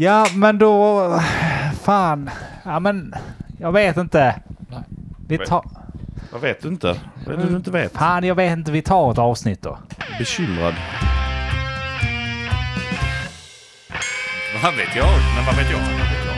Ja, 0.00 0.26
men 0.34 0.58
då... 0.58 1.20
Fan. 1.82 2.30
Ja, 2.64 2.80
men 2.80 3.14
jag 3.58 3.72
vet 3.72 3.96
inte. 3.96 4.34
Nej. 4.70 4.80
Vi 5.28 5.38
tar... 5.38 5.64
Vad 6.32 6.40
vet 6.40 6.62
du 6.62 6.68
inte? 6.68 7.00
Vad 7.26 7.34
är 7.34 7.38
det 7.38 7.48
du 7.48 7.56
inte 7.56 7.70
vet? 7.70 7.92
Fan, 7.92 8.24
jag 8.24 8.34
vet 8.34 8.52
inte. 8.52 8.72
Vi 8.72 8.82
tar 8.82 9.12
ett 9.12 9.18
avsnitt 9.18 9.62
då. 9.62 9.78
Bekymrad. 10.18 10.74
Vad 14.62 14.74
vet 14.74 14.96
jag? 14.96 15.08
Men 15.36 15.44
vad 15.46 15.56
vet 15.56 15.70
jag? 15.70 15.78
Vad 15.78 15.88
vet 15.88 16.24
jag? 16.26 16.36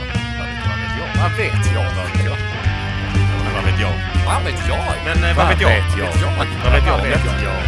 Vad 1.21 1.31
vet 1.37 1.65
jag? 1.73 1.83
Vad 1.93 3.63
vet 3.63 3.79
jag? 3.79 3.93
Vad 4.25 4.43
vet 4.43 4.67
jag? 4.69 4.79
Men 5.05 5.35
vad 5.35 5.47
vet 5.47 5.61
jag? 5.61 5.69
Vad 5.71 5.77
vet 5.77 5.97
jag? 5.97 6.09
Eh, 6.09 6.23
vad 6.65 7.01
vet 7.03 7.25
jag? 7.25 7.61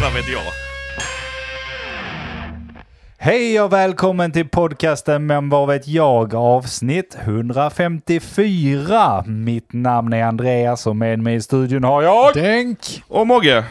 Vad 0.00 0.12
vet 0.14 0.28
jag? 0.28 0.67
Hej 3.20 3.60
och 3.60 3.72
välkommen 3.72 4.32
till 4.32 4.48
podcasten 4.48 5.26
Men 5.26 5.48
vad 5.48 5.68
vet 5.68 5.88
jag 5.88 6.34
avsnitt 6.34 7.16
154. 7.20 9.24
Mitt 9.26 9.72
namn 9.72 10.12
är 10.12 10.24
Andreas 10.24 10.86
och 10.86 10.96
med 10.96 11.18
mig 11.18 11.34
i 11.34 11.40
studion 11.40 11.84
har 11.84 12.02
jag... 12.02 12.34
Denk! 12.34 12.78
Och 13.08 13.26
Mogge! 13.26 13.64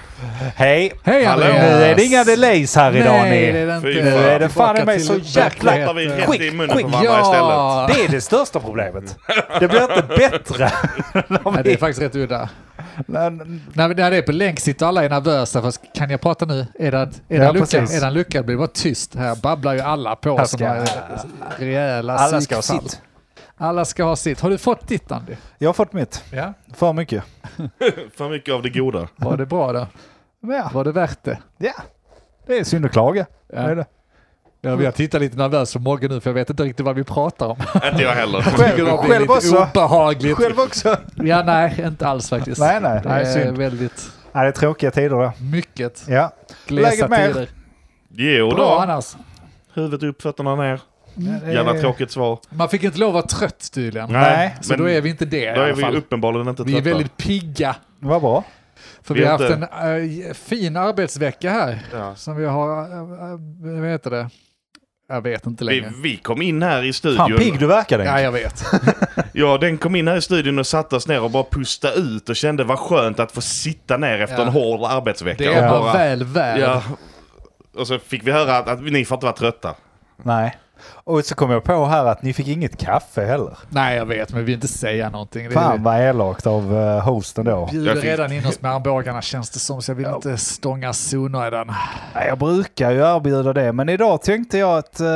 Hej! 0.55 0.93
Hej 1.03 1.25
Hallå. 1.25 1.43
Nu 1.45 1.49
är 1.51 1.95
det 1.95 2.03
inga 2.03 2.23
delays 2.23 2.75
här 2.75 2.95
idag 2.95 3.13
Nej, 3.13 3.29
ni. 3.45 3.51
det 3.51 3.59
är 3.59 3.65
det 3.67 3.81
Fy 3.81 3.91
inte. 3.99 4.11
fan. 4.11 4.21
Nu 4.21 4.27
är 4.27 4.39
det 4.39 4.49
fan 4.49 4.77
i 4.77 4.85
mig 4.85 4.99
så 4.99 5.15
jäkla... 5.23 5.71
Pratar 5.71 5.93
vi 5.93 6.07
rätt 6.07 6.25
Quick, 6.29 6.41
i 6.41 6.51
munnen 6.51 6.77
quick. 6.77 6.85
på 6.85 6.91
varandra 6.91 7.21
istället? 7.21 7.39
Ja! 7.49 7.89
Det 7.93 8.05
är 8.05 8.09
det 8.11 8.21
största 8.21 8.59
problemet. 8.59 9.17
Det 9.59 9.67
blir 9.67 9.81
inte 9.81 10.03
bättre. 10.17 10.71
Nej, 11.27 11.63
det 11.63 11.73
är 11.73 11.77
faktiskt 11.77 12.01
rätt 12.01 12.15
udda. 12.15 12.49
Men- 13.05 13.61
När, 13.73 13.87
när 13.87 14.11
det 14.11 14.17
är 14.17 14.21
på 14.21 14.31
länk 14.31 14.59
sitter 14.59 14.85
alla 14.85 15.03
är 15.03 15.09
nervösa. 15.09 15.61
Fast 15.61 15.81
kan 15.95 16.09
jag 16.09 16.21
prata 16.21 16.45
nu? 16.45 16.67
Är 16.79 16.91
det, 16.91 16.97
är 17.29 17.43
Ja, 17.43 17.53
precis. 17.53 17.95
Är 17.97 18.01
den 18.01 18.13
lyckad 18.13 18.45
blir 18.45 18.55
det 18.55 18.59
bara 18.59 18.67
tyst. 18.67 19.15
Här 19.15 19.35
babblar 19.35 19.73
ju 19.73 19.79
alla 19.79 20.15
på 20.15 20.37
Här 20.37 20.45
som 20.45 20.59
ska- 20.59 20.67
har 20.69 20.87
rejäla 21.57 22.13
Alla 22.17 22.41
ska 22.41 22.55
ha 22.55 22.61
sitt. 22.61 23.01
Alla 23.57 23.85
ska 23.85 24.03
ha 24.03 24.15
sitt. 24.15 24.39
Har 24.41 24.49
du 24.49 24.57
fått 24.57 24.87
ditt 24.87 25.11
Andy? 25.11 25.35
Jag 25.57 25.69
har 25.69 25.73
fått 25.73 25.93
mitt. 25.93 26.23
Ja. 26.31 26.53
För 26.73 26.93
mycket. 26.93 27.23
För 28.17 28.29
mycket 28.29 28.53
av 28.53 28.61
det 28.61 28.69
goda. 28.69 29.07
Var 29.15 29.37
det 29.37 29.45
bra 29.45 29.73
då? 29.73 29.87
Ja, 30.41 30.69
Var 30.73 30.83
det 30.83 30.91
värt 30.91 31.23
det? 31.23 31.37
ja. 31.57 31.73
det 32.47 32.57
är 32.59 32.63
synd 32.63 32.85
att 32.85 32.91
klaga. 32.91 33.25
Ja. 33.53 33.61
Det 33.61 33.71
är 33.71 33.75
det. 33.75 33.85
Ja, 34.61 34.75
vi 34.75 34.85
har 34.85 34.91
tittat 34.91 35.21
lite 35.21 35.37
nervöst 35.37 35.73
på 35.73 35.79
Mogge 35.79 36.07
nu 36.07 36.19
för 36.19 36.29
jag 36.29 36.35
vet 36.35 36.49
inte 36.49 36.63
riktigt 36.63 36.85
vad 36.85 36.95
vi 36.95 37.03
pratar 37.03 37.45
om. 37.47 37.57
Inte 37.91 38.03
jag 38.03 38.11
heller. 38.11 38.37
Jag 38.77 38.99
Själv 38.99 39.19
lite 39.21 39.33
också. 39.33 39.67
obehagligt. 39.73 40.37
Själv 40.37 40.59
också. 40.59 40.97
Ja, 41.15 41.43
nej, 41.43 41.81
inte 41.85 42.07
alls 42.07 42.29
faktiskt. 42.29 42.59
Nej, 42.61 42.81
nej, 42.81 42.99
Det 43.03 43.09
nej, 43.09 43.21
är 43.21 43.33
synd. 43.33 43.57
väldigt 43.57 44.11
Nej, 44.31 44.43
det 44.43 44.49
är 44.49 44.51
tråkiga 44.51 44.91
tider 44.91 45.09
då. 45.09 45.31
mycket 45.41 46.03
Ja. 46.07 46.31
glesa 46.67 46.89
Läget 46.89 47.09
med 47.09 47.29
er? 47.29 47.33
tider. 47.33 47.49
Jo 48.11 48.49
Bra 48.49 48.57
då. 48.57 48.79
annars. 48.79 49.15
Huvudet 49.73 50.03
upp, 50.03 50.21
fötterna 50.21 50.55
ner. 50.55 50.81
Är- 51.45 51.51
Jävla 51.51 51.73
tråkigt 51.73 52.11
svar. 52.11 52.39
Man 52.49 52.69
fick 52.69 52.83
inte 52.83 52.99
lov 52.99 53.09
att 53.09 53.13
vara 53.13 53.25
trött 53.25 53.71
tydligen. 53.73 54.11
Nej, 54.11 54.55
Så 54.61 54.69
men 54.73 54.79
då 54.79 54.89
är 54.89 55.01
vi 55.01 55.09
inte 55.09 55.25
det 55.25 55.53
då 55.53 55.61
är 55.61 55.73
vi 55.91 55.97
uppenbarligen 55.97 56.47
inte 56.47 56.63
Vi 56.63 56.71
är 56.71 56.75
trötta. 56.81 56.89
väldigt 56.89 57.17
pigga. 57.17 57.75
Vad 57.99 58.21
bra. 58.21 58.43
För 59.03 59.13
Vi 59.13 59.19
vi, 59.19 59.25
har 59.25 59.31
haft 59.31 59.43
inte- 59.53 59.67
en 59.71 60.27
äh, 60.27 60.33
fin 60.33 60.77
arbetsvecka 60.77 61.49
här. 61.51 61.79
Ja. 61.93 62.15
Som 62.15 62.35
vi 62.35 62.45
har, 62.45 62.81
äh, 62.81 63.07
vad 63.81 63.89
heter 63.89 64.09
det? 64.11 64.29
Jag 65.09 65.21
vet 65.21 65.45
inte 65.45 65.65
Vi, 65.65 65.81
längre. 65.81 65.93
vi 66.03 66.17
kom 66.17 66.41
in 66.41 66.63
här 66.63 66.83
i 66.83 66.85
Fan 66.85 66.93
studion. 66.93 67.37
pigg 67.37 67.59
du 67.59 67.67
verkar 67.67 67.99
Ja, 67.99 68.21
jag 68.21 68.31
vet. 68.31 68.63
Ja, 69.33 69.57
den 69.57 69.77
kom 69.77 69.95
in 69.95 70.07
här 70.07 70.17
i 70.17 70.21
studion 70.21 70.59
och 70.59 70.67
satte 70.67 70.95
oss 70.95 71.07
ner 71.07 71.21
och 71.21 71.31
bara 71.31 71.43
pusta 71.51 71.93
ut 71.93 72.29
och 72.29 72.35
kände 72.35 72.63
vad 72.63 72.79
skönt 72.79 73.19
att 73.19 73.31
få 73.31 73.41
sitta 73.41 73.97
ner 73.97 74.21
efter 74.21 74.35
Ja. 74.37 74.41
en 74.41 74.47
hård 74.47 74.91
arbetsvecka. 74.91 75.43
Det 75.43 75.49
och 75.49 75.55
är 75.55 75.61
man 75.69 75.81
bara, 75.81 75.93
väl 75.93 76.23
värd. 76.23 76.59
Ja. 76.59 76.83
Och 77.75 77.87
så 77.87 77.99
fick 77.99 78.23
vi 78.27 78.31
höra 78.31 78.57
att, 78.57 78.67
att 78.67 78.83
ni 78.83 79.05
får 79.05 79.15
inte 79.15 79.25
vara 79.25 79.35
trötta. 79.35 79.75
Nej. 80.23 80.57
Och 81.03 81.25
så 81.25 81.35
kom 81.35 81.51
jag 81.51 81.63
på 81.63 81.85
här 81.85 82.05
att 82.05 82.21
ni 82.21 82.33
fick 82.33 82.47
inget 82.47 82.77
kaffe 82.77 83.25
heller. 83.25 83.57
Nej, 83.69 83.97
jag 83.97 84.05
vet, 84.05 84.29
men 84.29 84.39
vi 84.39 84.45
vill 84.45 84.55
inte 84.55 84.67
säga 84.67 85.09
någonting. 85.09 85.51
Fan 85.51 85.83
vad 85.83 86.01
elakt 86.01 86.47
av 86.47 86.73
uh, 86.73 86.99
hosten 86.99 87.45
då. 87.45 87.65
bjuder 87.71 87.95
fick- 87.95 88.03
redan 88.03 88.31
in 88.31 88.45
oss 88.45 88.61
med 88.61 88.71
armbågarna 88.71 89.21
känns 89.21 89.49
det 89.49 89.59
som, 89.59 89.81
så 89.81 89.91
jag 89.91 89.95
vill 89.95 90.07
inte 90.07 90.37
stånga 90.37 90.93
den. 91.51 91.67
Nej, 92.15 92.27
Jag 92.27 92.37
brukar 92.37 92.91
ju 92.91 92.97
erbjuda 93.15 93.53
det, 93.53 93.73
men 93.73 93.89
idag 93.89 94.21
tänkte 94.21 94.57
jag 94.57 94.77
att... 94.77 94.99
eh, 94.99 95.07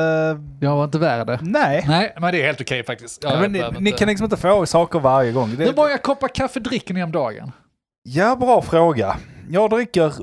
Jag 0.60 0.76
var 0.76 0.84
inte 0.84 0.98
värd 1.00 1.28
det. 1.28 1.40
nej. 1.42 1.86
Nej, 1.88 2.14
men 2.20 2.32
det 2.34 2.42
är 2.42 2.46
helt 2.46 2.62
okej 2.62 2.84
faktiskt. 2.84 3.24
Men 3.24 3.52
ni, 3.52 3.60
ni 3.60 3.90
inte- 3.90 3.92
kan 4.00 4.08
liksom 4.08 4.24
inte 4.26 4.38
få 4.38 4.66
saker 4.66 5.00
varje 5.00 5.32
gång. 5.32 5.50
Hur 5.50 5.66
Det, 5.66 5.76
många 5.76 5.98
koppar 5.98 6.28
kaffe 6.28 6.60
dricker 6.60 6.94
ni 6.94 7.04
om 7.04 7.12
dagen? 7.12 7.52
ja, 8.04 8.36
bra 8.36 8.62
fråga. 8.62 9.18
Jag 9.50 9.70
dricker, 9.70 10.14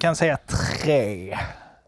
kan 0.00 0.16
säga 0.16 0.38
tre. 0.82 1.38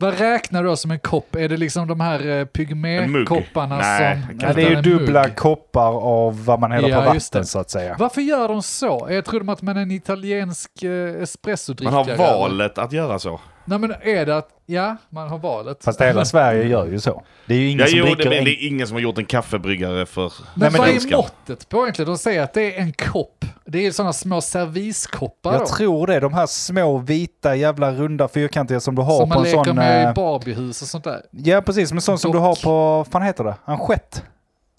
Vad 0.03 0.19
räknar 0.19 0.63
du 0.63 0.69
då 0.69 0.77
som 0.77 0.91
en 0.91 0.99
kopp? 0.99 1.37
Är 1.37 1.49
det 1.49 1.57
liksom 1.57 1.89
de 1.89 2.01
här 2.01 2.27
eh, 2.29 2.45
pygmékopparna 2.45 3.77
Nej, 3.79 4.19
som... 4.27 4.39
Ja, 4.41 4.53
det 4.53 4.63
är 4.63 4.71
ju 4.71 4.83
dubbla 4.83 5.23
mugg? 5.23 5.37
koppar 5.37 6.03
av 6.03 6.45
vad 6.45 6.61
man 6.61 6.73
häller 6.73 6.89
Ja, 6.89 6.97
på 7.01 7.07
vatten 7.07 7.41
det. 7.41 7.45
så 7.45 7.59
att 7.59 7.71
säga. 7.71 7.97
Varför 7.99 8.21
gör 8.21 8.49
de 8.49 8.63
så? 8.63 9.09
Jag 9.11 9.25
trodde 9.25 9.53
att 9.53 9.63
man 9.63 9.77
är 9.77 9.83
en 9.83 9.91
italiensk 9.91 10.83
eh, 10.83 11.23
espressodrickare. 11.23 11.95
Man 11.95 12.09
har 12.09 12.17
valet 12.17 12.79
att 12.79 12.93
göra 12.93 13.19
så. 13.19 13.41
Nej 13.65 13.79
men 13.79 13.95
är 14.03 14.27
det 14.27 14.37
att, 14.37 14.49
ja, 14.67 14.97
man 15.11 15.29
har 15.29 15.39
valet. 15.39 15.85
Fast 15.85 16.01
hela 16.01 16.25
Sverige 16.25 16.65
gör 16.69 16.87
ju 16.87 17.01
så. 17.01 17.23
Det 17.47 17.55
är 17.55 17.59
ju 17.59 17.69
ingen 17.69 17.81
Ja, 17.81 17.87
som 17.87 17.99
jo, 17.99 18.05
det, 18.05 18.15
dricker 18.15 18.29
men 18.31 18.39
en... 18.39 18.45
det 18.45 18.51
är 18.51 18.67
ingen 18.69 18.87
som 18.87 18.95
har 18.95 19.01
gjort 19.03 19.19
en 19.19 19.25
kaffebryggare 19.25 20.07
för... 20.07 20.23
Men 20.23 20.31
Nej, 20.55 20.71
men 20.71 20.79
vad 20.79 20.89
det 20.89 21.13
är 21.13 21.17
måttet 21.17 21.69
på 21.69 21.83
egentligen? 21.83 22.09
De 22.11 22.19
säger 22.19 22.43
att 22.43 22.55
det 22.55 22.77
är 22.77 22.81
en 22.81 22.93
kopp. 22.93 23.42
Det 23.73 23.87
är 23.87 23.91
sådana 23.91 24.13
små 24.13 24.41
serviskoppar 24.41 25.53
då. 25.53 25.59
Jag 25.59 25.67
tror 25.67 26.07
det. 26.07 26.21
De 26.21 26.35
här 26.35 26.47
små 26.47 26.99
vita 26.99 27.55
jävla 27.57 27.91
runda 27.93 28.29
fyrkantiga 28.29 28.81
som 28.81 28.95
du 28.95 29.03
har 29.03 29.19
Som 29.21 29.31
på 29.31 29.35
man 29.39 29.39
en 29.47 29.51
leker 29.53 29.65
sån... 29.65 29.77
med 29.77 30.05
eh, 30.05 30.11
i 30.11 30.15
Barbiehus 30.15 30.83
och 30.83 30.89
sånt 30.89 31.05
där. 31.05 31.23
Ja, 31.31 31.61
precis. 31.61 31.93
Men 31.93 32.01
sån 32.01 32.19
som 32.19 32.33
du 32.33 32.39
har 32.39 32.63
på... 32.65 32.71
Vad 32.97 33.07
fan 33.07 33.23
heter 33.23 33.45
det? 33.45 33.55
Anchett? 33.65 34.25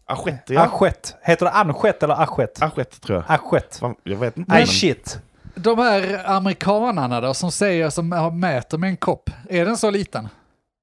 Assiett, 0.05 0.49
ja. 0.49 0.61
Assiett. 0.61 1.15
Heter 1.21 1.45
det 1.45 1.51
anchett 1.51 2.03
eller 2.03 2.23
assiett? 2.23 2.61
Assiett 2.61 3.01
tror 3.01 3.25
jag. 3.27 3.39
Fan, 3.79 3.95
Jag 4.03 4.17
vet 4.17 4.37
inte. 4.37 4.51
Nej, 4.51 4.59
men- 4.61 4.67
shit. 4.67 5.19
De 5.55 5.79
här 5.79 6.21
amerikanarna 6.31 7.21
då 7.21 7.33
som 7.33 7.51
säger, 7.51 7.89
som 7.89 8.11
har- 8.11 8.31
mäter 8.31 8.77
med 8.77 8.87
en 8.89 8.97
kopp. 8.97 9.29
Är 9.49 9.65
den 9.65 9.77
så 9.77 9.89
liten? 9.91 10.27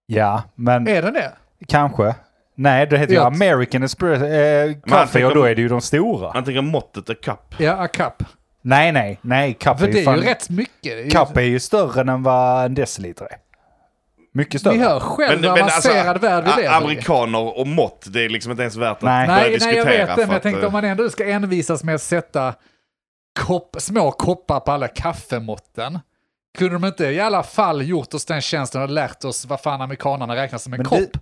Ja, 0.07 0.43
men 0.55 0.89
Är 0.89 1.03
den 1.03 1.15
det? 1.15 1.33
kanske. 1.67 2.15
Nej, 2.63 2.87
det 2.87 2.99
heter 2.99 3.13
ju 3.15 3.21
American 3.21 3.83
Espresso 3.83 4.25
eh, 4.25 4.73
Coffee 4.89 5.25
och 5.25 5.35
då 5.35 5.45
är 5.45 5.55
det 5.55 5.63
ju 5.63 5.69
de 5.69 5.81
stora. 5.81 6.31
Han 6.35 6.45
tänker 6.45 6.63
måttet 6.63 7.09
är 7.09 7.15
kapp. 7.15 7.55
Ja, 7.59 7.73
a 7.73 7.89
cup. 7.89 8.23
Nej, 8.63 8.93
nej, 8.93 9.19
nej. 9.23 9.55
Cup 9.55 9.79
För 9.79 9.87
är 9.89 9.93
det 9.93 9.99
ju 9.99 10.01
är 10.01 10.05
fan... 10.05 10.17
ju 10.19 10.23
rätt 10.25 10.51
mycket. 10.51 10.75
Det 10.83 11.41
är 11.41 11.41
ju- 11.41 11.61
större 11.61 12.13
än 12.13 12.23
vad 12.23 12.65
en 12.65 12.75
deciliter 12.75 13.25
är. 13.25 13.37
Mycket 14.35 14.61
större. 14.61 14.75
Ni 14.75 14.81
hör 14.83 15.01
själv 15.01 15.43
vad 15.45 15.59
alltså, 15.59 15.89
avancerad 15.91 16.21
värld 16.21 16.45
vi 16.45 16.51
a- 16.51 16.57
lever 16.57 16.73
i. 16.73 16.85
amerikaner 16.85 17.59
och 17.59 17.67
mått, 17.67 18.07
det 18.09 18.25
är 18.25 18.29
liksom 18.29 18.51
inte 18.51 18.63
ens 18.63 18.77
värt 18.77 18.97
att 18.97 19.03
Nej. 19.03 19.27
börja 19.27 19.41
Nej, 19.41 19.51
diskutera. 19.51 19.85
nej, 19.85 19.97
jag 19.99 20.07
vet 20.07 20.09
det, 20.09 20.15
för 20.15 20.21
men 20.23 20.29
jag 20.31 20.37
att, 20.37 20.43
tänkte 20.43 20.67
om 20.67 20.73
man 20.73 20.85
ändå 20.85 21.09
ska 21.11 21.25
envisas 21.31 21.85
med 21.85 21.95
att 21.95 22.03
sätta 22.03 22.55
kopp, 23.41 23.77
små 23.79 24.11
koppar 24.11 24.61
på 24.61 24.73
alla 24.73 24.89
kaffemåtten. 24.89 25.99
Kunde 26.59 26.73
de 26.75 26.85
inte 26.85 27.05
i 27.07 27.21
alla 27.21 27.43
fall 27.43 27.83
gjort 27.89 28.15
oss 28.15 28.25
den 28.25 28.41
tjänsten 28.41 28.83
och 28.83 28.89
lärt 28.91 29.25
oss 29.25 29.47
vad 29.47 29.61
fan 29.61 29.81
amerikanerna 29.81 30.37
räknar 30.37 30.59
som 30.59 30.73
en 30.73 30.77
Men 30.77 30.87
kopp? 30.87 30.99
det- 30.99 31.19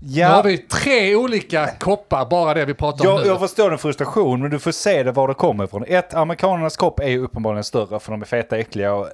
Nu 0.00 0.24
har 0.24 0.30
Ja, 0.36 0.42
vi 0.42 0.58
tre 0.58 1.14
olika 1.16 1.66
koppar, 1.78 2.26
bara 2.26 2.54
det 2.54 2.64
vi 2.64 2.74
pratar 2.74 3.06
om 3.06 3.10
jag, 3.14 3.20
nu. 3.20 3.26
jag 3.26 3.40
förstår 3.40 3.70
din 3.70 3.78
frustration, 3.78 4.42
men 4.42 4.50
du 4.50 4.58
får 4.58 4.72
se 4.72 5.02
det 5.02 5.12
var 5.12 5.28
det 5.28 5.34
kommer 5.34 5.64
ifrån. 5.64 5.84
Ett, 5.88 6.14
amerikanernas 6.14 6.76
kopp 6.76 7.00
är 7.00 7.08
ju 7.08 7.24
uppenbarligen 7.24 7.64
större 7.64 8.00
för 8.00 8.12
de 8.12 8.22
är 8.22 8.26
feta, 8.26 8.58
äckliga 8.58 8.94
och 8.94 9.08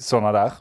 sådana 0.00 0.32
där. 0.32 0.52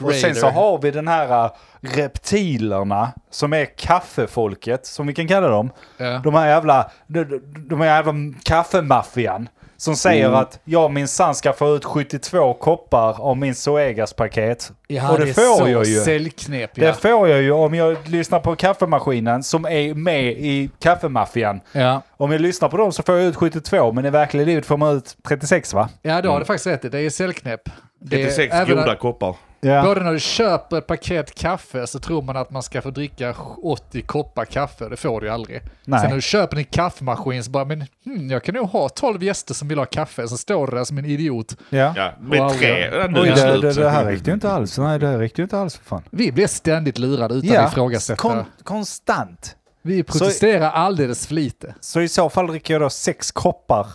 Och 0.00 0.14
sen 0.14 0.34
så 0.34 0.46
har 0.48 0.78
vi 0.82 0.90
den 0.90 1.08
här 1.08 1.44
äh, 1.44 1.50
reptilerna 1.80 3.12
som 3.30 3.52
är 3.52 3.64
kaffefolket, 3.64 4.86
som 4.86 5.06
vi 5.06 5.14
kan 5.14 5.28
kalla 5.28 5.48
dem. 5.48 5.70
Ja. 5.96 6.20
De 6.24 6.34
här 6.34 6.48
jävla, 6.48 6.90
de, 7.06 7.24
de- 7.24 7.38
de 7.68 7.80
här 7.80 7.86
jävla 7.86 8.12
kaffemaffian. 8.44 9.48
Som 9.80 9.96
säger 9.96 10.24
Mm. 10.26 10.38
att 10.40 10.60
jag 10.64 10.90
minsann 10.92 11.34
ska 11.34 11.52
få 11.52 11.76
ut 11.76 11.84
72 11.84 12.54
koppar 12.54 13.20
av 13.20 13.36
min 13.36 13.54
Zoegas-paket. 13.54 14.72
Ja, 14.86 15.10
och 15.12 15.18
det, 15.18 15.28
är 15.28 15.32
får 15.58 15.68
jag 15.68 15.84
ju. 15.86 16.00
säljknep, 16.00 16.70
ja. 16.74 16.86
Det 16.86 16.94
får 16.94 17.28
jag 17.28 17.42
ju 17.42 17.52
om 17.52 17.74
jag 17.74 17.96
lyssnar 18.08 18.40
på 18.40 18.56
kaffemaskinen 18.56 19.42
som 19.42 19.64
är 19.64 19.94
med 19.94 20.24
i 20.32 20.70
kaffemaffian. 20.78 21.60
ja. 21.72 22.02
Om 22.16 22.32
jag 22.32 22.40
lyssnar 22.40 22.68
på 22.68 22.76
dem 22.76 22.92
så 22.92 23.02
får 23.02 23.14
jag 23.18 23.24
ut 23.24 23.36
72, 23.36 23.92
men 23.92 24.04
i 24.06 24.10
verkliga 24.10 24.44
livet 24.46 24.66
får 24.66 24.76
man 24.76 24.96
ut 24.96 25.16
36 25.28 25.74
va? 25.74 25.88
Ja, 26.02 26.22
då 26.22 26.30
har 26.30 26.38
du 26.38 26.44
faktiskt 26.44 26.66
rätt 26.66 26.84
i. 26.84 26.88
Det 26.88 26.98
är 27.00 27.10
säljknep. 27.10 27.60
Det 28.00 28.16
är 28.22 28.24
36 28.24 28.54
även 28.54 28.76
goda 28.76 28.96
koppar. 28.96 29.34
Ja. 29.60 29.82
Både 29.82 30.00
när 30.04 30.12
du 30.12 30.20
köper 30.20 30.78
ett 30.78 30.86
paket 30.86 31.34
kaffe 31.34 31.86
så 31.86 31.98
tror 31.98 32.22
man 32.22 32.36
att 32.36 32.50
man 32.50 32.62
ska 32.62 32.82
få 32.82 32.90
dricka 32.90 33.34
80 33.62 34.02
koppar 34.02 34.44
kaffe. 34.44 34.88
Det 34.88 34.96
får 34.96 35.20
du 35.20 35.26
ju 35.26 35.32
aldrig. 35.32 35.60
Nej. 35.84 36.00
Sen 36.00 36.08
när 36.08 36.16
du 36.16 36.22
köper 36.22 36.56
en 36.56 36.64
kaffemaskin 36.64 37.44
så 37.44 37.50
bara, 37.50 37.64
men 37.64 37.84
hmm, 38.04 38.30
jag 38.30 38.44
kan 38.44 38.54
nog 38.54 38.68
ha 38.68 38.88
12 38.88 39.22
gäster 39.22 39.54
som 39.54 39.68
vill 39.68 39.78
ha 39.78 39.86
kaffe. 39.86 40.28
Så 40.28 40.36
står 40.36 40.66
du 40.66 40.76
där 40.76 40.84
som 40.84 40.98
en 40.98 41.04
idiot. 41.04 41.56
Ja. 41.70 41.92
Ja, 41.96 42.12
med 42.20 42.58
tre. 42.58 42.90
Nu 42.90 43.18
är 43.18 43.22
Oj, 43.22 43.28
det 43.28 43.60
det, 43.60 43.72
det, 43.72 43.90
här 43.90 44.04
räckte 44.04 44.30
ju 44.30 44.34
inte 44.34 44.50
alls. 44.52 44.78
Nej, 44.78 44.98
det 44.98 45.18
räckte 45.18 45.40
ju 45.40 45.44
inte 45.44 45.58
alls 45.58 45.76
för 45.76 45.84
fan. 45.84 46.02
Vi 46.10 46.32
blir 46.32 46.46
ständigt 46.46 46.98
lurade 46.98 47.34
utan 47.34 47.64
att 47.64 47.72
ifrågasätta. 47.72 48.16
kon- 48.16 48.44
konstant. 48.64 49.56
Vi 49.82 50.02
protesterar 50.02 50.70
alldeles 50.70 51.26
för 51.26 51.34
lite. 51.34 51.74
Så 51.80 52.00
i 52.00 52.08
så 52.08 52.30
fall 52.30 52.46
dricker 52.46 52.74
jag 52.74 52.80
då 52.80 52.90
sex 52.90 53.32
koppar 53.32 53.86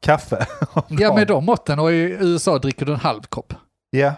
kaffe. 0.00 0.46
Ja, 0.88 1.14
med 1.14 1.26
de 1.26 1.44
måtten. 1.44 1.78
Och 1.78 1.92
i 1.92 2.16
USA 2.20 2.58
dricker 2.58 2.86
du 2.86 2.92
en 2.92 3.00
halv 3.00 3.22
kopp. 3.22 3.54
Ja. 3.90 4.12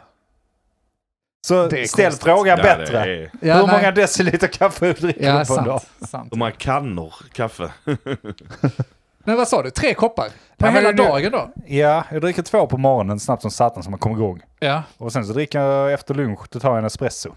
Så 1.46 1.66
ställ 1.68 1.78
konstigt. 1.86 2.22
frågan 2.24 2.58
Ja, 2.58 2.76
bättre. 2.76 2.98
är- 2.98 3.30
Ja, 3.40 3.54
Hur 3.56 3.66
nej. 3.66 3.76
många 3.76 3.90
deciliter 3.90 4.46
kaffe 4.48 4.92
dricker 4.92 5.24
Ja, 5.26 5.38
du 5.38 5.44
på 5.46 5.54
en 5.58 5.64
dag? 5.64 5.80
sant. 5.80 6.10
sant. 6.10 6.28
Hur 6.32 6.38
många 6.38 6.50
kannor 6.50 7.14
kaffe? 7.32 7.72
Men 9.24 9.36
vad 9.36 9.48
sa 9.48 9.62
du, 9.62 9.70
tre 9.70 9.94
koppar? 9.94 10.28
På 10.58 10.66
hela 10.66 10.92
det- 10.92 11.02
dagen 11.02 11.32
då? 11.32 11.50
Ja, 11.66 12.04
jag 12.12 12.22
dricker 12.22 12.42
två 12.42 12.66
på 12.66 12.78
morgonen 12.78 13.20
snabbt 13.20 13.42
som 13.42 13.50
satan 13.50 13.82
så 13.82 13.90
man 13.90 13.98
kommer 13.98 14.16
igång. 14.16 14.40
Ja. 14.60 14.82
Och 14.98 15.12
sen 15.12 15.24
så 15.24 15.32
dricker 15.32 15.60
jag 15.60 15.92
efter 15.92 16.14
lunch, 16.14 16.40
då 16.50 16.60
tar 16.60 16.68
jag 16.70 16.78
en 16.78 16.84
espresso. 16.84 17.34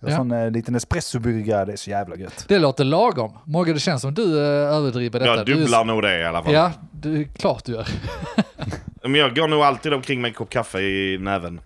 En 0.00 0.10
Ja. 0.10 0.16
sån 0.16 0.30
eh, 0.30 0.50
liten 0.50 0.74
espressobryggare, 0.74 1.64
det 1.64 1.72
är 1.72 1.76
så 1.76 1.90
jävla 1.90 2.16
gött. 2.16 2.44
Det 2.48 2.58
låter 2.58 2.84
lagom. 2.84 3.38
Mogge, 3.44 3.72
det 3.72 3.80
känns 3.80 4.02
som 4.02 4.14
du 4.14 4.38
eh, 4.38 4.74
överdriver 4.76 5.18
detta. 5.20 5.36
Jag 5.36 5.46
Du 5.46 5.52
är- 5.52 5.56
dubblar 5.58 5.84
nog 5.84 6.02
det 6.02 6.20
i 6.20 6.24
alla 6.24 6.42
fall. 6.42 6.52
Ja, 6.52 6.70
det 6.92 7.08
är 7.08 7.24
klart 7.24 7.64
du 7.64 7.72
gör. 7.72 7.86
Men 9.02 9.14
jag 9.14 9.36
går 9.36 9.48
nog 9.48 9.62
alltid 9.62 9.94
omkring 9.94 10.20
med 10.20 10.28
en 10.28 10.34
kopp 10.34 10.50
kaffe 10.50 10.80
i 10.80 11.18
näven. 11.20 11.60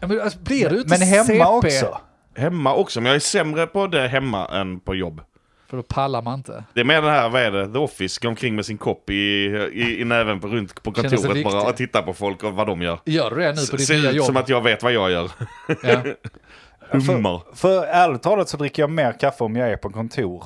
Ja, 0.00 0.06
men, 0.06 0.20
alltså, 0.20 0.38
blir 0.38 0.68
du 0.70 0.76
inte 0.76 0.88
Men 0.98 1.08
hemma 1.08 1.24
CP? 1.24 1.44
också. 1.44 2.00
Hemma 2.36 2.74
också, 2.74 3.00
men 3.00 3.06
jag 3.06 3.16
är 3.16 3.20
sämre 3.20 3.66
på 3.66 3.86
det 3.86 4.08
hemma 4.08 4.46
än 4.48 4.80
på 4.80 4.94
jobb. 4.94 5.20
För 5.66 5.76
då 5.76 5.82
pallar 5.82 6.22
man 6.22 6.34
inte. 6.38 6.64
Det 6.74 6.80
är 6.80 6.84
mer 6.84 7.02
den 7.02 7.10
här, 7.10 7.28
vad 7.28 7.42
är 7.42 7.50
det, 7.50 7.72
The 7.72 7.78
Office, 7.78 8.18
går 8.22 8.28
omkring 8.28 8.56
med 8.56 8.66
sin 8.66 8.78
kopp 8.78 9.10
i, 9.10 9.14
i, 9.14 10.00
i 10.00 10.04
näven 10.04 10.40
på, 10.40 10.48
runt 10.48 10.82
på 10.82 10.92
kontoret 10.92 11.44
bara 11.44 11.62
och 11.68 11.76
tittar 11.76 12.02
på 12.02 12.14
folk 12.14 12.42
och 12.44 12.52
vad 12.52 12.66
de 12.66 12.82
gör. 12.82 12.98
Gör 13.04 13.30
du 13.30 13.36
det 13.36 13.52
nu 13.52 13.66
på 13.70 13.76
ditt 13.76 13.86
Ser 13.86 13.98
nya 13.98 14.10
ut 14.10 14.16
jobb? 14.16 14.26
som 14.26 14.36
att 14.36 14.48
jag 14.48 14.60
vet 14.62 14.82
vad 14.82 14.92
jag 14.92 15.10
gör. 15.10 15.30
ja. 15.82 16.02
Hummar. 16.90 17.42
För 17.54 17.84
ärligt 17.86 18.22
talat 18.22 18.48
så 18.48 18.56
dricker 18.56 18.82
jag 18.82 18.90
mer 18.90 19.12
kaffe 19.12 19.44
om 19.44 19.56
jag 19.56 19.70
är 19.70 19.76
på 19.76 19.90
kontor 19.90 20.44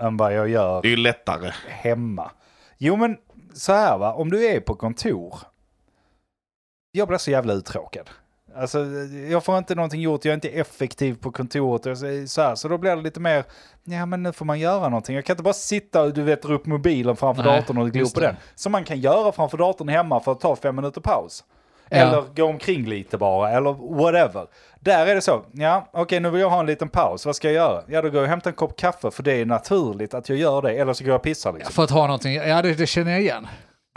än 0.00 0.16
vad 0.16 0.34
jag 0.34 0.48
gör 0.48 0.82
Det 0.82 0.88
är 0.88 0.90
ju 0.90 0.96
lättare. 0.96 1.50
hemma. 1.68 2.30
Jo 2.78 2.96
men 2.96 3.16
så 3.54 3.72
här 3.72 3.98
va, 3.98 4.12
om 4.12 4.30
du 4.30 4.46
är 4.46 4.60
på 4.60 4.74
kontor. 4.74 5.38
Jag 6.92 7.08
blir 7.08 7.18
så 7.18 7.30
jävla 7.30 7.52
uttråkad. 7.52 8.10
Alltså 8.56 8.84
jag 9.30 9.44
får 9.44 9.58
inte 9.58 9.74
någonting 9.74 10.00
gjort, 10.00 10.24
jag 10.24 10.30
är 10.32 10.34
inte 10.34 10.48
effektiv 10.48 11.14
på 11.14 11.30
kontoret. 11.32 11.86
och 11.86 11.98
så- 12.30 12.40
här, 12.42 12.54
så 12.54 12.68
då 12.68 12.78
blir 12.78 12.96
det 12.96 13.02
lite 13.02 13.20
mer, 13.20 13.44
ja 13.84 14.06
men 14.06 14.22
nu 14.22 14.32
får 14.32 14.44
man 14.44 14.58
göra 14.60 14.88
någonting. 14.88 15.14
Jag 15.16 15.24
kan 15.24 15.34
inte 15.34 15.42
bara 15.42 15.54
sitta 15.54 16.02
och 16.02 16.12
du 16.14 16.22
vet 16.22 16.42
dra 16.42 16.54
upp 16.54 16.66
mobilen 16.66 17.16
framför 17.16 17.42
Nej, 17.42 17.60
datorn 17.60 17.78
och 17.78 17.90
glo 17.90 18.06
på 18.14 18.20
det. 18.20 18.26
den. 18.26 18.36
Som 18.54 18.72
man 18.72 18.84
kan 18.84 19.00
göra 19.00 19.32
framför 19.32 19.58
datorn 19.58 19.88
hemma 19.88 20.20
för 20.20 20.32
att 20.32 20.40
ta 20.40 20.56
fem 20.56 20.76
minuter 20.76 21.00
paus. 21.00 21.44
Ja. 21.90 21.96
Eller 21.96 22.24
gå 22.36 22.44
omkring 22.44 22.86
lite 22.86 23.18
bara, 23.18 23.50
eller 23.50 23.94
whatever. 24.02 24.46
Där 24.80 25.06
är 25.06 25.14
det 25.14 25.20
så, 25.20 25.42
ja 25.52 25.88
okej 25.92 26.20
nu 26.20 26.30
vill 26.30 26.40
jag 26.40 26.50
ha 26.50 26.60
en 26.60 26.66
liten 26.66 26.88
paus, 26.88 27.26
vad 27.26 27.36
ska 27.36 27.48
jag 27.48 27.54
göra? 27.54 27.82
Ja 27.88 28.02
då 28.02 28.08
går 28.08 28.16
jag 28.16 28.22
och 28.22 28.28
hämtar 28.30 28.50
en 28.50 28.56
kopp 28.56 28.76
kaffe 28.76 29.10
för 29.10 29.22
det 29.22 29.32
är 29.32 29.46
naturligt 29.46 30.14
att 30.14 30.28
jag 30.28 30.38
gör 30.38 30.62
det, 30.62 30.72
eller 30.72 30.92
så 30.92 31.04
går 31.04 31.10
jag 31.10 31.16
och 31.16 31.22
pissar 31.22 31.52
liksom. 31.52 31.72
För 31.72 31.84
att 31.84 31.90
ha 31.90 32.02
någonting, 32.06 32.34
ja 32.34 32.62
det, 32.62 32.74
det 32.74 32.86
känner 32.86 33.10
jag 33.12 33.20
igen. 33.20 33.46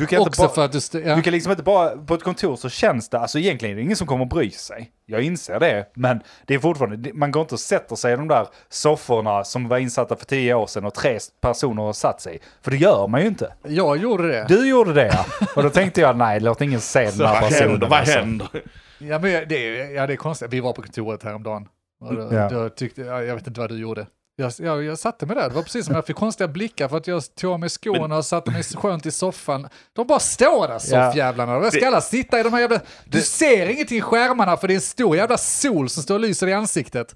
Du 0.01 0.07
kan, 0.07 0.19
inte 0.19 0.29
Också 0.29 0.41
bara, 0.41 0.49
för 0.51 0.65
att 0.65 0.71
du... 0.71 0.77
st- 0.77 0.99
Ja. 1.05 1.15
du 1.15 1.21
kan 1.21 1.33
liksom 1.33 1.51
inte 1.51 1.63
bara, 1.63 1.89
på 1.97 2.13
ett 2.13 2.23
kontor 2.23 2.55
så 2.55 2.69
känns 2.69 3.09
det, 3.09 3.19
alltså 3.19 3.39
egentligen 3.39 3.71
är 3.73 3.75
det 3.75 3.81
ingen 3.81 3.97
som 3.97 4.07
kommer 4.07 4.23
att 4.25 4.29
bry 4.29 4.51
sig. 4.51 4.91
Jag 5.05 5.21
inser 5.21 5.59
det, 5.59 5.85
men 5.93 6.21
det 6.47 6.53
är 6.53 6.59
fortfarande, 6.59 7.13
man 7.13 7.31
går 7.31 7.41
inte 7.41 7.55
och 7.55 7.59
sätter 7.59 7.95
sig 7.95 8.13
i 8.13 8.15
de 8.15 8.27
där 8.27 8.47
sofforna 8.69 9.43
som 9.43 9.67
var 9.67 9.77
insatta 9.77 10.15
för 10.15 10.25
tio 10.25 10.53
år 10.53 10.67
sedan 10.67 10.85
och 10.85 10.93
tre 10.93 11.19
personer 11.41 11.83
har 11.83 11.93
satt 11.93 12.21
sig. 12.21 12.39
För 12.61 12.71
det 12.71 12.77
gör 12.77 13.07
man 13.07 13.21
ju 13.21 13.27
inte. 13.27 13.53
Jag 13.63 13.97
gjorde 13.97 14.27
det. 14.27 14.45
Du 14.47 14.69
gjorde 14.69 14.93
det 14.93 15.07
ja. 15.07 15.25
Och 15.55 15.63
då 15.63 15.69
tänkte 15.69 16.01
jag, 16.01 16.17
nej 16.17 16.39
låt 16.39 16.61
ingen 16.61 16.81
se 16.81 16.99
den 16.99 17.27
här 17.27 17.41
Vad 17.41 17.49
personen. 17.49 17.69
händer? 17.69 17.87
Vad 17.87 17.99
alltså. 17.99 18.17
händer? 18.19 18.47
Ja, 18.99 19.19
men 19.19 19.47
det, 19.47 19.55
är- 19.55 19.95
ja, 19.95 20.07
det 20.07 20.13
är 20.13 20.17
konstigt. 20.17 20.53
Vi 20.53 20.59
var 20.59 20.73
på 20.73 20.81
kontoret 20.81 21.23
häromdagen. 21.23 21.67
Och 22.01 22.15
då, 22.15 22.29
Ja. 22.35 22.49
då 22.49 22.69
tyckte, 22.69 23.01
ja, 23.01 23.23
jag 23.23 23.35
vet 23.35 23.47
inte 23.47 23.59
vad 23.59 23.69
du 23.69 23.77
gjorde. 23.77 24.05
Jag, 24.41 24.53
jag, 24.57 24.83
jag 24.83 24.99
satte 24.99 25.25
mig 25.25 25.35
där, 25.35 25.49
det 25.49 25.55
var 25.55 25.63
precis 25.63 25.85
som 25.85 25.95
jag 25.95 26.05
fick 26.05 26.15
konstiga 26.15 26.47
blickar 26.47 26.87
för 26.87 26.97
att 26.97 27.07
jag 27.07 27.35
tog 27.35 27.51
av 27.51 27.59
mig 27.59 27.69
skorna 27.69 28.17
och 28.17 28.25
satte 28.25 28.51
mig 28.51 28.63
skönt 28.63 29.05
i 29.05 29.11
soffan. 29.11 29.67
De 29.93 30.07
bara 30.07 30.19
står 30.19 30.67
där 30.67 30.79
soffjävlarna. 30.79 31.57
Och 31.57 31.65
jag 31.65 31.73
ska 31.73 31.87
alla 31.87 32.01
sitta 32.01 32.39
i 32.39 32.43
de 32.43 32.53
här 32.53 32.59
jävla... 32.59 32.79
Du 33.05 33.21
ser 33.21 33.69
ingenting 33.69 33.97
i 33.97 34.01
skärmarna 34.01 34.57
för 34.57 34.67
det 34.67 34.73
är 34.73 34.75
en 34.75 34.81
stor 34.81 35.15
jävla 35.15 35.37
sol 35.37 35.89
som 35.89 36.03
står 36.03 36.15
och 36.15 36.21
lyser 36.21 36.47
i 36.47 36.53
ansiktet. 36.53 37.15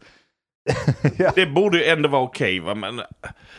Det 1.36 1.46
borde 1.46 1.78
ju 1.78 1.84
ändå 1.84 2.10
vara 2.10 2.22
okej 2.22 2.60
va, 2.60 2.76
men 2.76 3.02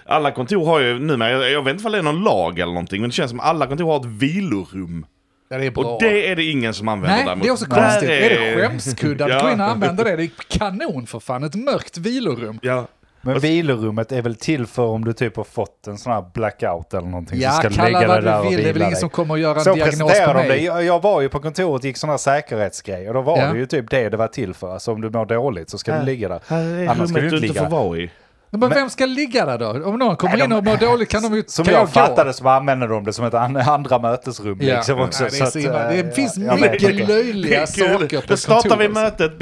alla 0.06 0.30
kontor 0.32 0.66
har 0.66 0.80
ju 0.80 0.98
numera, 0.98 1.30
jag, 1.30 1.50
jag 1.50 1.62
vet 1.62 1.74
inte 1.74 1.86
om 1.86 1.92
det 1.92 1.98
är 1.98 2.02
någon 2.02 2.24
lag 2.24 2.58
eller 2.58 2.72
någonting, 2.72 3.00
men 3.00 3.10
det 3.10 3.14
känns 3.14 3.30
som 3.30 3.40
alla 3.40 3.66
kontor 3.66 3.86
har 3.86 3.96
ett 3.96 4.06
vilorum. 4.06 5.06
Ja, 5.48 5.58
det 5.58 5.66
är 5.66 5.70
bra. 5.70 5.84
Och 5.84 6.02
det 6.02 6.30
är 6.30 6.36
det 6.36 6.44
ingen 6.44 6.74
som 6.74 6.88
använder 6.88 7.16
Nej, 7.16 7.24
däremot. 7.24 7.42
det 7.42 7.48
är 7.48 7.52
också 7.52 7.64
Där 7.64 7.82
konstigt. 7.82 8.10
Är 8.10 8.30
det 8.30 8.68
skämskuddar? 8.68 9.28
Ja. 9.28 9.42
Gå 9.42 9.50
in 9.50 9.60
och 9.60 9.66
använda 9.66 10.04
det. 10.04 10.16
Det 10.16 10.22
är 10.22 10.30
kanon 10.48 11.06
för 11.06 11.20
fan. 11.20 11.44
Ett 11.44 11.54
mörkt 11.54 11.98
vilorum. 11.98 12.58
Ja. 12.62 12.86
Men 13.26 13.38
vilorummet 13.40 14.12
är 14.12 14.22
väl 14.22 14.34
till 14.34 14.66
för 14.66 14.82
om 14.86 15.04
du 15.04 15.12
typ 15.12 15.36
har 15.36 15.44
fått 15.44 15.86
en 15.86 15.98
sån 15.98 16.12
här 16.12 16.24
blackout 16.34 16.94
eller 16.94 17.08
någonting. 17.08 17.40
Ja, 17.40 17.50
så 17.50 17.56
ska 17.60 17.70
kalla 17.70 17.98
lägga 17.98 18.08
vad 18.08 18.24
där 18.24 18.32
du 18.42 18.46
och 18.46 18.52
vill. 18.52 18.62
Det 18.62 18.68
är 18.68 18.72
väl 18.72 18.82
ingen 18.82 18.90
dig. 18.92 19.00
som 19.00 19.10
kommer 19.10 19.34
att 19.34 19.40
göra 19.40 19.58
en 19.58 19.64
Så 19.64 19.74
diagnos 19.74 20.20
på 20.20 20.32
de 20.32 20.42
det. 20.42 20.48
mig. 20.48 20.64
Jag, 20.64 20.84
jag 20.84 21.02
var 21.02 21.20
ju 21.20 21.28
på 21.28 21.40
kontoret 21.40 21.80
och 21.80 21.84
gick 21.84 21.96
sådana 21.96 22.12
här 22.12 22.18
säkerhetsgrejer. 22.18 23.08
Och 23.08 23.14
då 23.14 23.20
var 23.22 23.38
Ja. 23.38 23.52
det 23.52 23.58
ju 23.58 23.66
typ 23.66 23.90
det 23.90 24.08
det 24.08 24.16
var 24.16 24.28
till 24.28 24.54
för. 24.54 24.72
Alltså 24.72 24.92
om 24.92 25.00
du 25.00 25.10
mår 25.10 25.26
dåligt 25.26 25.70
så 25.70 25.78
ska 25.78 25.98
du 25.98 26.04
ligga 26.04 26.28
där. 26.28 26.40
Här 26.48 26.58
är 26.64 26.88
Annars 26.88 27.08
ska 27.10 27.18
du 27.20 27.24
inte 27.24 27.36
du 27.36 27.46
inte 27.46 27.48
ligga. 27.48 27.62
får 27.62 27.70
vara 27.70 27.98
i. 27.98 28.10
Men, 28.50 28.68
vem 28.70 28.90
ska 28.90 29.06
ligga 29.06 29.46
där 29.46 29.58
då? 29.58 29.88
Om 29.88 29.98
någon 29.98 30.16
kommer 30.16 30.36
Nej, 30.36 30.44
in 30.46 30.52
och 30.52 30.64
mår 30.64 30.76
dåligt 30.76 31.08
kan 31.08 31.22
de 31.22 31.34
ju... 31.34 31.44
Som 31.46 31.64
kan 31.64 31.74
jag, 31.74 31.82
gå. 31.82 31.86
fattade 31.92 32.32
så 32.32 32.48
använder 32.48 32.88
de 32.88 33.04
det 33.04 33.12
som 33.12 33.24
ett 33.24 33.34
an, 33.34 33.56
andra 33.66 33.98
mötesrum. 33.98 34.58
Ja. 34.60 34.76
Liksom 34.76 35.00
också, 35.00 35.22
Nej, 35.22 35.32
det, 35.40 35.66
att, 35.68 35.92
eh, 35.92 36.04
det 36.04 36.14
finns 36.16 36.36
jag 36.36 36.56
vet 36.60 36.72
mycket 36.72 37.08
löjliga 37.08 37.66
saker 37.66 38.20
på 38.20 38.26
Då 38.26 38.36
startar 38.36 38.76
vi 38.76 38.86
kontoret. 38.86 39.18
mötet. 39.20 39.38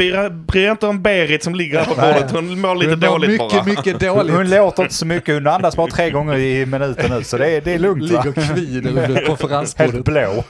Bry 0.47 0.71
inte 0.71 0.87
om 0.87 1.03
Berit 1.03 1.45
som 1.45 1.55
ligger 1.55 1.79
här 1.79 1.85
på 1.85 1.95
bordet. 1.95 2.31
Hon 2.31 2.61
mår 2.61 2.75
lite 2.75 2.97
Det 2.97 3.07
var 3.07 3.13
dåligt 3.15 3.31
mycket, 3.31 3.51
bara. 3.53 3.65
mycket 3.65 4.03
Hon 4.11 4.27
dåligt. 4.27 4.51
låter 4.51 4.83
inte 4.83 4.95
så 4.95 5.07
mycket, 5.07 5.35
hon 5.35 5.47
andas 5.47 5.77
bara 5.77 5.87
tre 5.87 6.11
gånger 6.11 6.37
i 6.37 6.67
minuten 6.67 7.11
nu. 7.11 7.25
Så 7.25 7.39
det 7.39 7.51
är, 7.57 7.61
det 7.61 7.73
är 7.75 7.79
lugnt? 7.79 8.03
Ligger 8.03 8.29
och 8.29 8.35
kvider 8.35 8.89
under 8.91 9.07
Helt 9.07 9.27
konferensbordet. 9.27 10.05
blå. 10.05 10.45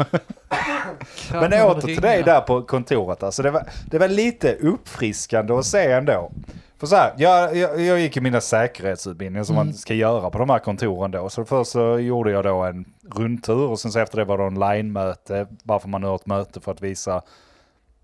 Kan 1.31 1.41
Men 1.51 1.53
åter 1.63 1.81
till 1.81 2.01
dig 2.01 2.23
där 2.23 2.41
på 2.41 2.63
kontoret. 2.63 3.23
Alltså 3.23 3.43
det, 3.43 3.51
var, 3.51 3.63
det 3.91 3.99
var 3.99 4.09
lite 4.09 4.55
uppfriskande 4.55 5.53
att 5.55 5.65
se 5.67 5.91
ändå. 5.93 6.33
För 6.79 6.87
så 6.87 6.97
här, 6.97 7.15
jag, 7.17 7.57
jag, 7.57 7.81
jag 7.81 8.01
gick 8.01 8.17
i 8.17 8.21
mina 8.21 8.41
säkerhetsutbildningar 8.41 9.45
som 9.45 9.57
Mm. 9.57 9.67
man 9.67 9.75
ska 9.75 9.95
göra 9.95 10.31
på 10.31 10.39
de 10.39 10.51
här 10.51 10.59
kontoren 10.59 11.11
då. 11.11 11.29
Så 11.29 11.45
först 11.45 11.71
så 11.71 11.99
gjorde 11.99 12.31
jag 12.31 12.45
då 12.45 12.63
en 12.63 12.85
rundtur 13.15 13.69
och 13.69 13.81
sen 13.81 13.93
så 13.93 13.99
efter 13.99 14.19
det 14.19 14.25
var 14.25 14.39
det 14.39 14.45
online-möte. 14.45 15.47
Bara 15.63 15.79
för 15.81 15.89
man 15.89 16.01
nu 16.01 16.07
har 16.07 16.15
ett 16.15 16.27
möte 16.27 16.61
för 16.61 16.73
att 16.73 16.81
visa 16.81 17.23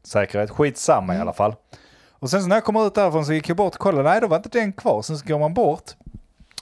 säkerhet. 0.03 0.51
Skitsamma 0.51 1.13
Mm. 1.13 1.17
i 1.17 1.21
alla 1.21 1.33
fall. 1.33 1.55
Och 2.11 2.31
sen 2.31 2.43
så 2.43 2.49
när 2.49 2.57
jag 2.57 2.65
kom 2.65 2.77
ut 2.77 2.95
därifrån 2.95 3.25
så 3.27 3.33
gick 3.33 3.49
jag 3.49 3.57
bort 3.57 3.75
och 3.75 3.81
kollade. 3.81 4.09
Nej, 4.11 4.21
då 4.21 4.27
var 4.27 4.37
inte 4.37 4.49
den 4.49 4.73
kvar. 4.73 5.03
Sen 5.03 5.19
så 5.19 5.27
går 5.27 5.39
man 5.39 5.55
bort 5.55 5.91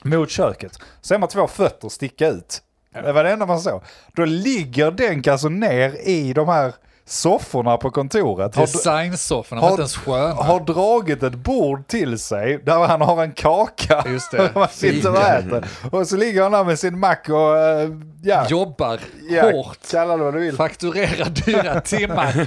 mot 0.05 0.31
köket. 0.31 0.73
Så 0.73 0.81
ser 1.03 1.19
man 1.19 1.29
två 1.29 1.47
fötter 1.47 1.89
sticka 1.89 2.29
ut. 2.29 2.63
Det 2.93 3.13
var 3.13 3.25
det 3.25 3.31
enda 3.31 3.47
man 3.47 3.61
såg. 3.61 3.83
Då 4.13 4.25
ligger 4.25 4.91
den 4.91 5.23
alltså 5.33 5.49
ner 5.49 6.09
i 6.09 6.33
de 6.33 6.49
här 6.49 6.75
sofforna 7.09 7.77
på 7.77 7.91
kontoret. 7.91 8.55
Har, 8.57 8.63
Designsofforna 8.63 9.61
var 9.61 9.71
inte 9.71 9.81
ens 9.83 9.97
sköna. 9.97 10.35
har 10.35 10.61
dragit 10.61 11.23
ett 11.23 11.35
bord 11.35 11.87
till 11.87 12.19
sig 12.19 12.59
där 12.65 12.87
han 12.87 13.01
har 13.01 13.23
en 13.23 13.33
kaka. 13.33 14.05
Just 14.07 14.31
det. 14.31 14.51
man 14.55 14.69
sitter 14.69 15.11
och 15.11 15.19
äter. 15.23 15.67
Och 15.93 16.07
så 16.07 16.17
ligger 16.17 16.43
han 16.43 16.53
där 16.53 16.65
med 16.65 16.79
sin 16.79 16.99
mack 16.99 17.29
och 17.29 17.59
eh, 17.59 17.89
ja, 18.23 18.47
Jobbar 18.49 19.01
ja 19.31 19.43
hårt. 19.51 19.79
kalla 19.91 20.17
det 20.17 20.25
vad 20.25 20.35
du 20.35 20.41
vill. 20.41 20.57
Fakturerar 20.57 21.29
dyra 21.31 21.81
timmar. 21.85 22.47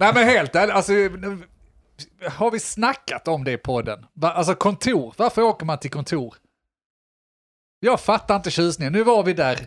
Nej 0.00 0.10
men 0.14 0.28
helt 0.28 0.56
ärligt, 0.56 0.74
alltså, 0.74 0.92
har 2.30 2.50
vi 2.50 2.60
snackat 2.60 3.28
om 3.28 3.44
det 3.44 3.52
i 3.52 3.56
podden? 3.58 3.98
Va- 4.14 4.32
Alltså 4.32 4.54
kontor, 4.54 5.14
varför 5.16 5.42
åker 5.42 5.66
man 5.66 5.78
till 5.78 5.90
kontor? 5.90 6.34
Jag 7.80 8.00
fattar 8.00 8.36
inte 8.36 8.50
tjusningen. 8.50 8.92
Nu 8.92 9.02
var 9.02 9.22
vi 9.22 9.32
där. 9.32 9.58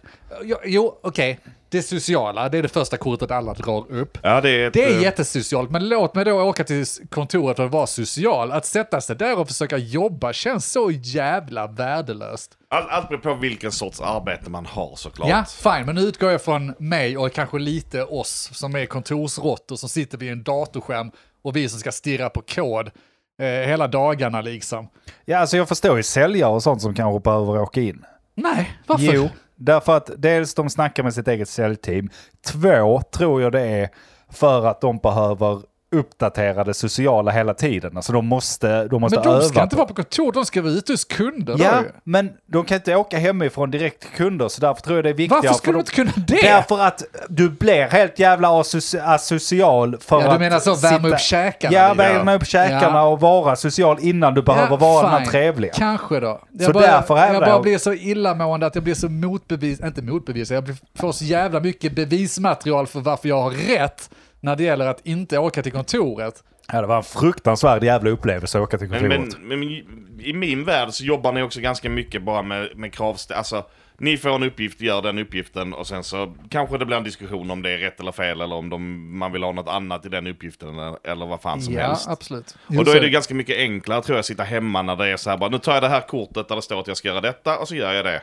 Jo, 0.65 0.99
okej. 1.03 1.39
Det 1.71 1.81
sociala, 1.81 2.49
det 2.49 2.57
är 2.57 2.61
det 2.61 2.69
första 2.69 2.97
kortet 2.97 3.31
alla 3.31 3.53
drar 3.53 3.91
upp. 3.91 4.17
Ja, 4.23 4.41
det 4.41 4.49
är 4.49 4.67
ett, 4.67 4.73
Det 4.73 4.83
är 4.83 4.97
eh, 4.97 5.01
jättesocialt, 5.01 5.71
men 5.71 5.89
låt 5.89 6.15
mig 6.15 6.25
då 6.25 6.41
åka 6.41 6.63
till 6.63 6.85
kontoret 7.09 7.59
och 7.59 7.71
vara 7.71 7.87
social. 7.87 8.51
Att 8.51 8.65
sätta 8.65 9.01
sig 9.01 9.15
där 9.15 9.39
och 9.39 9.47
försöka 9.47 9.77
jobba 9.77 10.33
känns 10.33 10.71
så 10.71 10.91
jävla 10.91 11.67
värdelöst. 11.67 12.51
all, 12.69 12.89
allt 12.89 13.09
beror 13.09 13.19
på 13.19 13.33
vilken 13.33 13.71
sorts 13.71 14.01
arbete 14.01 14.49
man 14.49 14.65
har 14.65 14.95
såklart. 14.95 15.29
Ja, 15.29 15.45
fine, 15.45 15.85
men 15.85 15.95
nu 15.95 16.01
utgår 16.01 16.31
jag 16.31 16.41
från 16.41 16.73
mig 16.79 17.17
och 17.17 17.33
kanske 17.33 17.59
lite 17.59 18.03
oss 18.03 18.49
som 18.53 18.75
är 18.75 18.85
kontorsråttor 18.85 19.75
som 19.75 19.89
sitter 19.89 20.17
vid 20.17 20.31
en 20.31 20.43
datorskärm 20.43 21.11
och 21.41 21.55
vi 21.55 21.69
som 21.69 21.79
ska 21.79 21.91
stirra 21.91 22.29
på 22.29 22.41
kod 22.41 22.91
eh, 23.39 23.45
hela 23.45 23.87
dagarna 23.87 24.41
liksom. 24.41 24.89
Ja, 25.25 25.37
alltså 25.37 25.57
jag 25.57 25.67
förstår 25.67 25.97
ju 25.97 26.03
säljare 26.03 26.51
och 26.51 26.63
sånt 26.63 26.81
som 26.81 26.93
kanske 26.95 27.19
behöver 27.19 27.59
åka 27.61 27.81
in. 27.81 28.05
Nej, 28.35 28.79
varför? 28.87 29.13
Jo, 29.13 29.29
därför 29.55 29.97
att 29.97 30.09
dels 30.17 30.53
de 30.53 30.69
snackar 30.69 31.03
med 31.03 31.13
sitt 31.13 31.27
eget 31.27 31.49
säljteam. 31.49 32.09
Två 32.45 33.01
tror 33.01 33.41
jag 33.41 33.51
det 33.51 33.61
är 33.61 33.89
för 34.31 34.65
att 34.65 34.81
de 34.81 34.97
behöver 34.97 35.61
uppdatera 35.91 36.63
det 36.63 36.73
sociala 36.73 37.31
hela 37.31 37.53
tiden. 37.53 37.91
Alltså 37.97 38.13
de 38.13 38.25
måste, 38.25 38.87
de 38.87 39.01
måste 39.01 39.17
men 39.17 39.23
de 39.27 39.29
öva. 39.33 39.41
ska 39.41 39.63
inte 39.63 39.75
vara 39.75 39.87
på 39.87 39.93
kontor, 39.93 40.31
de 40.31 40.45
ska 40.45 40.61
vara 40.61 40.71
ute 40.73 40.93
hos 40.93 41.05
kunder. 41.05 41.55
Ja, 41.59 41.83
men 42.03 42.29
de 42.45 42.65
kan 42.65 42.75
inte 42.75 42.95
åka 42.95 43.17
hemifrån 43.17 43.71
direkt 43.71 44.01
till 44.01 44.09
kunder 44.09 44.47
så 44.47 44.61
därför 44.61 44.81
tror 44.81 44.97
jag 44.97 45.03
det 45.05 45.09
är 45.09 45.13
viktigare. 45.13 45.41
Varför 45.43 45.57
skulle 45.57 45.73
de 45.73 45.79
inte 45.79 45.91
kunna 45.91 46.11
det? 46.27 46.41
Därför 46.41 46.79
att 46.79 47.03
du 47.29 47.49
blir 47.49 47.87
helt 47.87 48.19
jävla 48.19 48.47
asoci- 48.47 49.01
asocial 49.05 49.97
för 49.99 50.21
Ja, 50.21 50.33
du 50.33 50.39
menar 50.39 50.59
så, 50.59 50.75
värma 50.75 50.97
sitta- 50.97 51.09
upp 51.15 51.19
käkarna 51.19 51.73
Ja, 51.77 51.93
värma 51.93 52.33
upp 52.35 52.45
käkarna 52.47 52.97
Ja. 52.97 53.03
och 53.07 53.19
vara 53.19 53.55
social 53.55 53.97
innan 54.01 54.33
du 54.33 54.41
behöver 54.41 54.77
vara 54.77 55.01
den 55.09 55.19
här 55.21 55.25
trevliga. 55.25 55.73
Kanske 55.75 56.19
då. 56.19 56.41
Jag 56.51 56.65
Så 56.65 56.71
bara, 56.73 56.87
därför 56.87 57.17
är 57.17 57.33
jag 57.33 57.41
det- 57.41 57.45
bara 57.45 57.59
blir 57.61 57.77
så 57.77 57.93
illamående 57.93 58.65
att 58.65 58.75
jag 58.75 58.83
blir 58.83 58.95
så 58.95 59.09
motbevis, 59.09 59.79
inte 59.79 60.01
motbevis, 60.01 60.51
jag 60.51 60.75
får 60.99 61.11
så 61.11 61.25
jävla 61.25 61.59
mycket 61.59 61.91
bevismaterial 61.95 62.87
för 62.87 62.99
varför 62.99 63.29
jag 63.29 63.41
har 63.41 63.51
rätt 63.51 64.09
när 64.39 64.55
det 64.55 64.63
gäller 64.63 64.87
att 64.87 65.05
inte 65.07 65.37
åka 65.37 65.63
till 65.63 65.71
kontoret. 65.71 66.43
Ja, 66.71 66.81
det 66.81 66.87
var 66.87 66.97
en 66.97 67.03
fruktansvärd 67.03 67.83
jävla 67.83 68.09
upplevelse 68.09 68.57
att 68.57 68.63
åka 68.63 68.77
till 68.77 68.89
Men, 68.89 68.99
kontoret. 69.11 69.37
men, 69.39 69.59
men 69.59 69.63
i- 69.69 69.85
i 70.19 70.33
min 70.33 70.63
värld 70.63 70.89
så 70.91 71.03
jobbar 71.03 71.31
ni 71.31 71.41
också 71.41 71.59
ganska 71.61 71.89
mycket 71.89 72.21
bara 72.23 72.41
med, 72.41 72.69
med 72.77 72.93
kravställ. 72.93 73.37
Alltså, 73.37 73.65
ni 73.97 74.17
får 74.17 74.29
en 74.35 74.43
uppgift, 74.43 74.81
gör 74.81 75.01
den 75.01 75.17
uppgiften 75.19 75.73
och 75.73 75.87
sen 75.87 76.03
så 76.03 76.33
kanske 76.49 76.77
det 76.77 76.85
blir 76.85 76.97
en 76.97 77.03
diskussion 77.03 77.51
om 77.51 77.61
det 77.61 77.69
är 77.71 77.77
rätt 77.77 77.99
eller 77.99 78.11
fel 78.11 78.41
eller 78.41 78.55
om 78.55 78.69
de, 78.69 79.17
man 79.17 79.31
vill 79.31 79.43
ha 79.43 79.51
något 79.51 79.67
annat 79.69 80.05
i 80.05 80.09
den 80.09 80.27
uppgiften 80.27 80.69
eller, 80.69 80.97
eller 81.03 81.25
vad 81.25 81.41
fan 81.41 81.61
som 81.61 81.73
ja, 81.73 81.87
helst. 81.87 82.07
absolut. 82.09 82.55
Och 82.77 82.85
då 82.85 82.91
är 82.91 83.01
det 83.01 83.09
ganska 83.09 83.33
mycket 83.33 83.57
enklare 83.57 84.01
tror 84.01 84.15
jag 84.15 84.19
att 84.19 84.25
sitta 84.25 84.43
hemma 84.43 84.81
när 84.81 84.95
det 84.95 85.07
är 85.07 85.17
så 85.17 85.29
här 85.29 85.37
bara, 85.37 85.49
nu 85.49 85.57
tar 85.57 85.73
jag 85.73 85.83
det 85.83 85.89
här 85.89 86.01
kortet 86.07 86.47
där 86.47 86.55
det 86.55 86.61
står 86.61 86.79
att 86.79 86.87
jag 86.87 86.97
ska 86.97 87.07
göra 87.07 87.21
detta 87.21 87.57
och 87.57 87.67
så 87.67 87.75
gör 87.75 87.93
jag 87.93 88.05
det. 88.05 88.21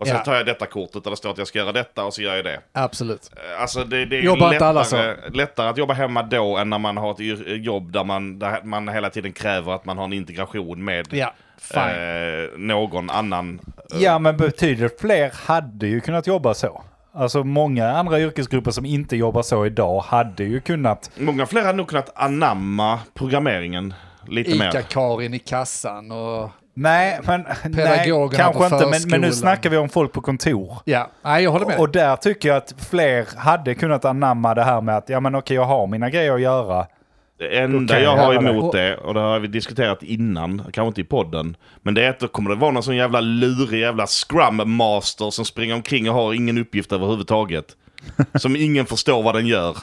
Och 0.00 0.06
sen 0.06 0.16
Ja. 0.16 0.24
tar 0.24 0.34
jag 0.34 0.46
detta 0.46 0.66
kortet 0.66 1.04
där 1.04 1.10
det 1.10 1.16
står 1.16 1.30
att 1.30 1.38
jag 1.38 1.46
ska 1.46 1.58
göra 1.58 1.72
detta 1.72 2.04
och 2.04 2.14
så 2.14 2.22
gör 2.22 2.36
jag 2.36 2.44
det. 2.44 2.60
Absolut. 2.72 3.30
Alltså 3.60 3.84
det, 3.84 4.04
det 4.04 4.16
är 4.18 4.22
Jobbar 4.22 4.52
inte 4.52 4.66
alla 4.66 4.80
lättare, 4.80 5.16
lättare 5.32 5.68
att 5.68 5.78
jobba 5.78 5.94
hemma 5.94 6.22
då 6.22 6.56
än 6.56 6.70
när 6.70 6.78
man 6.78 6.96
har 6.96 7.10
ett 7.10 7.18
yr- 7.18 7.56
jobb 7.56 7.92
där 7.92 8.04
man, 8.04 8.38
där 8.38 8.60
man 8.64 8.88
hela 8.88 9.10
tiden 9.10 9.32
kräver 9.32 9.72
att 9.72 9.84
man 9.84 9.98
har 9.98 10.04
en 10.04 10.12
integration 10.12 10.84
med 10.84 11.06
Ja, 11.10 11.32
fine. 11.58 11.80
eh, 11.82 12.58
någon 12.58 13.10
annan. 13.10 13.60
Ja, 14.00 14.18
men 14.18 14.36
betydligt 14.36 15.00
fler 15.00 15.30
hade 15.46 15.86
ju 15.86 16.00
kunnat 16.00 16.26
jobba 16.26 16.54
så. 16.54 16.82
Alltså 17.12 17.44
många 17.44 17.90
andra 17.92 18.20
yrkesgrupper 18.20 18.70
som 18.70 18.84
inte 18.86 19.16
jobbar 19.16 19.42
så 19.42 19.66
idag 19.66 20.00
hade 20.00 20.44
ju 20.44 20.60
kunnat... 20.60 21.10
Många 21.16 21.46
fler 21.46 21.62
hade 21.62 21.76
nog 21.78 21.88
kunnat 21.88 22.10
anamma 22.14 22.98
programmeringen 23.14 23.94
lite 24.28 24.58
mer. 24.58 24.68
Ica-Karin 24.68 25.34
i 25.34 25.38
kassan 25.38 26.12
och... 26.12 26.50
Nej, 26.80 27.20
men 27.26 27.44
nej, 27.64 28.12
kanske 28.32 28.64
inte. 28.64 28.86
Men, 28.86 29.00
men 29.06 29.20
nu 29.20 29.32
snackar 29.32 29.70
vi 29.70 29.76
om 29.76 29.88
folk 29.88 30.12
på 30.12 30.20
kontor. 30.20 30.78
Ja, 30.84 31.10
nej 31.22 31.44
jag 31.44 31.50
håller 31.50 31.66
med. 31.66 31.78
Och 31.78 31.90
där 31.90 32.16
tycker 32.16 32.48
jag 32.48 32.56
att 32.56 32.74
fler 32.90 33.26
hade 33.36 33.74
kunnat 33.74 34.04
anamma 34.04 34.54
det 34.54 34.64
här 34.64 34.80
med 34.80 34.96
att 34.96 35.08
ja 35.08 35.20
men 35.20 35.34
okej 35.34 35.54
jag 35.54 35.64
har 35.64 35.86
mina 35.86 36.10
grejer 36.10 36.34
att 36.34 36.40
göra. 36.40 36.86
Det 37.38 37.58
enda 37.58 38.00
jag 38.00 38.16
har 38.16 38.34
emot 38.34 38.72
det, 38.72 38.96
och 38.96 39.14
det 39.14 39.20
har 39.20 39.38
vi 39.38 39.48
diskuterat 39.48 40.02
innan, 40.02 40.58
kanske 40.58 40.88
inte 40.88 41.00
i 41.00 41.04
podden, 41.04 41.56
men 41.82 41.94
det 41.94 42.04
är 42.04 42.10
att 42.10 42.20
då 42.20 42.28
kommer 42.28 42.50
det 42.50 42.56
vara 42.56 42.70
någon 42.70 42.82
sån 42.82 42.96
jävla 42.96 43.20
lurig 43.20 43.80
jävla 43.80 44.06
scrum 44.06 44.76
master 44.76 45.30
som 45.30 45.44
springer 45.44 45.74
omkring 45.74 46.10
och 46.10 46.14
har 46.14 46.34
ingen 46.34 46.58
uppgift 46.58 46.92
överhuvudtaget. 46.92 47.76
som 48.34 48.56
ingen 48.56 48.86
förstår 48.86 49.22
vad 49.22 49.34
den 49.34 49.46
gör. 49.46 49.76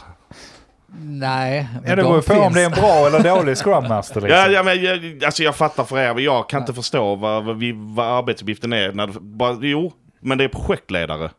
Nej, 1.00 1.68
men 1.74 1.84
Ja, 1.90 1.96
det 1.96 2.02
de 2.02 2.02
beror 2.02 2.16
ju 2.16 2.22
på 2.22 2.34
om 2.34 2.54
det 2.54 2.62
är 2.62 2.66
en 2.66 2.72
bra 2.72 3.08
eller 3.08 3.24
dålig 3.36 3.58
scrum 3.58 3.88
master. 3.88 4.22
Liksom. 4.22 4.40
Ja, 4.40 4.48
ja, 4.48 4.64
men, 4.64 4.84
jag, 4.84 5.24
alltså 5.26 5.44
jag 5.44 5.56
fattar 5.56 5.84
för 5.84 5.98
er, 6.00 6.14
men 6.14 6.24
jag 6.24 6.50
kan 6.50 6.62
inte 6.62 6.74
förstå 6.74 7.16
vad, 7.16 7.44
vad, 7.46 7.58
vi, 7.58 7.72
vad 7.76 8.06
arbetsuppgiften 8.18 8.74
är. 8.74 8.92
När, 8.92 9.08
det- 9.08 9.20
bara, 9.20 9.58
jo, 9.62 9.94
men 10.20 10.38
det 10.38 10.44
är 10.44 10.48
projektledare. 10.48 11.30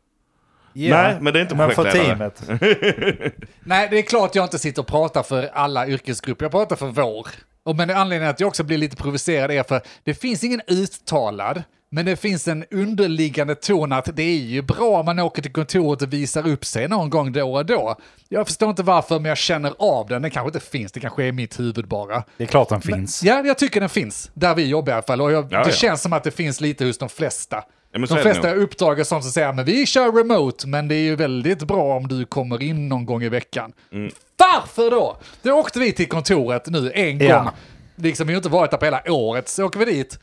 Ja, 0.73 0.97
Nej, 1.03 1.17
men 1.21 1.33
det 1.33 1.39
är 1.39 1.43
inte 1.43 1.55
Men 1.55 1.71
för 1.71 1.91
teamet. 1.91 2.43
Nej, 3.61 3.89
det 3.91 3.99
är 3.99 4.03
klart 4.03 4.35
jag 4.35 4.45
inte 4.45 4.59
sitter 4.59 4.83
och 4.83 4.89
pratar 4.89 5.23
för 5.23 5.51
alla 5.55 5.87
yrkesgrupper, 5.87 6.45
jag 6.45 6.53
pratar 6.53 6.77
för 6.77 6.87
vår. 6.87 7.27
Och 7.63 7.77
men 7.77 7.91
anledningen 7.91 8.31
att 8.31 8.41
jag 8.41 8.49
också 8.49 8.65
blir 8.65 8.79
lite 8.79 8.97
provocerad 8.97 9.51
är 9.51 9.63
för 9.63 9.81
det 10.05 10.15
finns 10.15 10.45
ingen 10.45 10.61
uttalad, 10.67 11.63
men 11.91 12.07
det 12.07 12.17
finns 12.17 12.49
en 12.49 12.65
underliggande 12.71 13.55
ton 13.55 13.93
att 13.93 14.17
det 14.17 14.23
är 14.23 14.39
ju 14.39 14.63
bra 14.63 14.99
om 15.01 15.07
man 15.07 15.19
åker 15.19 15.43
till 15.43 15.53
kontoret 15.53 16.03
och 16.03 16.13
visar 16.13 16.49
upp 16.49 16.65
sig 16.65 16.89
någon 16.89 17.11
gång 17.11 17.33
då 17.33 17.55
och 17.55 17.67
då. 17.67 17.97
Jag 18.29 18.47
förstår 18.47 18.71
inte 18.71 18.83
varför, 18.83 19.19
men 19.19 19.29
jag 19.29 19.39
känner 19.39 19.75
av 19.79 20.07
den. 20.09 20.23
Den 20.23 20.31
kanske 20.31 20.49
inte 20.49 20.71
finns, 20.71 20.93
det 20.93 21.01
kanske 21.01 21.25
är 21.25 21.33
mitt 21.33 21.61
huvud 21.61 21.89
bara. 21.89 22.25
Det 22.37 22.45
är 22.45 22.49
klart 22.49 22.69
den 22.69 22.81
finns. 22.81 23.23
Ja, 23.23 23.43
jag 23.45 23.59
tycker 23.59 23.81
den 23.81 23.89
finns, 23.89 24.31
där 24.35 24.55
vi 24.55 24.67
jobbar 24.67 24.93
i 24.93 24.95
alla 24.95 25.03
fall. 25.03 25.21
Och 25.21 25.33
jag, 25.33 25.45
Ja, 25.51 25.59
det 25.65 25.71
ja. 25.71 25.75
känns 25.77 26.03
som 26.03 26.13
att 26.13 26.25
det 26.25 26.31
finns 26.31 26.61
lite 26.61 26.85
hos 26.85 26.99
de 26.99 27.09
flesta. 27.09 27.65
Ja, 27.93 27.99
men 27.99 28.09
de 28.09 28.19
flesta 28.19 28.55
uppdrag 28.55 29.01
är 29.01 29.05
sånt 29.05 29.25
som 29.25 29.33
säger 29.33 29.53
men 29.53 29.65
vi 29.65 29.87
kör 29.87 30.13
remote, 30.13 30.67
men 30.67 30.89
det 30.89 30.95
är 30.95 31.03
ju 31.03 31.17
väldigt 31.17 31.63
bra 31.63 31.97
om 31.97 32.09
du 32.09 32.25
kommer 32.25 32.63
in 32.63 32.89
någon 32.89 33.07
gång 33.07 33.23
i 33.23 33.29
veckan. 33.29 33.73
Mm. 33.93 34.13
Varför 34.37 34.91
då? 34.91 35.17
Då 35.43 35.53
åkte 35.53 35.79
vi 35.79 35.93
till 35.93 36.09
kontoret 36.09 36.67
nu 36.67 36.93
en 36.95 37.19
gång. 37.19 37.49
Liksom, 37.97 38.27
vi 38.27 38.33
har 38.33 38.37
inte 38.39 38.49
varit 38.49 38.71
där 38.71 38.79
på 38.79 38.85
hela 38.85 39.03
året, 39.13 39.49
så 39.49 39.65
åker 39.65 39.79
vi 39.79 39.85
dit. 39.85 40.19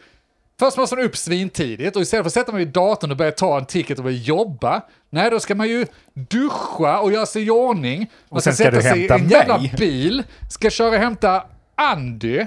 Först 0.59 0.77
måste 0.77 0.95
man 0.95 1.05
upp 1.05 1.17
svintidigt 1.17 1.95
och 1.95 2.01
istället 2.01 2.23
för 2.23 2.27
att 2.27 2.33
sätta 2.33 2.51
mig 2.51 2.65
vid 2.65 2.73
datorn 2.73 3.11
och 3.11 3.17
börja 3.17 3.31
ta 3.31 3.57
en 3.57 3.65
ticket 3.65 3.97
och 3.97 4.03
börja 4.03 4.17
jobba, 4.17 4.81
nej 5.09 5.29
då 5.29 5.39
ska 5.39 5.55
man 5.55 5.67
ju 5.67 5.85
duscha 6.13 6.99
och 6.99 7.11
göra 7.11 7.25
sig 7.25 7.43
i 7.43 7.49
ordning. 7.49 7.99
Man 7.99 8.07
Och 8.29 8.43
sen 8.43 8.53
ska 8.53 8.71
du 8.71 8.81
sätta 8.81 8.93
sig 8.93 9.01
i 9.01 9.11
en 9.11 9.29
jävla 9.29 9.57
mig. 9.57 9.73
bil, 9.77 10.23
ska 10.51 10.69
köra 10.69 10.89
och 10.89 10.95
hämta 10.95 11.43
Andy 11.75 12.45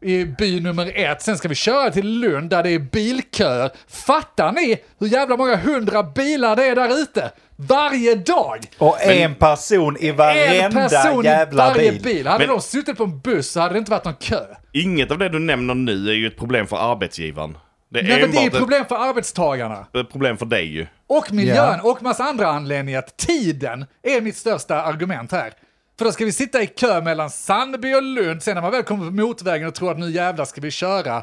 i 0.00 0.24
by 0.24 0.60
nummer 0.60 0.92
ett. 0.94 1.22
Sen 1.22 1.38
ska 1.38 1.48
vi 1.48 1.54
köra 1.54 1.90
till 1.90 2.08
Lund 2.08 2.50
där 2.50 2.62
det 2.62 2.70
är 2.70 2.78
bilköer. 2.78 3.70
Fattar 3.88 4.52
ni 4.52 4.78
hur 4.98 5.06
jävla 5.06 5.36
många 5.36 5.56
hundra 5.56 6.02
bilar 6.02 6.56
det 6.56 6.64
är 6.64 6.74
där 6.74 7.02
ute? 7.02 7.30
Varje 7.68 8.14
dag! 8.14 8.58
Och 8.78 9.02
en 9.02 9.34
person 9.34 9.96
i 10.00 10.08
En 10.08 10.16
varenda 10.16 10.88
person 10.88 11.24
i 11.24 11.28
jävla 11.28 11.68
varje 11.68 11.92
bil. 11.92 12.02
bil. 12.02 12.26
Hade 12.26 12.46
Men- 12.46 12.54
de 12.56 12.62
suttit 12.62 12.96
på 12.96 13.04
en 13.04 13.20
buss 13.20 13.50
så 13.50 13.60
hade 13.60 13.74
det 13.74 13.78
inte 13.78 13.90
varit 13.90 14.04
någon 14.04 14.14
kö. 14.14 14.40
Inget 14.72 15.10
av 15.10 15.18
det 15.18 15.28
du 15.28 15.38
nämner 15.38 15.74
nu 15.74 16.08
är 16.08 16.14
ju 16.14 16.26
ett 16.26 16.36
problem 16.38 16.66
för 16.66 16.92
arbetsgivaren. 16.92 17.58
Det 17.92 17.98
är 17.98 18.02
Nej, 18.02 18.20
men 18.20 18.30
det 18.30 18.38
är 18.38 18.50
problem 18.50 18.84
för 18.88 18.96
arbetstagarna. 18.96 19.86
problem 20.12 20.36
för 20.36 20.46
dig 20.46 20.64
ju. 20.74 20.86
Och 21.06 21.32
miljön 21.32 21.80
och 21.80 22.02
massa 22.02 22.24
andra 22.24 22.46
anledningar. 22.48 23.04
Tiden 23.16 23.86
är 24.02 24.20
mitt 24.20 24.36
största 24.36 24.82
argument 24.82 25.32
här. 25.32 25.52
För 25.98 26.04
då 26.04 26.12
ska 26.12 26.24
vi 26.24 26.32
sitta 26.32 26.62
i 26.62 26.66
kö 26.66 27.00
mellan 27.00 27.30
Sandby 27.30 27.94
och 27.94 28.02
Lund, 28.02 28.42
sen 28.42 28.54
när 28.54 28.62
man 28.62 28.70
väl 28.70 28.82
kommer 28.82 29.04
på 29.06 29.12
motorvägen 29.12 29.68
och 29.68 29.74
tror 29.74 29.90
att 29.90 29.98
nu 29.98 30.10
jävlar 30.10 30.44
ska 30.44 30.60
vi 30.60 30.70
köra. 30.70 31.22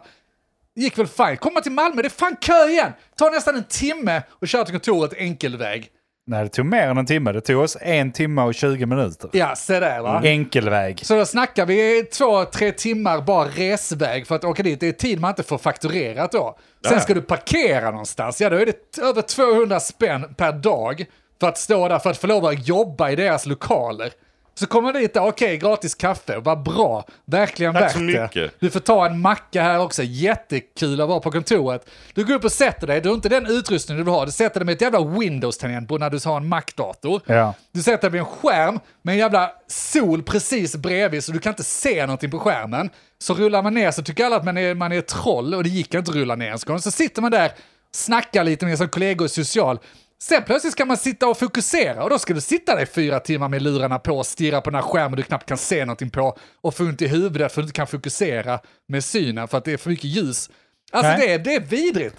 Gick 0.75 0.98
väl 0.98 1.08
fine. 1.08 1.38
Kommer 1.38 1.53
man 1.53 1.63
till 1.63 1.72
Malmö, 1.72 2.01
det 2.01 2.08
är 2.08 2.10
fan 2.10 2.36
kö 2.41 2.67
igen! 2.70 2.91
Ta 3.17 3.29
nästan 3.29 3.56
en 3.56 3.63
timme 3.63 4.22
och 4.29 4.48
köra 4.48 4.63
till 4.65 4.74
kontoret 4.74 5.13
enkelväg. 5.17 5.89
Nej, 6.29 6.43
det 6.43 6.50
tog 6.50 6.65
mer 6.65 6.88
än 6.88 6.98
en 6.98 7.05
timme. 7.05 7.31
Det 7.31 7.41
tog 7.41 7.62
oss 7.62 7.77
en 7.81 8.12
timme 8.12 8.41
och 8.41 8.53
20 8.55 8.86
minuter. 8.86 9.29
Ja, 9.34 9.55
se 9.55 9.79
där 9.79 10.01
va. 10.01 10.22
Enkelväg. 10.24 11.05
Så 11.05 11.15
då 11.15 11.25
snackar 11.25 11.65
vi 11.65 12.03
två, 12.03 12.46
tre 12.46 12.72
timmar 12.72 13.22
bara 13.22 13.48
resväg 13.48 14.27
för 14.27 14.36
att 14.36 14.43
åka 14.43 14.63
dit. 14.63 14.79
Det 14.79 14.88
är 14.88 14.91
tid 14.91 15.19
man 15.19 15.29
inte 15.29 15.43
får 15.43 15.57
fakturerat 15.57 16.31
då. 16.31 16.57
Sen 16.86 16.93
Ja. 16.93 17.00
ska 17.00 17.13
du 17.13 17.22
parkera 17.22 17.91
någonstans. 17.91 18.41
Ja, 18.41 18.50
då 18.50 18.55
är 18.55 18.65
det 18.65 18.98
över 19.01 19.22
200 19.22 19.79
spänn 19.79 20.34
per 20.38 20.51
dag 20.51 21.05
för 21.39 21.48
att 21.48 21.57
stå 21.57 21.88
där 21.88 22.00
för 22.00 22.10
att 22.10 22.17
få 22.17 22.27
lov 22.27 22.46
att 22.46 22.67
jobba 22.67 23.10
i 23.10 23.15
deras 23.15 23.46
lokaler. 23.46 24.12
Så 24.59 24.67
kommer 24.67 24.93
man 24.93 25.01
dit, 25.01 25.17
okej, 25.17 25.57
gratis 25.57 25.95
kaffe, 25.95 26.39
vad 26.39 26.63
bra, 26.63 27.05
verkligen 27.25 27.73
Tack 27.73 27.83
värt 27.83 27.91
så 27.91 27.99
det. 27.99 28.23
mycket. 28.23 28.53
Du 28.59 28.69
får 28.69 28.79
ta 28.79 29.05
en 29.05 29.21
macka 29.21 29.63
här 29.63 29.79
också, 29.79 30.03
jättekul 30.03 31.01
att 31.01 31.09
vara 31.09 31.19
på 31.19 31.31
kontoret. 31.31 31.89
Du 32.13 32.25
går 32.25 32.33
upp 32.33 32.43
och 32.43 32.51
sätter 32.51 32.87
dig, 32.87 33.01
du 33.01 33.09
har 33.09 33.15
inte 33.15 33.29
den 33.29 33.45
utrustning 33.45 33.97
du 33.97 34.03
vill 34.03 34.13
ha, 34.13 34.25
du 34.25 34.31
sätter 34.31 34.59
dig 34.59 34.65
med 34.65 34.73
ett 34.73 34.81
jävla 34.81 34.99
Windows-tangentbord 34.99 35.99
när 35.99 36.09
du 36.09 36.19
har 36.25 36.37
en 36.37 36.47
Mac-dator. 36.47 37.21
Ja. 37.25 37.53
Du 37.71 37.81
sätter 37.81 38.01
dig 38.01 38.11
vid 38.11 38.19
en 38.19 38.25
skärm 38.25 38.79
med 39.01 39.13
en 39.13 39.19
jävla 39.19 39.51
sol 39.67 40.23
precis 40.23 40.75
bredvid 40.75 41.23
så 41.23 41.31
du 41.31 41.39
kan 41.39 41.49
inte 41.51 41.63
se 41.63 42.01
någonting 42.05 42.31
på 42.31 42.39
skärmen. 42.39 42.89
Så 43.19 43.33
rullar 43.33 43.63
man 43.63 43.73
ner 43.73 43.91
så 43.91 44.03
tycker 44.03 44.25
alla 44.25 44.35
att 44.35 44.45
man 44.45 44.57
är, 44.57 44.75
man 44.75 44.91
är 44.91 45.01
troll 45.01 45.53
och 45.53 45.63
det 45.63 45.69
gick 45.69 45.93
inte 45.93 46.11
att 46.11 46.15
rulla 46.15 46.35
ner 46.35 46.45
ens. 46.45 46.63
gång. 46.63 46.79
Så 46.79 46.91
sitter 46.91 47.21
man 47.21 47.31
där, 47.31 47.51
snackar 47.91 48.43
lite 48.43 48.65
med 48.65 48.77
sina 48.77 48.89
kollegor 48.89 49.27
social. 49.27 49.79
Sen 50.21 50.43
plötsligt 50.43 50.74
ska 50.74 50.86
man 50.86 50.97
sitta 50.97 51.27
och 51.27 51.38
fokusera 51.39 52.03
och 52.03 52.09
då 52.09 52.19
ska 52.19 52.33
du 52.33 52.41
sitta 52.41 52.75
där 52.75 52.81
i 52.81 52.86
fyra 52.86 53.19
timmar 53.19 53.50
med 53.50 53.62
lurarna 53.62 54.00
på 54.00 54.17
och 54.17 54.25
stirra 54.25 54.62
på 54.62 54.69
den 54.69 54.75
här 54.75 54.81
skärmen 54.89 55.17
du 55.17 55.24
knappt 55.24 55.45
kan 55.50 55.57
se 55.57 55.86
någonting 55.86 56.09
på 56.09 56.38
och 56.62 56.74
få 56.75 56.83
ont 56.83 57.01
i 57.01 57.07
huvudet 57.07 57.51
för 57.53 57.62
att 57.62 57.65
du 57.65 57.67
inte 57.69 57.74
kan 57.77 57.88
fokusera 57.88 58.59
med 58.88 59.03
synen 59.03 59.47
för 59.47 59.57
att 59.57 59.65
det 59.65 59.74
är 59.74 59.77
för 59.77 59.89
mycket 59.89 60.05
ljus. 60.05 60.50
Alltså 60.91 61.12
Nej. 61.12 61.19
det 61.27 61.33
är, 61.33 61.39
det 61.39 61.55
är 61.55 61.59
vidrigt. 61.59 62.15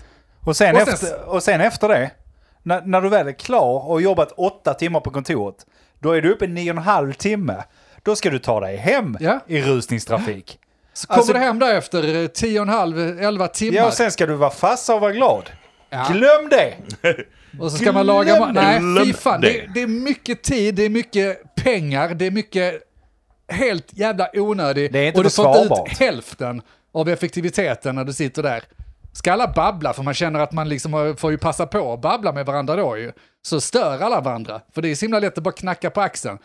Och 0.47 0.57
sen, 0.57 0.76
Och 0.76 0.83
sen- 0.83 0.95
efter, 0.95 1.25
och 1.28 1.43
sen 1.43 1.61
efter 1.61 1.88
det, 1.88 2.11
när, 2.62 2.83
när 2.83 3.00
du 3.00 3.09
väl 3.09 3.28
är 3.28 3.33
klar 3.33 3.88
och 3.90 4.02
jobbat 4.02 4.33
åtta 4.37 4.75
timmar 4.75 5.00
på 5.00 5.11
kontoret, 5.11 5.67
då 6.00 6.12
är 6.12 6.23
du 6.23 6.33
uppe 6.33 6.45
i 6.45 6.49
nio 6.49 6.71
och 6.73 6.76
en 6.76 6.83
halv 6.83 7.12
timme. 7.12 7.64
Då 8.02 8.17
ska 8.17 8.31
du 8.31 8.38
ta 8.38 8.61
dig 8.61 8.76
hem 8.76 9.17
Ja. 9.21 9.40
i 9.47 9.62
rusningstrafik. 9.62 10.59
Så 10.93 11.07
kommer 11.07 11.19
Alltså- 11.19 11.33
du 11.33 11.38
hem 11.38 11.59
där 11.59 11.75
efter 11.75 12.23
eh, 12.23 12.26
tio 12.26 12.61
och 12.61 12.67
en 12.67 12.73
halv, 12.73 12.99
elva 13.23 13.49
timmar. 13.49 13.76
Ja, 13.76 13.87
och 13.87 13.93
sen 13.95 14.11
ska 14.12 14.26
du 14.26 14.35
vara 14.35 14.50
fast 14.50 14.88
och 14.90 15.00
vara 15.00 15.12
glad. 15.12 15.50
Ja. 15.90 16.07
Glöm 16.12 16.49
det! 16.50 16.75
Och 17.61 17.73
så 17.73 17.78
ska 17.78 17.93
man 17.93 18.07
laga 18.07 18.40
mat. 18.40 18.55
Nej, 18.55 18.78
Glöm 18.78 19.07
fy 19.07 19.12
fan. 19.12 19.40
det. 19.40 19.49
Det, 19.49 19.71
det 19.75 19.83
är 19.83 19.87
mycket 19.87 20.43
tid, 20.43 20.75
det 20.75 20.83
är 20.83 20.90
mycket 20.90 21.55
pengar, 21.55 22.14
det 22.14 22.26
är 22.26 22.31
mycket 22.31 22.83
helt 23.49 23.87
jävla 23.90 24.28
onödigt. 24.35 24.93
Det 24.93 24.99
är 24.99 25.07
inte 25.07 25.19
och 25.19 25.25
du 25.25 25.31
får 25.31 25.57
inte 25.57 25.75
ut 25.93 25.99
hälften 25.99 26.62
av 26.93 27.09
effektiviteten 27.09 27.95
när 27.95 28.05
du 28.05 28.12
sitter 28.12 28.43
där. 28.43 28.62
Ska 29.12 29.33
alla 29.33 29.52
babbla, 29.52 29.93
för 29.93 30.02
man 30.02 30.14
känner 30.14 30.40
att 30.40 30.52
man 30.52 30.69
liksom 30.69 31.17
får 31.19 31.31
ju 31.31 31.38
passa 31.38 31.67
på 31.67 31.93
att 31.93 32.00
babbla 32.00 32.33
med 32.33 32.47
varandra 32.47 32.76
då 32.76 32.99
ju. 32.99 33.12
Så 33.43 33.61
stör 33.61 33.99
alla 34.00 34.21
varandra, 34.21 34.61
för 34.75 34.83
det 34.83 34.88
är 34.90 34.95
så 34.95 35.05
himla 35.05 35.19
lätt 35.21 35.38
att 35.38 35.45
bara 35.45 35.52
knacka 35.55 35.90
på 35.90 36.00
axeln. 36.00 36.38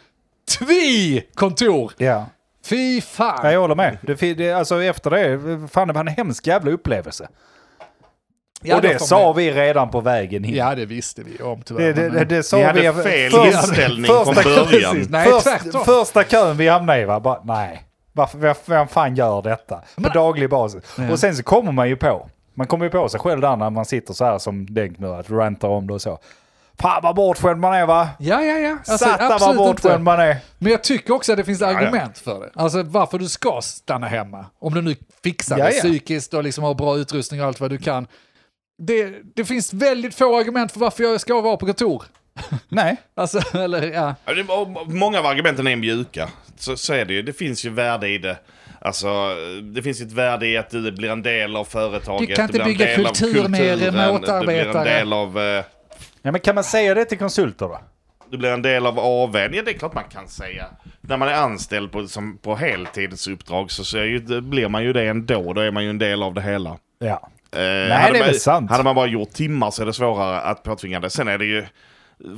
Tvi 0.59 1.21
kontor! 1.33 1.93
Ja, 1.97 2.25
Fy 2.65 3.01
fan! 3.01 3.51
jag 3.53 3.61
håller 3.61 3.75
med. 3.75 3.97
Det, 4.37 4.51
alltså 4.53 4.83
efter 4.83 5.09
det, 5.09 5.67
fan 5.67 5.87
det 5.87 5.93
var 5.93 6.01
en 6.01 6.07
hemsk 6.07 6.47
jävla 6.47 6.71
upplevelse. 6.71 7.27
Ja, 8.63 8.75
och 8.75 8.81
det 8.81 8.99
sa 9.01 9.33
vi 9.33 9.51
redan 9.51 9.89
på 9.89 10.01
vägen 10.01 10.43
hit. 10.43 10.55
Ja, 10.55 10.75
det 10.75 10.85
visste 10.85 11.23
vi 11.23 11.43
om 11.43 11.61
tyvärr. 11.61 11.83
Det, 11.83 11.93
det, 11.93 12.09
det, 12.09 12.25
det 12.25 12.43
sa 12.43 12.57
Ni 12.57 12.63
hade 12.63 12.91
vi. 12.91 13.03
fel 13.03 13.31
först- 13.31 13.45
inställning 13.55 14.05
första- 14.05 14.33
från 14.41 14.53
början. 14.71 14.93
Precis. 14.93 15.09
Nej, 15.09 15.27
Först, 15.31 15.85
första 15.85 16.23
kön 16.23 16.57
vi 16.57 16.67
hamnade 16.67 17.01
i 17.01 17.05
var 17.05 17.19
bara, 17.19 17.39
nej. 17.43 17.83
Varför, 18.11 18.55
vem, 18.65 18.87
fan 18.87 19.15
gör 19.15 19.41
detta? 19.41 19.81
På 19.95 20.09
daglig 20.09 20.49
basis. 20.49 20.83
Och 21.11 21.19
sen 21.19 21.35
så 21.35 21.43
kommer 21.43 21.71
man 21.71 21.89
ju 21.89 21.95
på, 21.95 22.29
man 22.53 22.67
kommer 22.67 22.85
ju 22.85 22.91
på 22.91 23.09
sig 23.09 23.19
själv 23.19 23.41
där 23.41 23.55
när 23.55 23.69
man 23.69 23.85
sitter 23.85 24.13
så 24.13 24.25
här 24.25 24.37
som 24.37 24.73
Denk 24.73 24.99
nu, 24.99 25.07
att 25.07 25.29
rantar 25.29 25.67
om 25.67 25.87
det 25.87 25.93
och 25.93 26.01
så. 26.01 26.19
Fan 26.79 26.99
vad 27.03 27.15
bortskämd 27.15 27.59
man 27.59 27.73
är 27.73 27.85
va? 27.85 28.09
Ja, 28.19 28.41
ja, 28.41 28.57
ja. 28.57 28.77
Alltså, 28.87 28.97
Satan 28.97 29.37
vad 29.39 29.55
bortskämd 29.57 29.93
inte. 29.93 30.03
man 30.03 30.19
är. 30.19 30.37
Men 30.57 30.71
jag 30.71 30.83
tycker 30.83 31.13
också 31.13 31.31
att 31.31 31.37
det 31.37 31.43
finns 31.43 31.61
ja. 31.61 31.67
argument 31.67 32.17
för 32.17 32.39
det. 32.39 32.49
Alltså 32.55 32.83
varför 32.83 33.19
du 33.19 33.27
ska 33.29 33.59
stanna 33.63 34.07
hemma. 34.07 34.45
Om 34.59 34.73
du 34.73 34.81
nu 34.81 34.95
fixar 35.23 35.57
Ja, 35.57 35.65
det 35.65 35.71
ja. 35.75 35.79
psykiskt 35.81 36.33
och 36.33 36.43
liksom 36.43 36.63
har 36.63 36.73
bra 36.73 36.97
utrustning 36.97 37.41
och 37.41 37.47
allt 37.47 37.59
vad 37.59 37.69
du 37.69 37.77
kan. 37.77 38.07
Det, 38.77 39.15
det 39.35 39.45
finns 39.45 39.73
väldigt 39.73 40.15
få 40.15 40.37
argument 40.39 40.71
för 40.71 40.79
varför 40.79 41.03
jag 41.03 41.21
ska 41.21 41.41
vara 41.41 41.57
på 41.57 41.65
kontor. 41.65 42.03
Nej. 42.69 42.97
Alltså, 43.15 43.57
eller 43.57 43.91
ja. 43.91 44.15
Ja, 44.25 44.33
det- 44.33 44.43
och 44.53 44.87
Många 44.93 45.19
av 45.19 45.25
argumenten 45.25 45.67
är 45.67 45.75
mjuka. 45.75 46.29
Så, 46.57 46.77
så 46.77 46.93
är 46.93 47.05
det 47.05 47.13
ju. 47.13 47.21
Det 47.21 47.33
finns 47.33 47.65
ju 47.65 47.69
värde 47.69 48.09
i 48.09 48.17
det. 48.17 48.37
Alltså, 48.81 49.35
det 49.73 49.81
finns 49.81 50.01
ju 50.01 50.05
ett 50.05 50.11
värde 50.11 50.47
i 50.47 50.57
att 50.57 50.69
du 50.69 50.91
blir 50.91 51.09
en 51.11 51.21
del 51.21 51.55
av 51.55 51.65
företaget. 51.65 52.29
Du 52.29 52.35
kan 52.35 52.43
inte 52.45 52.53
blir 52.53 52.61
en 52.61 52.67
bygga 52.67 52.85
del 52.85 53.05
av 53.05 53.09
kultur 53.09 53.47
med 53.47 53.59
kulturen, 53.61 53.79
Du 53.79 53.91
blir 53.91 54.01
remote-arbetare. 54.01 54.89
en 54.89 54.97
del 54.97 55.13
av... 55.13 55.39
eh, 55.39 55.63
Ja, 56.21 56.31
men 56.31 56.39
kan 56.41 56.55
man 56.55 56.63
säga 56.63 56.93
det 56.93 57.05
till 57.05 57.17
konsulter 57.17 57.65
då? 57.67 57.79
Du 58.29 58.37
blir 58.37 58.49
en 58.49 58.61
del 58.61 58.85
av 58.85 58.99
AWn. 58.99 59.53
Ja, 59.53 59.61
det 59.63 59.71
är 59.71 59.77
klart 59.77 59.93
man 59.93 60.03
kan 60.03 60.27
säga. 60.27 60.65
När 61.01 61.17
man 61.17 61.27
är 61.27 61.33
anställd 61.33 61.91
på, 61.91 62.07
som, 62.07 62.37
på 62.37 62.55
heltidsuppdrag 62.55 63.71
så, 63.71 63.85
så 63.85 63.97
är 63.97 64.03
ju, 64.03 64.41
blir 64.41 64.67
man 64.69 64.83
ju 64.83 64.93
det 64.93 65.07
ändå. 65.07 65.53
Då 65.53 65.61
är 65.61 65.71
man 65.71 65.83
ju 65.83 65.89
en 65.89 65.97
del 65.97 66.23
av 66.23 66.33
det 66.33 66.41
hela. 66.41 66.77
Ja. 66.99 67.29
Eh, 67.53 67.59
det 67.59 67.93
hade 67.93 68.17
är 68.17 68.19
man, 68.19 68.27
väl 68.27 68.39
sant. 68.39 68.71
Hade 68.71 68.83
man 68.83 68.95
bara 68.95 69.07
gjort 69.07 69.33
timmar 69.33 69.71
så 69.71 69.81
är 69.81 69.85
det 69.85 69.93
svårare 69.93 70.41
att 70.41 70.63
påtvinga 70.63 70.99
det. 70.99 71.09
Sen 71.09 71.27
är 71.27 71.37
det 71.37 71.45
ju 71.45 71.65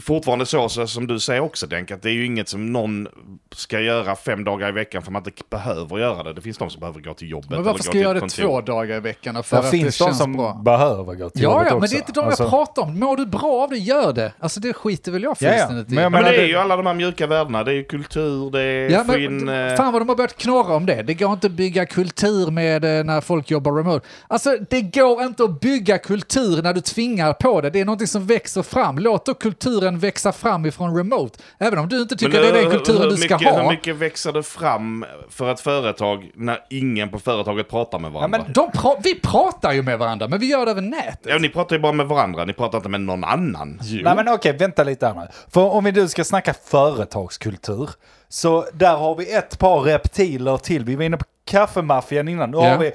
fortfarande 0.02 0.46
så, 0.46 0.70
så 0.70 0.88
som 0.88 1.08
du 1.08 1.20
säger 1.20 1.42
också 1.42 1.68
Denk, 1.68 1.92
att 1.92 2.02
det 2.02 2.10
är 2.10 2.14
ju 2.14 2.26
inget 2.26 2.50
som 2.50 2.74
någon 2.74 3.08
ska 3.56 3.80
göra 3.80 4.16
fem 4.16 4.44
dagar 4.44 4.70
i 4.70 4.72
veckan 4.72 5.02
för 5.02 5.12
man 5.12 5.24
inte 5.28 5.44
behöver 5.50 5.98
göra 5.98 6.24
det. 6.24 6.34
Det 6.34 6.42
finns 6.42 6.58
de 6.58 6.70
som 6.70 6.80
behöver 6.80 7.00
gå 7.00 7.14
till 7.14 7.30
jobbet. 7.30 7.50
Men 7.50 7.64
varför 7.64 7.84
ska 7.84 7.98
jag 7.98 8.04
göra 8.04 8.14
det 8.14 8.20
kontor. 8.20 8.44
två 8.44 8.62
dagar 8.62 8.98
i 8.98 9.00
veckan? 9.00 9.44
För 9.44 9.56
Det 9.58 9.64
att 9.64 9.72
finns 9.72 9.98
det 9.98 10.06
de 10.06 10.14
som 10.14 10.34
bra. 10.34 10.54
behöver 10.66 11.14
gå 11.16 11.30
till 11.30 11.44
Ja, 11.44 11.52
jobbet 11.52 11.68
ja, 11.70 11.74
men 11.74 11.84
också. 11.84 11.92
det 11.96 11.98
är 11.98 12.02
inte 12.02 12.12
de 12.12 12.26
Alltså, 12.26 12.44
jag 12.44 12.50
pratar 12.50 12.82
om. 12.82 13.00
Mår 13.00 13.18
du 13.18 13.26
bra 13.26 13.64
av 13.64 13.70
det, 13.70 13.78
gör 13.78 14.14
det. 14.14 14.32
Alltså 14.40 14.60
det 14.60 14.74
skiter 14.74 15.12
väl 15.12 15.24
jag 15.24 15.38
Ja, 15.40 15.48
ja. 15.48 15.58
fullständigt 15.58 15.92
i. 15.92 15.96
Men 15.96 16.04
Men 16.04 16.12
menar, 16.12 16.32
det 16.32 16.42
är 16.44 16.48
ju 16.48 16.56
alla 16.58 16.76
de 16.78 16.86
här 16.86 16.94
mjuka 16.94 17.28
värdena. 17.28 17.64
Det 17.64 17.72
är 17.72 17.76
ju 17.76 17.84
kultur, 17.84 18.52
det 18.52 18.62
är 18.62 18.90
Ja, 18.90 19.18
in... 19.18 19.38
men, 19.46 19.70
eh, 19.72 19.76
fan 19.78 19.94
vad 19.94 20.02
de 20.02 20.10
har 20.10 20.16
börjat 20.16 20.38
knorra 20.38 20.76
om 20.76 20.86
det. 20.86 21.04
Det 21.04 21.14
går 21.14 21.34
inte 21.34 21.48
att 21.48 21.54
bygga 21.54 21.86
kultur 21.86 22.52
med 22.52 23.00
eh, 23.00 23.04
när 23.04 23.22
folk 23.22 23.52
jobbar 23.52 23.72
remote. 23.72 24.08
Alltså 24.28 24.58
det 24.70 24.82
går 24.82 25.24
inte 25.24 25.44
att 25.44 25.60
bygga 25.60 25.98
kultur 25.98 26.62
när 26.62 26.74
du 26.74 26.82
tvingar 26.82 27.34
på 27.34 27.62
det. 27.62 27.70
Det 27.70 27.80
är 27.80 27.86
någonting 27.86 28.08
som 28.08 28.26
växer 28.28 28.62
fram. 28.62 28.98
Låt 29.00 29.26
då 29.26 29.34
kulturen 29.66 30.00
växa 30.00 30.32
fram 30.32 30.66
ifrån 30.66 30.98
remote. 30.98 31.40
Även 31.60 31.80
om 31.80 31.90
du 31.90 32.02
inte 32.02 32.16
tycker 32.16 32.34
Men 32.42 32.54
det 32.54 32.60
är 32.60 32.64
den 32.64 32.72
kulturen 32.72 33.10
du 33.10 33.18
ska 33.18 33.36
mycket, 33.38 33.54
ha. 33.54 33.62
Hur 33.62 33.70
mycket 33.70 33.96
växer 33.96 34.32
det 34.34 34.44
fram 34.44 35.06
för 35.30 35.52
ett 35.52 35.60
företag 35.60 36.32
när 36.36 36.60
ingen 36.70 37.10
på 37.10 37.20
företaget 37.20 37.70
pratar 37.70 38.00
med 38.00 38.12
varandra? 38.12 38.38
men- 38.44 38.54
De 38.54 38.72
pra 38.72 38.96
vi 39.04 39.20
pratar 39.20 39.72
ju 39.72 39.82
med 39.84 40.00
varandra, 40.00 40.28
men 40.28 40.40
vi 40.40 40.46
gör 40.46 40.66
det 40.66 40.72
över 40.72 40.82
nätet. 40.82 41.20
Ja, 41.24 41.38
ni 41.38 41.50
pratar 41.50 41.76
ju 41.76 41.82
bara 41.82 41.92
med 41.92 42.06
varandra, 42.08 42.46
ni 42.46 42.54
pratar 42.54 42.78
inte 42.78 42.90
med 42.90 43.02
någon 43.02 43.24
annan. 43.24 43.82
Nej 44.04 44.16
men 44.16 44.28
okej, 44.30 44.54
vänta 44.58 44.84
lite 44.84 45.08
här 45.08 45.14
nu. 45.14 45.28
För 45.54 45.62
om 45.62 45.84
vi 45.84 45.92
nu 45.92 46.08
ska 46.08 46.24
snacka 46.24 46.54
företagskultur, 46.66 47.90
så 48.30 48.66
där 48.74 48.96
har 48.98 49.16
vi 49.16 49.34
ett 49.34 49.60
par 49.60 49.80
reptiler 49.82 50.58
till. 50.58 50.86
Vi 50.86 50.96
var 50.96 51.04
inne 51.04 51.18
på 51.18 51.26
kaffemaffian 51.46 52.28
innan. 52.28 52.52
Nu 52.52 52.58
Ja. 52.58 52.70
har 52.70 52.78
vi 52.78 52.92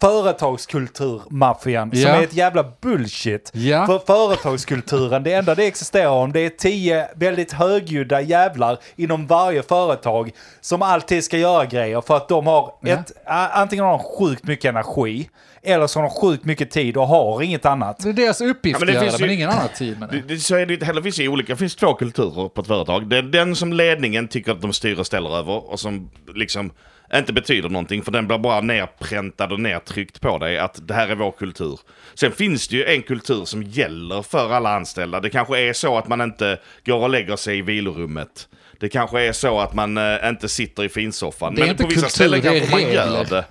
företagskulturmaffian 0.00 1.90
som 1.90 2.00
Ja. 2.00 2.08
är 2.08 2.22
ett 2.22 2.34
jävla 2.34 2.64
bullshit. 2.80 3.50
Ja. 3.54 3.86
För 3.86 3.98
företagskulturen, 3.98 5.22
det 5.22 5.32
enda 5.32 5.54
det 5.54 5.66
existerar 5.66 6.08
om, 6.10 6.32
det 6.32 6.40
är 6.40 6.48
tio 6.50 7.08
väldigt 7.14 7.52
högljudda 7.52 8.20
jävlar 8.20 8.78
inom 8.96 9.26
varje 9.26 9.62
företag 9.62 10.30
som 10.60 10.82
alltid 10.82 11.24
ska 11.24 11.38
göra 11.38 11.64
grejer 11.64 12.00
för 12.00 12.16
att 12.16 12.28
de 12.28 12.46
har 12.46 12.74
Ja. 12.80 12.88
ett, 12.92 13.12
antingen 13.52 13.84
har 13.84 13.92
de 13.92 14.04
sjukt 14.18 14.44
mycket 14.44 14.64
energi, 14.68 15.28
eller 15.62 15.86
så 15.86 15.98
har 16.00 16.04
de 16.08 16.10
sjukt 16.14 16.44
mycket 16.44 16.70
tid 16.70 16.96
och 16.96 17.06
har 17.08 17.42
inget 17.42 17.66
annat. 17.66 17.98
Det 18.02 18.08
är 18.08 18.12
deras 18.12 18.40
uppgift 18.40 18.80
Ja, 18.80 18.86
men 18.86 18.94
det 18.94 19.00
att 19.00 19.04
göra 19.04 19.04
finns 19.04 19.16
det, 19.16 19.22
men 19.22 19.30
ju- 19.30 19.36
ingen 19.36 19.50
annan 19.50 19.68
tid 19.76 20.00
med 20.00 20.08
det. 20.08 20.16
Det, 20.16 20.34
det, 20.34 20.38
så 20.40 20.56
är 20.56 20.66
det 20.66 20.74
inte 20.74 20.86
heller. 20.86 21.00
Det 21.00 21.04
finns 21.04 21.18
ju 21.18 21.28
olika, 21.28 21.52
det 21.52 21.56
finns 21.56 21.76
två 21.76 21.94
kulturer 21.94 22.48
på 22.48 22.60
ett 22.60 22.66
företag. 22.66 23.08
Det 23.08 23.18
är 23.18 23.22
den 23.22 23.56
som 23.56 23.72
ledningen 23.72 24.28
tycker 24.28 24.52
att 24.52 24.62
de 24.62 24.72
styr 24.72 24.98
och 24.98 25.06
ställer 25.06 25.36
över 25.38 25.70
och 25.72 25.80
som 25.80 26.10
liksom 26.34 26.70
inte 27.14 27.32
betyder 27.32 27.68
någonting 27.68 28.02
för 28.02 28.12
den 28.12 28.26
blir 28.26 28.38
bara 28.38 28.60
nerpräntad 28.60 29.52
och 29.52 29.60
nertryckt 29.60 30.20
på 30.20 30.38
dig 30.38 30.58
att 30.58 30.88
det 30.88 30.94
här 30.94 31.08
är 31.08 31.14
vår 31.14 31.32
kultur. 31.32 31.80
Sen 32.14 32.32
finns 32.32 32.68
det 32.68 32.76
ju 32.76 32.84
en 32.84 33.02
kultur 33.02 33.44
som 33.44 33.62
gäller 33.62 34.22
för 34.22 34.52
alla 34.52 34.76
anställda. 34.76 35.20
Det 35.20 35.30
kanske 35.30 35.60
är 35.60 35.72
så 35.72 35.98
att 35.98 36.08
man 36.08 36.20
inte 36.20 36.58
går 36.84 36.98
och 37.02 37.10
lägger 37.10 37.36
sig 37.36 37.58
i 37.58 37.62
vilorummet. 37.62 38.48
Det 38.80 38.88
kanske 38.88 39.20
är 39.22 39.32
så 39.32 39.60
att 39.60 39.74
man 39.74 39.96
eh, 39.96 40.28
inte 40.28 40.48
sitter 40.48 40.84
i 40.84 40.88
finsoffan. 40.88 41.54
Men 41.54 41.76
på 41.76 41.82
vissa 41.86 41.94
kultur, 41.94 42.08
ställen 42.08 42.42
kanske 42.42 42.70
man 42.70 42.92
gör 42.92 43.24
det. 43.24 43.44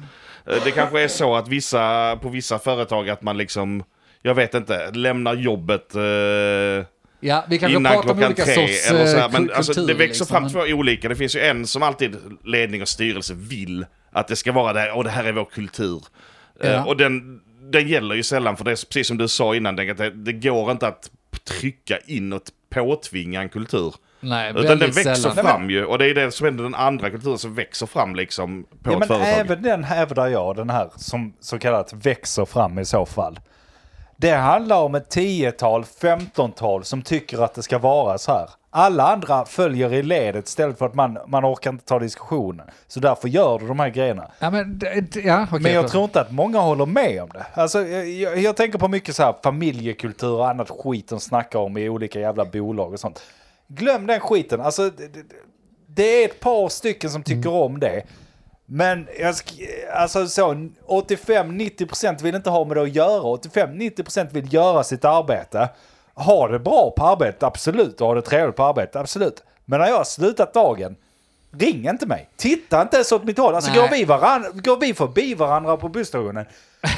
Eh, 0.45 0.63
Det 0.63 0.71
kanske 0.71 1.01
är 1.01 1.08
så 1.08 1.36
att 1.36 1.47
vissa, 1.47 2.15
på 2.21 2.30
vissa 2.30 2.60
företag 2.60 3.10
att 3.10 3.21
man 3.21 3.38
liksom, 3.38 3.84
jag 4.21 4.36
vet 4.36 4.54
inte, 4.54 4.91
lämnar 4.91 5.34
jobbet 5.34 5.95
eh, 5.95 6.86
Ja, 7.23 7.45
vi 7.49 7.59
kanske 7.59 7.77
innan 7.77 7.93
pratar 7.93 8.09
om 8.09 8.17
klockan 8.17 8.25
olika 8.27 8.45
tre. 8.45 8.53
sorts 8.55 8.89
Eller 8.89 9.05
så 9.05 9.17
här. 9.17 9.25
eh, 9.25 9.31
Men 9.31 9.41
kul- 9.47 9.51
alltså, 9.55 9.86
det 9.86 9.93
växer 9.93 10.25
fram 10.25 10.43
liksom. 10.43 10.62
två 10.62 10.67
olika. 10.73 11.09
Det 11.09 11.15
finns 11.15 11.36
ju 11.36 11.39
en 11.39 11.67
som 11.67 11.83
alltid 11.83 12.17
ledning 12.43 12.81
och 12.81 12.88
styrelse 12.88 13.33
vill 13.33 13.86
att 14.12 14.27
det 14.27 14.36
ska 14.36 14.51
vara 14.51 14.73
det. 14.73 14.91
Och 14.91 15.03
det 15.03 15.09
här 15.09 15.23
är 15.23 15.31
vår 15.31 15.45
kultur. 15.45 16.03
Eh, 16.62 16.71
Ja. 16.71 16.83
och 16.86 16.97
den, 16.97 17.39
den 17.71 17.88
gäller 17.88 18.15
ju 18.15 18.23
sällan 18.23 18.57
för 18.57 18.63
det 18.65 18.71
är 18.71 18.75
precis 18.88 19.07
som 19.07 19.17
du 19.17 19.27
sa 19.27 19.55
innan. 19.55 19.75
Det, 19.75 19.93
det 20.09 20.33
går 20.33 20.71
inte 20.71 20.88
att 20.88 21.09
trycka 21.43 21.97
in 22.07 22.33
och 22.33 22.41
påtvinga 22.69 23.41
en 23.41 23.49
kultur. 23.49 23.95
Nej, 24.19 24.49
Utan 24.51 24.63
den 24.65 24.79
växer 24.79 25.13
sällan. 25.15 25.45
fram 25.45 25.69
ju. 25.69 25.86
Och 25.86 25.97
det 25.97 26.05
är 26.09 26.15
det 26.15 26.31
som 26.31 26.47
är 26.47 26.51
den 26.51 26.75
andra 26.75 27.09
kulturen 27.09 27.38
som 27.38 27.55
växer 27.55 27.86
fram 27.86 28.15
liksom 28.15 28.63
på 28.63 28.69
Ja, 28.83 28.93
ett 28.93 28.99
men 28.99 29.07
företag. 29.07 29.27
även 29.39 29.62
den 29.62 29.83
hävdar 29.83 30.27
jag, 30.27 30.55
den 30.55 30.69
här 30.69 30.89
som 30.97 31.33
så 31.39 31.59
kallat 31.59 31.93
växer 31.93 32.45
fram 32.45 32.79
i 32.79 32.86
så 32.86 33.05
fall. 33.05 33.39
Det 34.23 34.36
handlar 34.36 34.81
om 34.81 34.95
ett 34.95 35.09
tiotal, 35.09 35.86
femtontal 35.86 36.83
som 36.83 37.01
tycker 37.01 37.43
att 37.43 37.53
det 37.53 37.63
ska 37.63 37.77
vara 37.77 38.17
så 38.17 38.31
här. 38.31 38.49
Alla 38.69 39.13
andra 39.13 39.45
följer 39.45 39.93
i 39.93 40.03
ledet 40.03 40.47
istället 40.47 40.77
för 40.77 40.86
att 40.86 40.93
man, 40.93 41.17
man 41.27 41.45
orkar 41.45 41.69
inte 41.69 41.86
ta 41.86 41.99
diskussionen. 41.99 42.67
Så 42.88 42.99
därför 42.99 43.27
gör 43.27 43.59
du 43.59 43.67
de 43.67 43.79
här 43.79 43.89
grejerna. 43.89 44.31
Ja, 44.39 44.49
men, 44.49 44.81
ja, 45.23 45.43
okej. 45.43 45.59
Men 45.59 45.73
jag 45.73 45.88
tror 45.88 46.03
inte 46.03 46.21
att 46.21 46.31
många 46.31 46.59
håller 46.59 46.86
med 46.86 47.23
om 47.23 47.29
det. 47.33 47.45
Alltså, 47.53 47.81
jag, 47.88 48.38
jag, 48.38 48.55
tänker 48.55 48.79
på 48.79 48.88
mycket 48.88 49.15
så 49.15 49.23
här 49.23 49.36
familjekultur 49.43 50.33
och 50.33 50.49
annat 50.49 50.69
skit 50.69 51.07
de 51.07 51.19
snackar 51.19 51.59
om 51.59 51.77
i 51.77 51.89
olika 51.89 52.19
jävla 52.19 52.45
bolag 52.45 52.93
och 52.93 52.99
sånt. 52.99 53.23
Glöm 53.67 54.07
den 54.07 54.19
skiten. 54.19 54.62
Alltså, 54.62 54.89
det, 54.89 55.07
det, 55.07 55.23
det 55.88 56.23
är 56.23 56.25
ett 56.25 56.39
par 56.39 56.69
stycken 56.69 57.09
som 57.09 57.23
tycker 57.23 57.49
om 57.49 57.79
det. 57.79 58.03
Men 58.65 59.08
jag 59.19 59.36
alltså 59.93 60.28
så 60.28 60.54
85-90% 60.88 62.23
vill 62.23 62.36
inte 62.36 62.49
ha 62.49 62.65
med 62.65 62.78
det 62.78 62.84
att 62.84 62.95
göra. 62.95 63.21
85-90% 63.21 64.34
vill 64.34 64.54
göra 64.54 64.84
sitt 64.84 65.06
arbete. 65.06 65.69
Ha 66.13 66.47
det 66.47 66.60
bra 66.60 66.93
på 66.97 67.06
arbetet, 67.06 67.43
absolut. 67.43 68.02
Och 68.02 68.08
ha 68.08 68.15
det 68.15 68.21
trevligt 68.21 68.56
på 68.56 68.63
arbetet, 68.63 68.95
absolut. 68.95 69.43
Men 69.65 69.80
när 69.80 69.88
jag 69.88 69.97
har 69.97 70.04
slutat 70.04 70.54
dagen, 70.54 70.95
ring 71.52 71.89
inte 71.89 72.06
mig. 72.06 72.30
Titta 72.36 72.82
inte 72.82 72.97
ens 72.97 73.12
åt 73.12 73.23
mitt 73.23 73.38
håll. 73.38 73.56
Alltså 73.56 73.71
Nej. 73.71 73.82
går 73.82 73.88
vi, 73.88 74.04
varann, 74.06 74.45
går 74.54 74.78
vi 74.78 74.93
förbi 74.93 75.36
varandra 75.36 75.78
på 75.78 75.89
busstationen, 75.89 76.45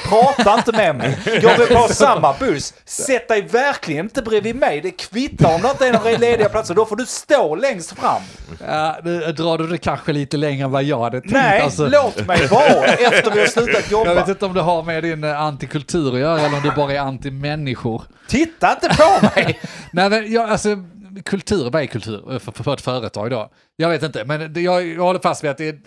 prata 0.10 0.54
inte 0.54 0.71
med 0.71 0.95
mig. 0.95 1.17
Går 1.26 1.67
vi 1.67 1.76
på 1.76 1.88
samma 1.93 2.34
buss, 2.39 2.74
sätt 2.86 3.28
dig 3.28 3.41
verkligen 3.41 4.06
inte 4.06 4.21
bredvid 4.21 4.56
mig. 4.56 4.82
Det 4.82 4.91
kvittar 4.91 5.56
om 5.56 5.62
det 5.62 5.69
inte 5.69 5.88
är 5.88 5.93
några 5.93 6.17
lediga 6.17 6.50
platser. 6.50 6.74
Då 6.74 6.86
får 6.86 6.95
du 6.95 7.06
stå 7.06 7.56
längst 7.56 8.00
fram. 8.00 8.21
Ja, 8.67 8.98
nu 9.04 9.19
drar 9.19 9.58
du 9.58 9.67
det 9.67 9.78
kanske 9.78 10.13
lite 10.13 10.38
längre 10.38 10.65
än 10.65 10.71
vad 10.71 10.84
jag 10.84 11.00
hade 11.00 11.21
tänkt. 11.21 11.34
Nej, 11.34 11.62
alltså. 11.62 11.88
låt 11.88 12.28
mig 12.28 12.48
vara 12.48 12.86
efter 12.86 13.32
vi 13.32 13.39
har 13.39 13.48
slutat 13.48 13.91
Jag 13.91 14.06
vet 14.06 14.17
jobba. 14.17 14.30
inte 14.32 14.45
om 14.45 14.54
det 14.54 14.62
har 14.62 14.84
med 14.84 15.04
din 15.04 15.24
eh, 15.24 15.41
antikultur 15.41 16.13
att 16.13 16.19
göra 16.19 16.39
eller 16.39 16.58
om 16.58 16.63
du 16.63 16.71
bara 16.71 16.93
är 16.93 17.00
anti-människor. 17.00 18.02
Titta 18.28 18.71
inte 18.74 18.98
på 18.98 19.26
mig! 19.36 19.60
Nej, 19.91 20.10
men 20.10 20.32
jag, 20.32 20.50
alltså, 20.50 20.69
kultur, 21.26 21.69
vad 21.69 21.82
är 21.82 21.86
kultur 21.86 22.39
för, 22.39 22.63
för 22.63 22.74
ett 22.74 22.82
företag 22.82 23.30
då? 23.30 23.50
Jag 23.76 23.89
vet 23.89 24.04
inte, 24.04 24.26
men 24.26 24.63
jag, 24.63 24.88
jag 24.88 25.04
håller 25.04 25.19
fast 25.19 25.43
vid 25.43 25.52
att 25.52 25.58
det 25.58 25.67
är 25.67 25.80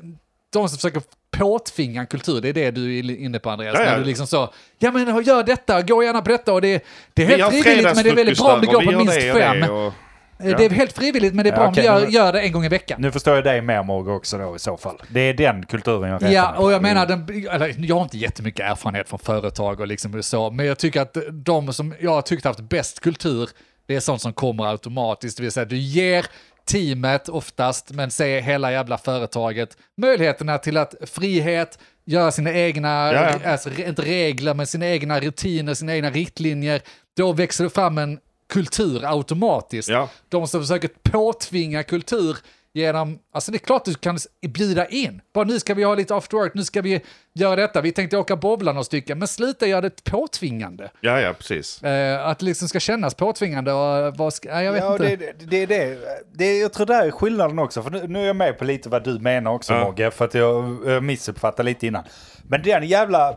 de 0.53 0.69
som 0.69 0.79
försöker 0.79 1.03
påtvinga 1.39 2.01
en 2.01 2.07
kultur, 2.07 2.41
det 2.41 2.49
är 2.49 2.53
det 2.53 2.71
du 2.71 2.99
är 2.99 3.11
inne 3.21 3.39
på 3.39 3.51
Andreas. 3.51 3.75
Ja, 3.79 3.85
ja. 3.85 3.91
När 3.91 3.99
du 3.99 4.05
liksom 4.05 4.27
så, 4.27 4.53
ja 4.79 4.91
men 4.93 5.25
gör 5.25 5.43
detta, 5.43 5.83
gå 5.83 6.03
gärna 6.05 6.23
på 6.23 6.31
detta 6.31 6.53
och 6.53 6.61
det, 6.61 6.85
det 7.15 7.23
är 7.23 7.27
helt 7.27 7.49
frivilligt 7.63 7.95
men 7.95 8.05
det 8.05 8.11
är 8.11 8.15
väldigt 8.15 8.39
bra 8.39 8.55
om 8.55 8.61
det 8.61 8.67
går 8.67 8.83
på 8.83 8.91
minst 8.99 9.23
gör 9.23 9.35
fem. 9.41 9.61
det 9.61 9.69
och- 9.71 9.93
Eh, 10.41 10.57
Det 10.57 10.65
är 10.65 10.71
helt 10.71 10.93
frivilligt 10.93 11.35
men 11.35 11.45
det 11.45 11.51
är 11.51 11.55
bra 11.55 11.63
Ja, 11.63 11.69
om 11.99 12.05
du 12.05 12.11
gör, 12.13 12.33
det 12.33 12.41
en 12.41 12.53
gång 12.53 12.65
i 12.65 12.69
veckan. 12.69 13.01
Nu 13.03 13.13
förstår 13.13 13.35
jag 13.35 13.45
dig 13.45 13.61
mer 13.63 13.83
Morgan 13.83 14.15
också 14.17 14.39
då 14.39 14.57
i 14.57 14.59
så 14.59 14.77
fall. 14.77 14.97
Det 15.09 15.21
är 15.21 15.35
den 15.35 15.67
kulturen 15.67 16.11
jag 16.11 16.33
Ja, 16.33 16.51
med. 16.53 16.61
och 16.61 16.73
jag 16.73 16.83
menar, 16.83 17.07
den, 17.07 17.47
eller, 17.51 17.75
jag 17.79 17.95
har 17.97 18.03
inte 18.03 18.19
jättemycket 18.19 18.61
erfarenhet 18.71 19.09
från 19.09 19.19
företag 19.19 19.81
och 19.81 19.87
liksom 19.87 20.23
så, 20.23 20.51
men 20.51 20.67
jag 20.67 20.79
tycker 20.79 21.01
att 21.01 21.17
de 21.33 21.73
som 21.73 21.95
jag 22.01 22.11
har 22.11 22.23
tyckt 22.23 22.45
haft 22.45 22.61
bäst 22.61 23.01
kultur, 23.01 23.49
det 23.87 23.97
är 23.97 24.01
sånt 24.01 24.23
som 24.23 24.33
kommer 24.33 24.65
automatiskt, 24.67 25.37
det 25.37 25.43
vill 25.43 25.53
säga 25.53 25.65
du 25.67 25.77
ger 25.77 26.27
teamet 26.69 27.29
oftast, 27.29 27.91
men 27.91 28.11
se 28.11 28.41
hela 28.41 28.73
jävla 28.73 28.99
företaget, 28.99 29.77
möjligheterna 29.97 30.59
till 30.59 30.77
att 30.77 30.95
frihet, 31.07 31.79
göra 32.05 32.31
sina 32.31 32.53
egna, 32.53 33.13
Ja, 33.13 33.39
ja. 33.43 33.51
Alltså, 33.51 33.71
inte 33.71 34.03
regler, 34.03 34.55
men 34.55 34.67
sina 34.67 34.87
egna 34.87 35.21
rutiner, 35.21 35.75
sina 35.75 35.95
egna 35.95 36.11
riktlinjer, 36.11 36.83
då 37.17 37.33
växer 37.33 37.65
det 37.65 37.71
fram 37.71 37.99
en 37.99 38.19
kultur 38.49 39.05
automatiskt. 39.05 39.89
Ja. 39.89 40.09
De 40.29 40.49
som 40.49 40.61
försöker 40.61 40.91
påtvinga 41.03 41.83
kultur, 41.83 42.37
genom, 42.79 43.19
alltså 43.33 43.53
det 43.53 43.57
är 43.57 43.67
klart 43.67 43.85
du 43.85 43.95
kan 43.95 44.19
bjuda 44.49 44.87
in. 44.87 45.21
Bara 45.35 45.45
nu 45.45 45.61
ska 45.61 45.75
vi 45.75 45.83
ha 45.85 45.95
lite 45.95 46.15
after 46.15 46.37
work, 46.37 46.55
nu 46.55 46.65
ska 46.65 46.83
vi 46.83 47.01
göra 47.35 47.57
detta, 47.57 47.81
vi 47.81 47.93
tänkte 47.93 48.17
åka 48.17 48.37
bowla 48.37 48.73
några 48.73 48.85
stycken, 48.85 49.19
men 49.19 49.29
sluta 49.29 49.67
göra 49.67 49.81
det 49.81 50.05
påtvingande. 50.05 50.91
Ja, 51.01 51.21
ja, 51.21 51.33
precis. 51.33 51.83
Eh, 51.83 52.27
att 52.27 52.39
det 52.39 52.45
liksom 52.45 52.69
ska 52.69 52.81
kännas 52.81 53.15
påtvingande 53.15 53.73
och 53.73 54.17
vad 54.17 54.33
ska, 54.35 54.49
nej, 54.55 54.65
jag 54.65 54.73
vet 54.73 54.83
Ja, 54.83 54.93
inte. 54.93 55.17
det, 55.17 55.17
det, 55.17 55.47
det, 55.47 55.67
det, 55.67 55.99
det, 56.35 56.59
jag 56.59 56.73
tror 56.73 56.87
det 56.87 56.95
är 56.95 57.11
skillnaden 57.11 57.59
också. 57.59 57.83
För 57.83 57.91
nu, 57.91 58.07
nu 58.09 58.23
är 58.23 58.27
jag 58.27 58.37
med 58.37 58.59
på 58.59 58.65
lite 58.65 58.89
vad 58.89 59.05
du 59.05 59.19
menar 59.19 59.51
också 59.53 59.73
Ja. 59.73 59.85
Mogge. 59.85 60.11
För 60.11 60.25
att 60.25 60.35
jag, 60.35 60.79
jag 60.87 61.03
missuppfattade 61.03 61.63
lite 61.63 61.87
innan. 61.87 62.05
Men 62.51 62.63
den 62.63 62.87
jävla 62.87 63.37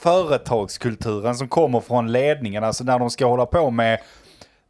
företagskulturen 0.00 1.34
som 1.34 1.48
kommer 1.48 1.80
från 1.80 2.12
ledningen, 2.12 2.64
alltså 2.64 2.84
när 2.84 2.98
de 2.98 3.10
ska 3.10 3.26
hålla 3.26 3.46
på 3.46 3.70
med 3.70 4.00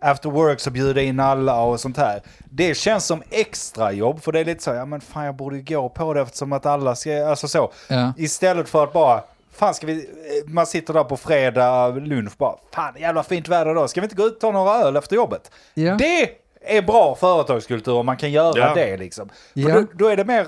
after 0.02 0.30
work 0.30 0.60
så 0.60 0.70
bjuda 0.70 1.00
in 1.02 1.20
alla 1.20 1.62
och 1.62 1.80
sånt 1.80 1.96
här. 1.96 2.22
Det 2.50 2.74
känns 2.74 3.06
som 3.06 3.22
extra 3.30 3.92
jobb 3.92 4.22
för 4.22 4.32
det 4.32 4.40
är 4.40 4.44
lite 4.44 4.62
så, 4.62 4.70
ja 4.70 4.84
men 4.84 5.00
fan 5.00 5.24
jag 5.24 5.34
borde 5.36 5.56
ju 5.56 5.62
gå 5.62 5.88
på 5.88 6.14
det 6.14 6.20
eftersom 6.20 6.52
att 6.52 6.66
alla 6.66 6.94
ska, 6.94 7.26
alltså 7.26 7.48
så. 7.48 7.72
Ja. 7.88 8.12
Istället 8.16 8.68
för 8.68 8.84
att 8.84 8.92
bara, 8.92 9.22
fan 9.52 9.74
ska 9.74 9.86
vi, 9.86 10.08
man 10.46 10.66
sitter 10.66 10.94
där 10.94 11.04
på 11.04 11.16
fredag 11.16 11.88
lunch 11.88 12.32
bara, 12.38 12.56
fan 12.74 12.94
jävla 13.00 13.22
fint 13.22 13.48
väder 13.48 13.70
idag, 13.70 13.90
ska 13.90 14.00
vi 14.00 14.04
inte 14.04 14.16
gå 14.16 14.26
ut 14.26 14.34
och 14.34 14.40
ta 14.40 14.50
några 14.50 14.74
öl 14.74 14.96
efter 14.96 15.16
jobbet? 15.16 15.50
Ja. 15.74 15.94
Det 15.94 16.30
är 16.64 16.82
bra 16.82 17.14
företagskultur 17.14 17.94
om 17.94 18.06
man 18.06 18.16
kan 18.16 18.30
göra 18.32 18.58
Ja. 18.58 18.74
det 18.74 18.96
liksom. 18.96 19.28
För 19.28 19.60
Ja. 19.60 19.74
då, 19.74 19.86
då 19.94 20.06
är 20.08 20.16
det 20.16 20.24
mer 20.24 20.46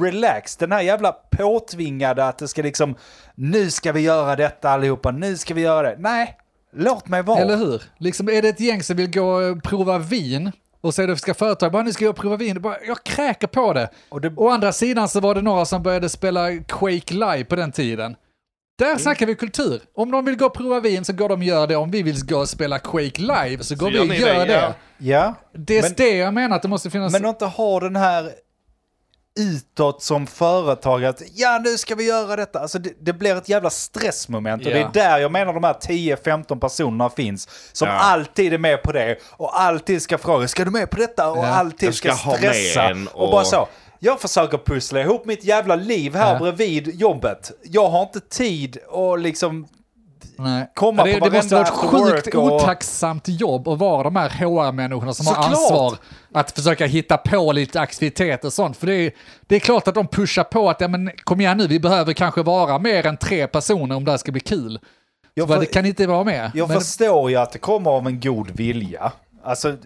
relaxed, 0.00 0.68
den 0.68 0.72
här 0.72 0.82
jävla 0.82 1.12
påtvingade 1.30 2.24
att 2.28 2.38
det 2.38 2.48
ska 2.48 2.62
liksom, 2.62 2.94
nu 3.34 3.70
ska 3.70 3.92
vi 3.92 4.00
göra 4.00 4.36
detta 4.36 4.70
allihopa, 4.70 5.10
nu 5.10 5.36
ska 5.36 5.54
vi 5.54 5.60
göra 5.60 5.90
det. 5.90 5.96
Nej, 5.98 6.38
låt 6.76 7.08
mig 7.08 7.22
vara. 7.22 7.38
Eller 7.40 7.56
hur? 7.56 7.82
Liksom 7.98 8.28
är 8.28 8.42
det 8.42 8.48
ett 8.48 8.60
gäng 8.60 8.82
som 8.82 8.96
vill 8.96 9.10
gå 9.10 9.24
och 9.26 9.62
prova 9.62 9.98
vin 9.98 10.52
och 10.80 10.94
så 10.94 11.06
det 11.06 11.16
ska 11.16 11.34
företag 11.34 11.72
bara 11.72 11.82
nu 11.82 11.92
ska 11.92 12.04
jag 12.04 12.16
prova 12.16 12.36
vin, 12.36 12.60
bara, 12.62 12.76
jag 12.86 13.02
kräker 13.04 13.46
på 13.46 13.72
det. 13.72 13.88
Och 14.08 14.20
det- 14.20 14.32
Å 14.36 14.48
andra 14.48 14.72
sidan 14.72 15.08
så 15.08 15.20
var 15.20 15.34
det 15.34 15.42
några 15.42 15.64
som 15.64 15.82
började 15.82 16.08
spela 16.08 16.48
Quake 16.68 17.14
Live 17.14 17.44
på 17.44 17.56
den 17.56 17.72
tiden. 17.72 18.16
Där 18.78 18.98
snackar 18.98 19.26
vi 19.26 19.34
kultur. 19.34 19.80
Om 19.94 20.10
de 20.10 20.24
vill 20.24 20.36
gå 20.36 20.46
och 20.46 20.54
prova 20.54 20.80
vin 20.80 21.04
så 21.04 21.12
går 21.12 21.28
de 21.28 21.34
och 21.40 21.44
gör 21.44 21.66
det. 21.66 21.76
Om 21.76 21.90
vi 21.90 22.02
vill 22.02 22.24
gå 22.26 22.38
och 22.38 22.48
spela 22.48 22.78
Quake 22.78 23.20
Live 23.22 23.58
så 23.64 23.74
går 23.74 23.90
vi 23.90 23.96
gör 23.96 24.04
och 24.08 24.14
gör 24.14 24.34
det, 24.38 24.44
det. 24.44 24.52
ja. 24.52 24.74
Ja, 24.98 25.34
Det 25.52 25.78
är 25.78 25.82
Men- 25.82 25.92
det 25.96 26.16
jag 26.16 26.34
menar 26.34 26.56
att 26.56 26.62
det 26.62 26.68
måste 26.68 26.90
finnas. 26.90 27.12
men 27.12 27.24
att 27.24 27.28
inte 27.30 27.46
ha 27.46 27.80
den 27.80 27.96
här 27.96 28.30
utåt 29.40 30.02
som 30.02 30.26
företag 30.26 31.04
att 31.04 31.22
ja 31.34 31.60
nu 31.64 31.78
ska 31.78 31.94
vi 31.94 32.06
göra 32.08 32.36
detta. 32.36 32.58
Alltså 32.60 32.78
det, 32.78 32.92
det 33.00 33.12
blir 33.12 33.36
ett 33.36 33.48
jävla 33.48 33.70
stressmoment 33.70 34.66
och 34.66 34.70
Ja. 34.72 34.74
det 34.74 34.80
är 34.82 34.90
där 35.10 35.18
jag 35.18 35.32
menar 35.32 35.52
de 35.52 35.64
här 35.64 35.74
10-15 35.74 36.60
personerna 36.60 37.10
finns 37.10 37.48
som 37.72 37.88
Ja. 37.88 37.94
alltid 37.94 38.52
är 38.54 38.58
med 38.58 38.82
på 38.82 38.92
det 38.92 39.16
och 39.30 39.60
alltid 39.60 40.02
ska 40.02 40.18
fråga 40.18 40.48
ska 40.48 40.64
du 40.64 40.70
med 40.70 40.90
på 40.90 40.96
detta 40.96 41.30
och 41.30 41.38
Ja. 41.38 41.46
alltid 41.46 41.94
ska 41.94 42.14
ska, 42.14 42.30
stressa 42.36 42.90
och... 43.14 43.24
och- 43.24 43.30
bara 43.32 43.44
så. 43.44 43.68
Jag 43.98 44.20
försöker 44.20 44.58
pussla 44.58 45.00
ihop 45.00 45.26
mitt 45.26 45.44
jävla 45.44 45.76
liv 45.76 46.14
här 46.14 46.32
Ja. 46.32 46.38
bredvid 46.38 47.00
jobbet. 47.00 47.50
Jag 47.62 47.88
har 47.88 48.02
inte 48.02 48.20
tid 48.20 48.78
och 48.88 49.18
liksom 49.18 49.68
Nej. 50.38 50.70
komma 50.74 51.04
det, 51.04 51.18
på 51.20 51.28
det 51.28 51.36
måste 51.36 51.54
vara 51.54 51.64
ett 51.66 51.72
sjukt 51.72 52.34
och- 52.34 52.54
otacksamt 52.54 53.28
jobb 53.28 53.68
att 53.68 53.78
vara 53.78 54.02
de 54.02 54.16
här 54.16 54.28
HR-människorna 54.28 55.14
som 55.14 55.26
har 55.26 55.34
Såklart. 55.34 55.50
ansvar 55.52 55.96
att 56.34 56.50
försöka 56.50 56.86
hitta 56.86 57.16
på 57.16 57.52
lite 57.52 57.80
aktiviteter 57.80 58.46
och 58.48 58.52
sånt. 58.52 58.76
För 58.76 58.86
det 58.86 58.94
är, 58.94 59.12
det 59.46 59.56
är 59.56 59.60
klart 59.60 59.88
att 59.88 59.94
de 59.94 60.06
pushar 60.06 60.44
på 60.44 60.70
att 60.70 60.80
ja, 60.80 60.88
men, 60.88 61.10
kom 61.24 61.40
igen 61.40 61.58
nu, 61.58 61.66
vi 61.66 61.80
behöver 61.80 62.12
kanske 62.12 62.42
vara 62.42 62.78
mer 62.78 63.06
än 63.06 63.16
tre 63.16 63.46
personer 63.46 63.96
om 63.96 64.04
det 64.04 64.10
här 64.10 64.18
ska 64.18 64.32
bli 64.32 64.40
kul. 64.40 64.78
Jag 65.34 65.48
Så 65.48 65.54
för- 65.54 65.60
det 65.60 65.66
kan 65.66 65.86
inte 65.86 66.06
vara 66.06 66.24
med. 66.24 66.50
Jag 66.54 66.68
Men- 66.68 66.80
förstår 66.80 67.30
ju 67.30 67.36
att 67.36 67.52
det 67.52 67.58
kommer 67.58 67.90
av 67.90 68.06
en 68.06 68.20
god 68.20 68.50
vilja. 68.50 69.12
Alltså, 69.44 69.76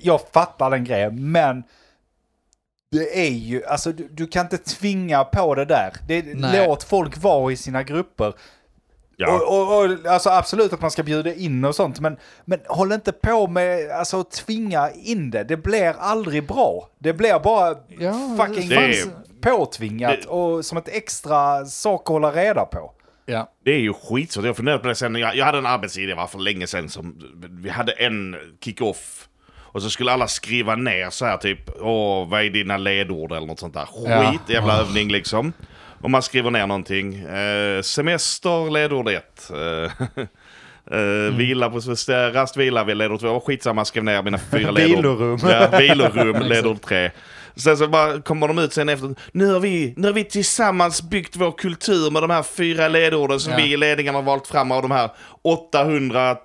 jag 0.00 0.20
fattar 0.32 0.70
den 0.70 0.84
grejen, 0.84 1.30
men 1.32 1.62
det 2.92 3.26
är 3.26 3.30
ju, 3.30 3.64
alltså 3.66 3.92
du, 3.92 4.08
du 4.08 4.26
kan 4.26 4.42
inte 4.44 4.58
tvinga 4.58 5.24
på 5.24 5.54
det 5.54 5.64
där. 5.64 5.92
Det, 6.08 6.22
Nej. 6.34 6.66
låt 6.66 6.82
folk 6.82 7.16
vara 7.22 7.52
i 7.52 7.56
sina 7.56 7.82
grupper. 7.82 8.32
Ja. 9.18 9.34
Och, 9.34 9.72
och, 9.72 9.84
och, 9.84 10.06
alltså 10.06 10.30
absolut 10.30 10.72
att 10.72 10.80
man 10.80 10.90
ska 10.90 11.02
bjuda 11.02 11.34
in 11.34 11.64
och 11.64 11.74
sånt, 11.74 12.00
men, 12.00 12.16
men 12.44 12.60
håll 12.68 12.92
inte 12.92 13.12
på 13.12 13.46
med 13.46 13.90
alltså, 13.90 14.20
att 14.20 14.30
tvinga 14.30 14.90
in 14.90 15.30
det. 15.30 15.44
Det 15.44 15.56
blir 15.56 15.94
aldrig 15.98 16.46
bra. 16.46 16.88
Det 16.98 17.12
blir 17.12 17.38
bara 17.38 17.76
Ja, 17.98 18.36
fucking 18.46 18.68
det 18.68 19.04
påtvingat 19.40 20.12
det- 20.22 20.28
och 20.28 20.64
som 20.64 20.78
ett 20.78 20.88
extra 20.88 21.64
sak 21.64 22.00
att 22.02 22.08
hålla 22.08 22.32
reda 22.32 22.64
på. 22.64 22.92
Ja. 23.26 23.52
Det 23.64 23.70
är 23.70 23.78
ju 23.78 23.92
skitsvårt. 23.92 24.44
Jag 24.44 24.56
funderade 24.56 24.82
på 24.82 24.88
det 24.88 24.94
sen. 24.94 25.14
Jag, 25.14 25.36
jag 25.36 25.44
hade 25.44 25.58
en 25.58 25.66
arbetsidé 25.66 26.14
var 26.14 26.26
för 26.26 26.38
länge 26.38 26.66
sedan 26.66 26.88
som 26.88 27.16
vi 27.62 27.68
hade 27.68 27.92
en 27.92 28.36
kick-off. 28.64 29.28
Och 29.58 29.82
så 29.82 29.90
skulle 29.90 30.12
alla 30.12 30.28
skriva 30.28 30.76
ner 30.76 31.10
så 31.10 31.24
här 31.24 31.36
typ, 31.36 31.70
åh 31.80 32.28
vad 32.28 32.44
är 32.44 32.50
dina 32.50 32.76
ledord 32.76 33.32
eller 33.32 33.46
något 33.46 33.58
sånt 33.58 33.74
där. 33.74 33.88
Ja. 34.06 34.30
Skit, 34.30 34.40
jävla 34.48 34.80
övning 34.80 35.08
liksom. 35.12 35.52
Och 36.06 36.10
man 36.10 36.22
skriver 36.22 36.50
ner 36.50 36.66
någonting. 36.66 37.14
Eh, 37.14 37.82
semester, 37.82 38.70
ledord 38.70 39.08
ett. 39.08 39.50
Eh, 39.50 39.90
eh, 40.98 41.34
Vila 41.36 41.70
på 41.70 41.80
rast, 42.08 42.56
vila 42.56 42.84
vid 42.84 42.96
ledord 42.96 43.20
två. 43.20 43.40
Skitsamma, 43.40 43.84
skrev 43.84 44.04
ner 44.04 44.22
mina 44.22 44.38
fyra 44.38 44.70
ledord. 44.70 44.96
Vilorum. 44.96 45.38
Ja, 45.42 45.78
vilorum, 45.78 46.42
ledord 46.48 46.80
tre. 46.80 47.10
Sen 47.56 47.76
så 47.76 47.88
bara 47.88 48.20
kommer 48.20 48.48
de 48.48 48.58
ut 48.58 48.72
sen 48.72 48.88
efter, 48.88 49.14
nu 49.32 49.52
har, 49.52 49.60
vi, 49.60 49.94
nu 49.96 50.06
har 50.06 50.14
vi 50.14 50.24
tillsammans 50.24 51.02
byggt 51.02 51.36
vår 51.36 51.52
kultur 51.52 52.10
med 52.10 52.22
de 52.22 52.30
här 52.30 52.42
fyra 52.42 52.88
ledorden 52.88 53.40
som 53.40 53.52
Ja. 53.52 53.58
vi 53.58 53.72
i 53.72 53.76
ledningen 53.76 54.14
har 54.14 54.22
valt 54.22 54.46
fram 54.46 54.72
av 54.72 54.82
de 54.82 54.90
här 54.90 55.10
800 55.42 56.36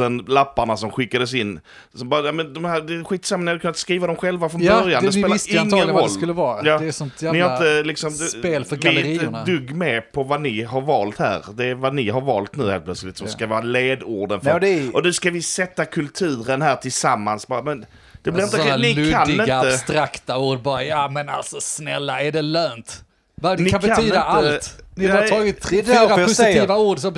000 0.00 0.24
lapparna 0.28 0.76
som 0.76 0.90
skickades 0.90 1.34
in. 1.34 1.60
Så 1.94 2.04
bara, 2.04 2.26
ja, 2.26 2.32
men 2.32 2.54
de 2.54 2.64
här, 2.64 2.80
det 2.80 2.94
är 2.94 3.04
skitsamma, 3.04 3.44
ni 3.44 3.50
hade 3.50 3.60
kunnat 3.60 3.76
skriva 3.76 4.06
dem 4.06 4.16
själva 4.16 4.48
från 4.48 4.62
Ja, 4.62 4.80
början. 4.82 5.02
det- 5.02 5.08
Det, 5.08 5.12
spelar 5.12 5.28
visste 5.28 5.50
ingen 5.56 5.70
roll. 5.70 5.90
vad 5.92 6.04
det 6.04 6.08
skulle 6.10 6.32
vara. 6.32 6.62
Det 6.62 6.70
är 6.86 6.92
sånt 6.92 7.20
Ni 7.20 7.26
jävla 7.26 7.48
har 7.48 7.56
inte 7.56 7.82
liksom, 7.82 8.10
spel 8.10 8.64
för 8.64 8.76
vi 8.76 8.88
är 8.88 8.92
gallerierna. 8.92 9.38
inte 9.40 9.50
dugg 9.52 9.74
med 9.76 10.12
på 10.12 10.22
vad 10.22 10.40
ni 10.40 10.62
har 10.62 10.80
valt 10.80 11.18
här. 11.18 11.44
Det 11.54 11.64
är 11.64 11.74
vad 11.74 11.94
ni 11.94 12.08
har 12.10 12.20
valt 12.20 12.56
nu 12.56 12.70
helt 12.70 12.84
plötsligt 12.84 13.16
som 13.16 13.26
Ja. 13.26 13.32
ska 13.32 13.46
vara 13.46 13.60
ledorden. 13.60 14.40
För, 14.40 14.60
Nej, 14.60 14.76
och 14.80 14.88
är- 14.88 14.96
Och 14.96 15.02
nu 15.02 15.12
ska 15.12 15.30
vi 15.30 15.42
sätta 15.42 15.84
kulturen 15.84 16.62
här 16.62 16.76
tillsammans. 16.76 17.48
Bara, 17.48 17.62
men 17.62 17.84
det 18.28 18.32
blir 18.32 18.42
Alltså, 18.42 18.58
inte, 18.62 18.76
ni 18.78 19.12
kan 19.12 19.28
luddiga, 19.28 19.42
inte. 19.42 19.58
abstrakta 19.58 20.38
ord 20.38 20.62
bara, 20.62 20.84
ja 20.84 21.08
men 21.08 21.28
alltså 21.28 21.60
snälla, 21.60 22.22
är 22.22 22.32
det 22.32 22.42
lönt? 22.42 23.04
Det 23.42 23.56
Ni 23.56 23.70
kan 23.70 23.80
kan 23.80 23.90
betyda 23.90 24.06
inte- 24.06 24.20
allt. 24.22 24.82
Ni 24.96 25.06
har 25.06 25.12
bara 25.14 25.20
Nej, 25.20 25.30
tagit 25.30 25.60
tre, 25.60 25.84
fyra 25.84 25.94
jag 25.94 26.24
positiva 26.24 26.76
ord 26.76 26.98
som 26.98 27.14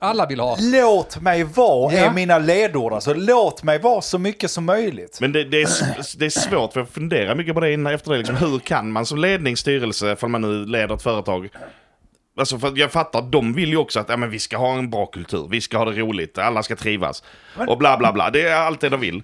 alla 0.00 0.26
vill 0.26 0.40
ha. 0.40 0.56
Låt 0.60 1.20
mig 1.20 1.44
vara 1.44 1.92
Ja. 1.94 1.98
är 1.98 2.10
mina 2.12 2.38
ledord. 2.38 2.92
Alltså, 2.92 3.14
låt 3.14 3.62
mig 3.62 3.78
vara 3.78 4.00
så 4.00 4.18
mycket 4.18 4.50
som 4.50 4.64
möjligt. 4.64 5.18
Men 5.20 5.32
det, 5.32 5.44
det, 5.44 5.62
är, 5.62 5.68
det 6.18 6.24
är 6.26 6.30
svårt, 6.30 6.72
för 6.72 6.80
jag 6.80 6.88
funderar 6.88 7.34
mycket 7.34 7.54
på 7.54 7.60
det 7.60 7.72
innan 7.72 7.94
efter 7.94 8.10
det. 8.10 8.18
Liksom, 8.18 8.36
hur 8.36 8.58
kan 8.58 8.92
man 8.92 9.06
som 9.06 9.18
ledning, 9.18 9.56
styrelse, 9.56 10.12
ifall 10.12 10.30
man 10.30 10.40
nu 10.40 10.64
leder 10.66 10.94
ett 10.94 11.02
företag, 11.02 11.48
Alltså 12.38 12.58
för 12.58 12.72
jag 12.76 12.92
fattar, 12.92 13.22
de 13.22 13.52
vill 13.54 13.68
ju 13.68 13.76
också 13.76 14.00
att 14.00 14.08
ja, 14.08 14.16
men 14.16 14.30
vi 14.30 14.38
ska 14.38 14.56
ha 14.56 14.74
en 14.78 14.90
bra 14.90 15.06
kultur, 15.06 15.48
vi 15.50 15.60
ska 15.60 15.78
ha 15.78 15.84
det 15.84 16.00
roligt, 16.00 16.38
alla 16.38 16.62
ska 16.62 16.76
trivas. 16.76 17.22
Och 17.68 17.78
bla 17.78 17.96
bla 17.96 18.12
bla, 18.12 18.30
det 18.30 18.42
är 18.48 18.56
allt 18.56 18.80
det 18.80 18.88
de 18.88 19.00
vill. 19.00 19.22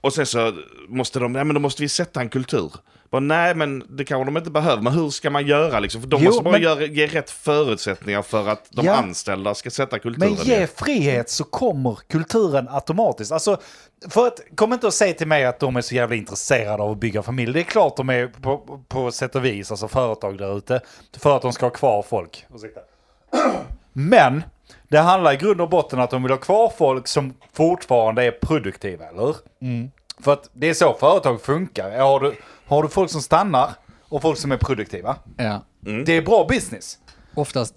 Och 0.00 0.12
sen 0.12 0.26
så 0.26 0.52
måste 0.88 1.18
de, 1.18 1.34
ja 1.34 1.44
men 1.44 1.54
då 1.54 1.60
måste 1.60 1.82
vi 1.82 1.88
sätta 1.88 2.20
en 2.20 2.28
kultur. 2.28 2.72
Bara, 3.10 3.20
nej 3.20 3.54
men 3.54 3.82
det 3.96 4.04
kanske 4.04 4.24
de 4.24 4.36
inte 4.36 4.50
behöver, 4.50 4.82
men 4.82 4.92
hur 4.92 5.10
ska 5.10 5.30
man 5.30 5.46
göra 5.46 5.80
liksom? 5.80 6.00
För 6.00 6.08
de 6.08 6.20
Jo, 6.22 6.28
måste 6.28 6.42
bara 6.44 6.52
men- 6.52 6.62
göra, 6.62 6.82
ge 6.84 7.06
rätt 7.06 7.30
förutsättningar 7.30 8.22
för 8.22 8.48
att 8.48 8.66
de 8.70 8.86
Ja. 8.86 8.94
anställda 8.94 9.54
ska 9.54 9.70
sätta 9.70 9.98
kulturen. 9.98 10.30
Men 10.34 10.44
ge 10.44 10.54
igen. 10.56 10.68
frihet 10.76 11.30
så 11.30 11.44
kommer 11.44 11.98
kulturen 12.08 12.68
automatiskt. 12.70 13.32
Alltså, 13.32 13.60
för 14.10 14.26
att, 14.26 14.40
kom 14.54 14.72
inte 14.72 14.86
och 14.86 14.94
säg 14.94 15.14
till 15.14 15.26
mig 15.28 15.44
att 15.44 15.60
de 15.60 15.76
är 15.76 15.80
så 15.80 15.94
jävla 15.94 16.16
intresserade 16.16 16.82
av 16.82 16.90
att 16.90 16.98
bygga 16.98 17.22
familj. 17.22 17.52
Det 17.52 17.60
är 17.60 17.64
klart 17.64 17.96
de 17.96 18.10
är 18.10 18.26
på, 18.26 18.80
på 18.88 19.12
sätt 19.12 19.34
och 19.34 19.44
vis, 19.44 19.70
alltså 19.70 19.88
företag 19.88 20.38
där 20.38 20.58
ute, 20.58 20.80
för 21.18 21.36
att 21.36 21.42
de 21.42 21.52
ska 21.52 21.66
ha 21.66 21.70
kvar 21.70 22.02
folk. 22.02 22.44
Men 23.92 24.42
det 24.88 24.98
handlar 24.98 25.32
i 25.32 25.36
grund 25.36 25.60
och 25.60 25.68
botten 25.68 26.00
att 26.00 26.10
de 26.10 26.22
vill 26.22 26.32
ha 26.32 26.38
kvar 26.38 26.72
folk 26.78 27.06
som 27.08 27.34
fortfarande 27.52 28.24
är 28.24 28.30
produktiva, 28.30 29.04
eller 29.08 29.22
hur? 29.26 29.36
För 30.20 30.32
att 30.32 30.50
det 30.52 30.66
är 30.70 30.74
så 30.74 30.94
företag 30.94 31.40
funkar. 31.42 31.98
Har 31.98 32.20
du, 32.20 32.34
har 32.66 32.82
du 32.82 32.88
folk 32.88 33.10
som 33.10 33.20
stannar 33.22 33.70
och 34.08 34.22
folk 34.22 34.38
som 34.38 34.52
är 34.52 34.56
produktiva, 34.56 35.16
Ja, 35.36 35.60
Mm. 35.86 36.04
det 36.04 36.12
är 36.16 36.22
bra 36.22 36.46
business. 36.48 36.98
oftast. 37.34 37.74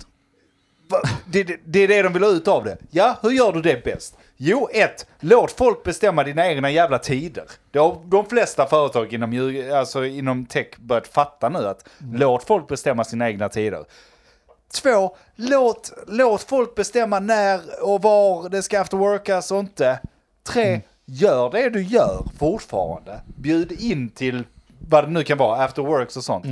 Det, 1.26 1.44
det, 1.44 1.60
det 1.66 1.80
är 1.80 1.88
det 1.88 2.02
de 2.02 2.14
vill 2.14 2.24
ha 2.24 2.30
ut 2.30 2.48
av 2.48 2.64
det. 2.64 2.78
Ja, 2.92 3.16
hur 3.22 3.30
gör 3.32 3.52
du 3.52 3.62
det 3.62 3.84
bäst? 3.84 4.18
Jo, 4.38 4.70
ett, 4.74 5.06
låt 5.20 5.52
folk 5.52 5.84
bestämma 5.84 6.24
dina 6.24 6.48
egna 6.48 6.72
jävla 6.72 7.00
tider. 7.00 7.44
Det 7.72 7.80
har 7.80 7.98
de 8.06 8.26
flesta 8.26 8.66
företag 8.66 9.14
inom, 9.14 9.62
alltså 9.74 10.06
inom 10.06 10.46
tech 10.46 10.68
börjat 10.78 11.08
fatta 11.08 11.50
nu 11.50 11.68
att 11.68 11.90
låt 12.14 12.44
folk 12.44 12.68
bestämma 12.68 13.04
sina 13.04 13.30
egna 13.30 13.50
tider. 13.50 13.86
Två, 14.74 15.16
låt, 15.36 15.94
låt 16.08 16.44
folk 16.44 16.76
bestämma 16.76 17.20
när 17.20 17.60
och 17.84 18.02
var 18.02 18.50
det 18.50 18.64
ska 18.64 18.82
afterworkas 18.82 19.52
och 19.52 19.60
inte. 19.60 20.00
Tre, 20.48 20.82
gör 21.06 21.52
det 21.52 21.70
du 21.70 21.84
gör 21.84 22.26
fortfarande. 22.40 23.20
Bjud 23.38 23.72
in 23.72 24.10
till 24.10 24.44
vad 24.90 25.04
det 25.04 25.10
nu 25.12 25.24
kan 25.24 25.38
vara, 25.38 25.64
afterworks 25.66 26.18
och 26.18 26.24
sånt. 26.24 26.46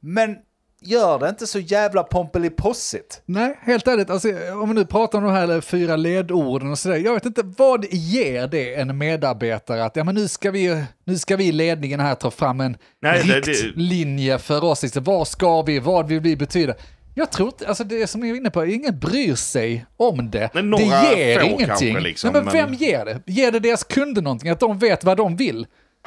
Men 0.00 0.36
gör 0.80 1.18
det 1.18 1.28
inte 1.28 1.46
så 1.46 1.58
jävla 1.58 2.02
pompelipossigt. 2.02 3.22
Nej, 3.26 3.58
helt 3.62 3.86
ärligt, 3.88 4.10
alltså, 4.10 4.28
om 4.62 4.68
vi 4.68 4.74
nu 4.74 4.86
pratar 4.86 5.18
om 5.18 5.24
de 5.24 5.32
här 5.32 5.60
fyra 5.60 5.96
ledorden 5.96 6.70
och 6.70 6.78
sådär, 6.78 6.96
jag 6.96 7.14
vet 7.14 7.24
inte, 7.26 7.42
vad 7.42 7.84
ger 7.90 8.46
det 8.46 8.74
en 8.74 8.98
medarbetare 8.98 9.84
att, 9.84 9.96
ja 9.96 10.04
men 10.04 10.14
nu 10.14 10.28
ska 10.28 10.50
vi, 10.50 10.84
nu 11.04 11.18
ska 11.18 11.36
vi 11.36 11.44
i 11.46 11.52
ledningen 11.52 12.00
här 12.00 12.14
ta 12.14 12.30
fram 12.30 12.60
en 12.60 12.76
Nej, 13.02 13.22
det- 13.26 13.40
det- 13.40 13.52
riktlinje 13.52 14.38
för 14.38 14.64
oss, 14.64 14.82
liksom, 14.82 15.04
vad 15.04 15.28
ska 15.28 15.62
vi, 15.62 15.78
vad 15.78 16.08
vill 16.08 16.20
vi 16.20 16.36
betyda? 16.36 16.74
Jag 17.18 17.32
tror 17.32 17.48
inte, 17.48 17.68
alltså 17.68 17.84
det 17.84 18.06
som 18.06 18.20
jag 18.20 18.30
är 18.30 18.40
inne 18.40 18.50
på, 18.50 18.64
ingen 18.66 18.98
bryr 18.98 19.34
sig 19.34 19.86
om 19.96 20.30
det. 20.30 20.50
Men 20.54 20.70
några 20.70 21.02
det 21.02 21.18
ger 21.18 21.40
få 21.40 21.46
ingenting. 21.46 21.98
liksom, 21.98 22.32
Nej, 22.32 22.42
men 22.42 22.52
vem 22.52 22.70
men- 22.70 22.78
ger 22.78 23.04
det? 23.04 23.20
Ger 23.26 23.52
det 23.52 23.60
deras 23.60 23.84
kunder 23.84 24.22
någonting? 24.22 24.50
Att 24.50 24.60
de 24.60 24.78
vet 24.78 25.04
vad 25.04 25.16
de 25.16 25.36
vill? 25.36 25.66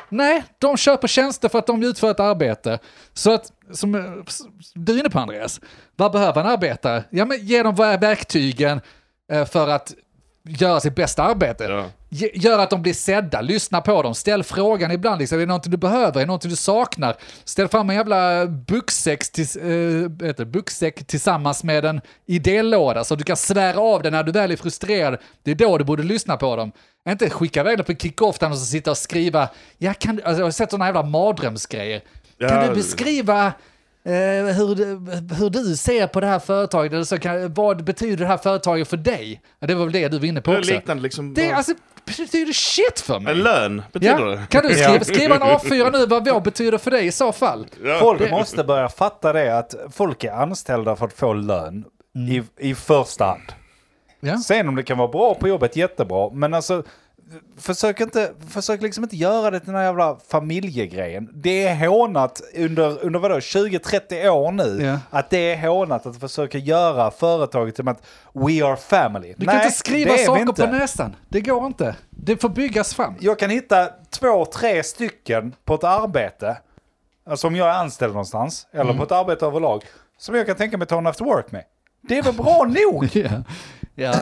Nej, 0.10 0.43
de 0.60 0.78
köper 0.78 1.08
tjänster 1.08 1.50
för 1.50 1.60
att 1.60 1.67
de 1.67 1.84
utför 1.84 2.12
ett 2.12 2.19
arbete. 2.19 2.80
Så 3.13 3.34
att, 3.34 3.52
som 3.72 3.91
du 4.74 4.95
är 4.95 5.00
inne 5.00 5.10
på 5.10 5.19
Andreas, 5.19 5.62
vad 5.95 6.12
behöver 6.12 6.41
en 6.41 6.48
arbetare? 6.48 7.04
Ja, 7.10 7.26
men 7.26 7.38
ge 7.45 7.63
dem 7.63 7.76
verktygen 7.76 8.82
eh, 9.32 9.45
för 9.45 9.67
att 9.67 9.93
göra 10.48 10.80
sitt 10.80 10.95
bästa 10.95 11.24
arbete. 11.24 11.63
Ja. 11.63 11.86
Gör 12.12 12.60
att 12.60 12.69
de 12.69 12.82
blir 12.82 12.93
sedda, 12.93 13.41
lyssna 13.41 13.82
på 13.82 14.02
dem, 14.04 14.15
ställ 14.15 14.43
frågan 14.43 14.91
ibland, 14.91 15.19
liksom, 15.19 15.36
är 15.38 15.39
det 15.39 15.45
någonting 15.45 15.72
du 15.72 15.78
behöver, 15.78 16.15
är 16.15 16.19
det 16.19 16.26
någonting 16.26 16.50
du 16.50 16.56
saknar? 16.56 17.15
Ställ 17.43 17.67
fram 17.67 17.89
en 17.89 17.95
jävla 17.95 18.45
bucksäck, 18.45 19.32
tills, 19.32 19.56
eh, 19.56 20.10
vad 20.19 20.28
heter 20.28 20.45
bucksäck 20.45 21.08
tillsammans 21.08 21.63
med 21.63 21.86
en 21.86 22.02
idélåda 22.26 23.04
så 23.04 23.15
du 23.15 23.24
kan 23.24 23.38
svära 23.38 23.80
av 23.80 24.02
den 24.04 24.13
när 24.13 24.24
du 24.24 24.32
väl 24.32 24.52
är 24.52 24.56
frustrerad. 24.56 25.17
Det 25.43 25.52
är 25.52 25.56
då 25.56 25.78
du 25.78 25.84
borde 25.84 26.04
lyssna 26.04 26.38
på 26.38 26.56
dem. 26.56 26.72
Inte 27.10 27.30
skicka 27.30 27.60
iväg 27.62 27.78
dem 27.78 27.86
på 27.86 27.93
kick-off 27.93 28.39
där 28.39 28.50
de 28.50 28.56
ska 28.56 28.65
sitta 28.65 28.91
och 28.91 28.98
skriva, 28.98 29.50
ja, 29.78 29.93
kan, 29.93 30.22
alltså, 30.24 30.39
jag 30.41 30.45
har 30.45 30.52
sett 30.52 30.69
sådana 30.72 30.86
jävla 30.86 31.04
mardrömsgrejer. 31.04 32.00
Kan 32.39 32.50
Ja. 32.50 32.67
du 32.67 32.76
beskriva 32.76 33.45
Eh, 33.45 33.52
hur, 34.03 34.75
du- 34.75 35.35
hur 35.35 35.49
du 35.49 35.75
ser 35.77 36.07
på 36.07 36.19
det 36.19 36.27
här 36.27 36.39
företaget, 36.39 36.93
eller 36.93 37.03
så 37.03 37.17
kan, 37.19 37.53
vad 37.53 37.83
betyder 37.83 38.17
det 38.17 38.25
här 38.25 38.38
företaget 38.38 38.88
för 38.88 38.97
dig? 38.97 39.41
Ja, 39.59 39.67
det 39.67 39.75
var 39.75 39.83
väl 39.85 39.93
det 39.93 40.07
du 40.07 40.19
var 40.19 40.25
inne 40.25 40.41
på 40.41 40.51
Det 40.51 40.57
också. 40.59 40.71
liknande 40.73 41.03
liksom. 41.03 41.33
Det 41.33 41.51
alltså, 41.51 41.73
betyder 42.05 42.53
shit 42.53 42.99
för 42.99 43.19
mig. 43.19 43.33
En 43.33 43.39
lön 43.39 43.81
betyder 43.93 44.19
Ja? 44.19 44.25
det. 44.25 44.47
Kan 44.49 44.63
du 44.67 44.73
skriva, 44.73 45.03
skriva 45.03 45.35
en 45.35 45.41
A4 45.41 45.91
nu 45.91 46.05
vad 46.05 46.27
vår 46.29 46.41
betyder 46.41 46.77
för 46.77 46.91
dig 46.91 47.05
i 47.07 47.12
så 47.12 47.31
fall? 47.31 47.67
Folk 47.99 48.31
måste 48.31 48.63
börja 48.63 48.89
fatta 48.89 49.33
det 49.33 49.57
att 49.57 49.75
folk 49.91 50.23
är 50.23 50.31
anställda 50.31 50.95
för 50.95 51.05
att 51.05 51.13
få 51.13 51.33
lön 51.33 51.85
i, 52.29 52.43
i 52.69 52.75
första 52.75 53.25
hand. 53.25 53.41
Ja. 54.19 54.38
Sen 54.38 54.67
om 54.67 54.75
det 54.75 54.83
kan 54.83 54.97
vara 54.97 55.07
bra 55.07 55.35
på 55.35 55.47
jobbet, 55.47 55.75
jättebra. 55.75 56.29
Men 56.33 56.53
alltså, 56.53 56.83
försök, 57.57 57.99
inte, 57.99 58.31
försök 58.49 58.81
liksom 58.81 59.03
inte 59.03 59.15
göra 59.15 59.51
det 59.51 59.59
till 59.59 59.65
den 59.67 59.75
här 59.75 59.83
jävla 59.83 60.17
familjegrejen. 60.27 61.29
Det 61.33 61.63
är 61.67 61.87
hånat 61.87 62.41
under, 62.55 63.03
under 63.05 63.19
vadå, 63.19 63.35
20-30 63.35 64.29
år 64.29 64.51
nu. 64.51 64.79
Ja. 64.83 64.99
Att 65.09 65.29
det 65.29 65.53
är 65.53 65.67
hånat 65.67 66.05
att 66.05 66.19
försöka 66.19 66.57
göra 66.57 67.11
företaget 67.11 67.75
till 67.75 67.87
att 67.89 68.03
we 68.33 68.65
are 68.65 68.75
family. 68.77 69.33
Du 69.37 69.45
kan 69.45 69.55
inte 69.55 69.71
skriva 69.71 70.17
saker 70.17 70.41
inte. 70.41 70.67
på 70.67 70.71
näsan. 70.73 71.15
Det 71.29 71.41
går 71.41 71.65
inte. 71.65 71.95
Det 72.09 72.37
får 72.41 72.49
byggas 72.49 72.93
fram. 72.93 73.13
Jag 73.19 73.39
kan 73.39 73.49
hitta 73.49 73.89
två, 74.09 74.45
tre 74.45 74.83
stycken 74.83 75.55
på 75.65 75.75
ett 75.75 75.83
arbete. 75.83 76.57
Alltså 77.29 77.47
om 77.47 77.55
jag 77.55 77.67
är 77.67 77.73
anställd 77.73 78.13
någonstans, 78.13 78.67
eller 78.71 78.83
Mm. 78.83 78.97
på 78.97 79.03
ett 79.03 79.11
arbete 79.11 79.45
överlag, 79.45 79.83
som 80.17 80.35
jag 80.35 80.45
kan 80.45 80.55
tänka 80.55 80.77
mig 80.77 80.87
ta 80.87 80.97
en 80.97 81.07
after 81.07 81.25
work 81.25 81.51
med. 81.51 81.63
Det 82.01 82.17
är 82.17 82.23
väl 82.23 82.33
bra 82.33 82.63
nog? 82.85 83.09
Ja. 83.15 83.29
Ja. 83.95 84.13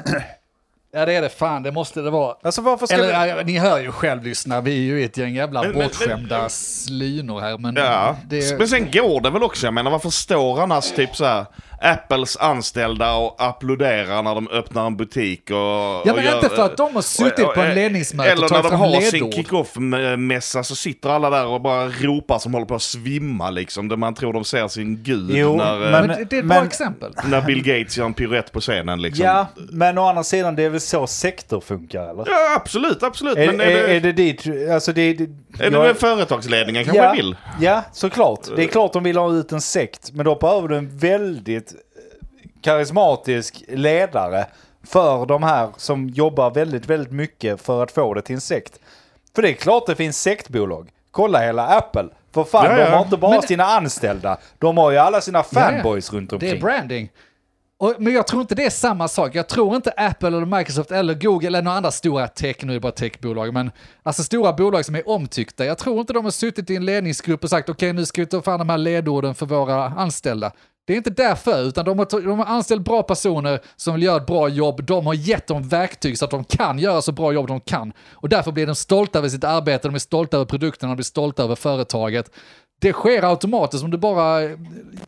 Ja, 0.93 1.05
det 1.05 1.13
är 1.13 1.21
det 1.21 1.29
fan. 1.29 1.63
Det 1.63 1.71
måste 1.71 2.01
det 2.01 2.09
vara. 2.09 2.35
Alltså 2.43 2.61
varför 2.61 2.85
ska 2.85 2.95
Eller, 2.95 3.43
vi... 3.43 3.53
ni 3.53 3.59
hör 3.59 3.79
ju 3.79 3.91
själv 3.91 4.23
lyssna, 4.23 4.61
vi 4.61 4.71
är 4.71 4.81
ju 4.97 5.05
ett 5.05 5.17
gäng 5.17 5.35
jävla 5.35 5.61
Men- 5.63 5.71
men- 5.71 5.87
bortskämda 5.87 6.39
men- 6.41 6.49
slynor 6.49 7.39
här. 7.41 7.57
Men 7.57 7.75
Ja, 7.75 8.15
det, 8.29 8.57
men 8.59 8.67
sen 8.67 8.91
går 8.91 9.21
det 9.21 9.29
väl 9.29 9.43
också, 9.43 9.67
jag 9.67 9.73
menar 9.73 9.91
varför 9.91 10.09
står 10.09 10.61
annars 10.61 10.91
typ 10.91 11.15
så 11.15 11.25
här 11.25 11.45
Apples 11.81 12.37
anställda 12.37 13.13
och 13.15 13.35
applåderar 13.39 14.23
när 14.23 14.35
de 14.35 14.47
öppnar 14.47 14.85
en 14.87 14.97
butik 14.97 15.41
och... 15.51 15.55
Ja, 15.57 15.99
och 16.01 16.15
men 16.15 16.25
gör- 16.25 16.35
inte 16.35 16.49
för 16.49 16.65
att 16.65 16.77
de 16.77 16.95
har 16.95 17.01
suttit 17.01 17.53
på 17.53 17.61
en 17.61 17.75
ledningsmöte 17.75 18.31
Eller 18.31 18.45
och 18.45 18.51
när 18.51 18.63
de 18.63 18.69
fram 18.69 18.79
har 18.79 19.01
sin 19.01 19.11
ledord. 19.19 19.33
kick-off-mässa 19.33 20.63
så 20.63 20.75
sitter 20.75 21.09
alla 21.09 21.29
där 21.29 21.45
och 21.47 21.61
bara 21.61 21.87
ropar 21.87 22.39
som 22.39 22.53
håller 22.53 22.65
på 22.65 22.75
att 22.75 22.81
svimma 22.81 23.49
liksom. 23.49 23.87
Där 23.87 23.97
man 23.97 24.13
tror 24.13 24.33
de 24.33 24.43
ser 24.43 24.67
sin 24.67 25.03
gud 25.03 25.29
Jo, 25.33 25.55
när, 25.57 25.73
eh, 25.85 25.91
men- 25.91 26.07
det, 26.07 26.13
är 26.15 26.21
ett 26.21 26.29
bra 26.29 26.41
men- 26.57 26.67
exempel. 26.67 27.11
när 27.25 27.41
Bill 27.41 27.63
Gates 27.63 27.97
gör 27.97 28.05
en 28.05 28.13
piruett 28.13 28.51
på 28.51 28.59
scenen 28.61 29.01
liksom. 29.01 29.25
Ja, 29.25 29.47
men 29.55 29.97
å 29.97 30.07
andra 30.07 30.23
sidan 30.23 30.55
det 30.55 30.63
är 30.63 30.69
väl 30.69 30.81
så 30.81 31.07
sektor 31.07 31.61
funkar 31.61 32.01
eller? 32.09 32.23
Ja, 32.27 32.55
absolut, 32.55 33.03
absolut. 33.03 33.37
Är, 33.37 33.47
men 33.47 33.61
är, 33.61 33.65
är, 33.65 33.87
det, 33.87 33.95
är 33.95 33.99
det 33.99 34.11
dit, 34.11 34.47
alltså 34.71 34.93
det... 34.93 35.13
det 35.13 35.23
är 35.59 35.71
det 35.71 35.87
jag- 35.87 35.97
företagsledningen 35.97 36.83
kanske 36.83 37.03
ja, 37.03 37.13
vill? 37.13 37.35
Ja, 37.61 37.83
såklart. 37.93 38.39
Det 38.55 38.63
är 38.63 38.67
klart 38.67 38.93
de 38.93 39.03
vill 39.03 39.17
ha 39.17 39.33
ut 39.33 39.51
en 39.51 39.61
sekt, 39.61 40.11
men 40.13 40.25
då 40.25 40.35
behöver 40.35 40.67
du 40.67 40.77
en 40.77 40.97
väldigt 40.97 41.66
karismatisk 42.67 43.63
ledare 43.67 44.45
för 44.83 45.25
de 45.25 45.43
här 45.43 45.69
som 45.77 46.09
jobbar 46.09 46.51
väldigt, 46.51 46.85
väldigt 46.85 47.11
mycket 47.11 47.61
för 47.61 47.83
att 47.83 47.91
få 47.91 48.13
det 48.13 48.21
till 48.21 48.35
en 48.35 48.41
sekt. 48.41 48.79
För 49.35 49.41
det 49.41 49.49
är 49.49 49.53
klart 49.53 49.85
det 49.87 49.95
finns 49.95 50.21
sektbolag. 50.21 50.89
Kolla 51.11 51.39
hela 51.39 51.67
Apple. 51.67 52.05
För 52.33 52.43
fan, 52.43 52.65
Ja, 52.65 52.71
de 52.75 52.81
ja. 52.81 52.89
har 52.89 53.03
inte 53.03 53.17
bara 53.17 53.31
Men- 53.31 53.41
sina 53.41 53.63
anställda. 53.63 54.37
De 54.59 54.77
har 54.77 54.91
ju 54.91 54.97
alla 54.97 55.21
sina 55.21 55.43
fanboys 55.43 56.13
runt 56.13 56.29
Det 56.29 56.35
omkring. 56.35 56.51
är 56.51 56.61
branding. 56.61 57.09
Och, 57.79 57.95
men 57.99 58.13
jag 58.13 58.27
tror 58.27 58.41
inte 58.41 58.55
det 58.55 58.65
är 58.65 58.69
samma 58.69 59.07
sak. 59.07 59.35
Jag 59.35 59.47
tror 59.47 59.75
inte 59.75 59.91
Apple 59.97 60.27
eller 60.27 60.45
Microsoft 60.57 60.91
eller 60.91 61.13
Google 61.13 61.47
eller 61.47 61.61
några 61.61 61.77
andra 61.77 61.91
stora 61.91 62.27
tech, 62.27 62.55
nu 62.61 62.71
är 62.71 62.73
det 62.73 62.79
bara 62.79 62.91
techbolag, 62.91 63.53
men 63.53 63.71
alltså 64.03 64.23
stora 64.23 64.53
bolag 64.53 64.85
som 64.85 64.95
är 64.95 65.09
omtyckta. 65.09 65.65
Jag 65.65 65.77
tror 65.77 65.99
inte 65.99 66.13
de 66.13 66.23
har 66.25 66.31
suttit 66.31 66.69
i 66.69 66.75
en 66.75 66.85
ledningsgrupp 66.85 67.43
och 67.43 67.49
sagt 67.49 67.69
okej 67.69 67.93
nu 67.93 68.05
ska 68.05 68.21
vi 68.21 68.25
ta 68.25 68.41
fram 68.41 68.59
de 68.59 68.69
här 68.69 68.77
ledorden 68.77 69.35
för 69.35 69.45
våra 69.45 69.83
anställda. 69.85 70.51
Det 70.87 70.93
är 70.93 70.97
inte 70.97 71.09
därför, 71.09 71.63
utan 71.63 71.85
de 71.85 71.99
har, 71.99 72.21
de 72.21 72.39
har 72.39 72.45
anställt 72.45 72.81
bra 72.81 73.03
personer 73.03 73.59
som 73.75 73.93
vill 73.93 74.03
göra 74.03 74.17
ett 74.17 74.25
bra 74.25 74.49
jobb. 74.49 74.83
De 74.83 75.05
har 75.05 75.13
gett 75.13 75.47
dem 75.47 75.67
verktyg 75.67 76.17
så 76.17 76.25
att 76.25 76.31
de 76.31 76.43
kan 76.43 76.79
göra 76.79 77.01
så 77.01 77.11
bra 77.11 77.33
jobb 77.33 77.47
de 77.47 77.59
kan. 77.59 77.93
Och 78.13 78.29
därför 78.29 78.51
blir 78.51 78.65
de 78.65 78.75
stolta 78.75 79.19
över 79.19 79.29
sitt 79.29 79.43
arbete, 79.43 79.87
de 79.87 79.95
är 79.95 79.99
stolta 79.99 80.37
över 80.37 80.45
produkterna, 80.45 80.91
de 80.91 80.95
blir 80.95 81.03
stolta 81.03 81.43
över 81.43 81.55
företaget. 81.55 82.31
Det 82.79 82.93
sker 82.93 83.29
automatiskt 83.29 83.83
om 83.83 83.91
du 83.91 83.97
bara 83.97 84.41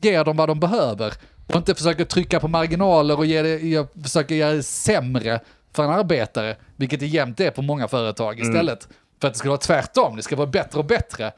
ger 0.02 0.24
dem 0.24 0.38
vad 0.38 0.50
de 0.50 0.60
behöver 0.60 1.14
och 1.48 1.56
inte 1.56 1.76
försöker 1.76 2.06
trycka 2.06 2.40
på 2.40 2.48
marginaler 2.48 3.18
och 3.18 3.26
ge 3.26 3.42
det, 3.42 3.88
försöker 4.04 4.36
göra 4.36 4.54
det 4.54 4.64
sämre 4.64 5.40
för 5.74 5.84
en 5.84 5.90
arbetare, 5.90 6.56
vilket 6.76 7.00
det 7.00 7.08
jämt 7.08 7.40
är 7.40 7.52
på 7.52 7.62
många 7.62 7.88
företag 7.88 8.40
istället. 8.40 8.88
För 9.22 9.28
att 9.28 9.34
det 9.34 9.38
ska 9.38 9.50
vara 9.50 9.58
tvärtom, 9.58 10.16
det 10.16 10.22
ska 10.22 10.36
vara 10.36 10.48
bättre 10.48 10.80
och 10.80 10.86
bättre. 10.86 11.32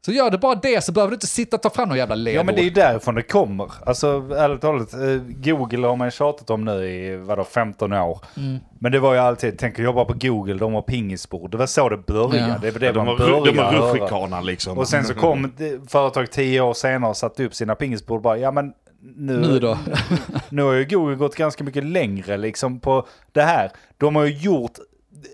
Så 0.00 0.12
gör 0.12 0.30
det 0.30 0.38
bara 0.38 0.54
det 0.54 0.84
så 0.84 0.92
behöver 0.92 1.10
du 1.10 1.14
inte 1.14 1.26
sitta 1.26 1.56
och 1.56 1.62
ta 1.62 1.70
fram 1.70 1.88
några 1.88 1.98
jävla 1.98 2.14
ledord. 2.14 2.38
Ja 2.40 2.44
men 2.44 2.54
det 2.54 2.60
är 2.60 2.64
ju 2.64 2.70
därifrån 2.70 3.14
det 3.14 3.22
kommer. 3.22 3.72
Alltså 3.86 4.06
ärligt 4.36 4.60
talat, 4.60 4.92
eh, 4.94 5.00
Google 5.28 5.86
har 5.86 5.96
man 5.96 6.06
ju 6.06 6.10
tjatat 6.10 6.50
om 6.50 6.64
nu 6.64 6.84
i 6.88 7.16
vadå, 7.16 7.44
15 7.44 7.92
år. 7.92 8.20
Mm. 8.36 8.58
Men 8.78 8.92
det 8.92 8.98
var 8.98 9.12
ju 9.14 9.18
alltid, 9.20 9.58
tänk 9.58 9.78
att 9.78 9.84
jobba 9.84 10.04
på 10.04 10.14
Google, 10.20 10.54
de 10.54 10.74
har 10.74 10.82
pingisbord. 10.82 11.50
Det 11.50 11.56
var 11.56 11.66
så 11.66 11.88
det 11.88 11.96
började. 12.06 12.38
Ja. 12.38 12.58
Det 12.62 12.70
var 12.70 12.80
det 12.80 12.86
Ja, 12.86 12.92
de 12.92 13.06
man 13.06 13.16
de 13.16 13.24
började 13.24 13.52
var 13.52 13.92
rutschkanan 13.92 14.46
liksom. 14.46 14.78
Och 14.78 14.88
sen 14.88 15.04
så 15.04 15.14
kom 15.14 15.52
det- 15.56 15.90
företag 15.90 16.30
tio 16.30 16.60
år 16.60 16.74
senare 16.74 17.10
och 17.10 17.16
satte 17.16 17.44
upp 17.44 17.54
sina 17.54 17.74
pingisbord 17.74 18.16
och 18.16 18.22
bara, 18.22 18.38
ja 18.38 18.50
men 18.50 18.72
nu, 19.16 19.38
Nu 19.40 19.58
då? 19.58 19.78
nu 20.48 20.62
har 20.62 20.72
ju 20.72 20.84
Google 20.84 21.16
gått 21.16 21.34
ganska 21.34 21.64
mycket 21.64 21.84
längre 21.84 22.36
liksom 22.36 22.80
på 22.80 23.06
det 23.32 23.42
här. 23.42 23.70
De 23.96 24.16
har 24.16 24.24
ju 24.24 24.36
gjort 24.36 24.72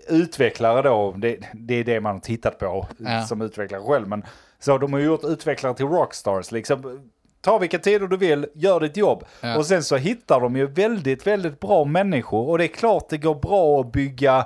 utvecklare 0.09 0.81
då, 0.81 1.13
det, 1.17 1.37
det 1.53 1.73
är 1.73 1.83
det 1.83 1.99
man 2.01 2.13
har 2.15 2.19
tittat 2.19 2.59
på 2.59 2.87
Ja. 2.97 3.21
som 3.25 3.41
utvecklare 3.41 3.81
själv. 3.81 4.07
Men 4.07 4.23
så 4.65 4.77
de 4.77 4.93
har 4.93 4.99
ju 4.99 5.05
gjort 5.05 5.23
utvecklare 5.23 5.73
till 5.73 5.85
rockstars 5.85 6.51
liksom. 6.51 7.09
Ta 7.41 7.57
vilka 7.57 7.79
tider 7.79 8.07
du 8.07 8.17
vill, 8.17 8.45
gör 8.53 8.79
ditt 8.79 8.97
jobb. 8.97 9.23
Ja. 9.41 9.57
Och 9.57 9.65
sen 9.65 9.83
så 9.83 9.95
hittar 9.95 10.39
de 10.41 10.55
ju 10.55 10.67
väldigt, 10.67 11.27
väldigt 11.27 11.59
bra 11.59 11.85
människor. 11.85 12.49
Och 12.49 12.57
det 12.57 12.63
är 12.65 12.67
klart 12.67 13.09
det 13.09 13.17
går 13.17 13.35
bra 13.35 13.79
att 13.81 13.91
bygga, 13.91 14.45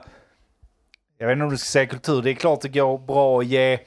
jag 1.17 1.27
vet 1.27 1.33
inte 1.33 1.43
om 1.43 1.49
du 1.51 1.57
ska 1.57 1.65
säga 1.65 1.85
kultur, 1.85 2.21
det 2.21 2.29
är 2.31 2.33
klart 2.33 2.61
det 2.61 2.69
går 2.69 2.97
bra 2.97 3.39
att 3.39 3.45
ge 3.45 3.79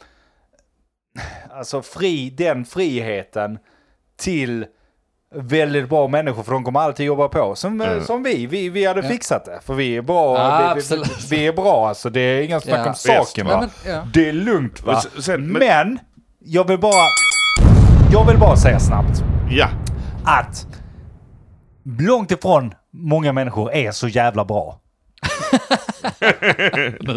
alltså 1.51 1.83
fri, 1.83 2.31
den 2.31 2.65
friheten 2.65 3.59
till 4.17 4.67
väldigt 5.35 5.89
bra 5.89 6.09
människor 6.09 6.43
för 6.43 6.53
de 6.53 6.65
kommer 6.65 6.81
alltid 6.81 7.07
jobba 7.07 7.29
på. 7.29 7.55
Som, 7.55 7.81
eh, 7.81 8.03
som 8.03 8.23
vi, 8.23 8.47
vi, 8.47 8.69
vi 8.69 8.85
hade 8.85 9.01
Ja. 9.01 9.09
fixat 9.09 9.45
det. 9.45 9.61
För 9.65 9.75
vi 9.75 9.97
är 9.97 10.03
bra, 10.03 10.39
Ja, 10.39 10.75
vi, 10.77 10.97
vi, 10.97 11.03
vi 11.31 11.47
är 11.47 11.53
bra 11.53 11.89
alltså. 11.89 12.11
Det 12.11 12.21
är 12.21 12.43
inga 12.43 12.61
snack 12.61 12.81
Ja. 12.87 12.89
om 12.89 12.95
saken 12.95 13.47
va. 13.47 13.61
men, 13.85 13.93
ja. 13.95 14.07
Det 14.15 14.29
är 14.29 14.33
lugnt 14.33 14.83
va. 14.83 15.03
Men 15.15 15.23
sen- 15.23 15.53
men- 15.53 15.59
men, 15.69 15.99
jag 16.45 16.69
vill 16.69 16.79
bara, 16.79 17.09
jag 18.13 18.27
vill 18.27 18.39
bara 18.39 18.57
säga 18.57 18.81
snabbt 18.81 19.23
Ja, 19.51 19.69
att 20.25 20.67
långt 22.01 22.31
ifrån 22.31 22.75
många 22.93 23.33
människor 23.33 23.73
är 23.73 23.91
så 23.91 24.09
jävla 24.09 24.45
bra. 24.45 24.79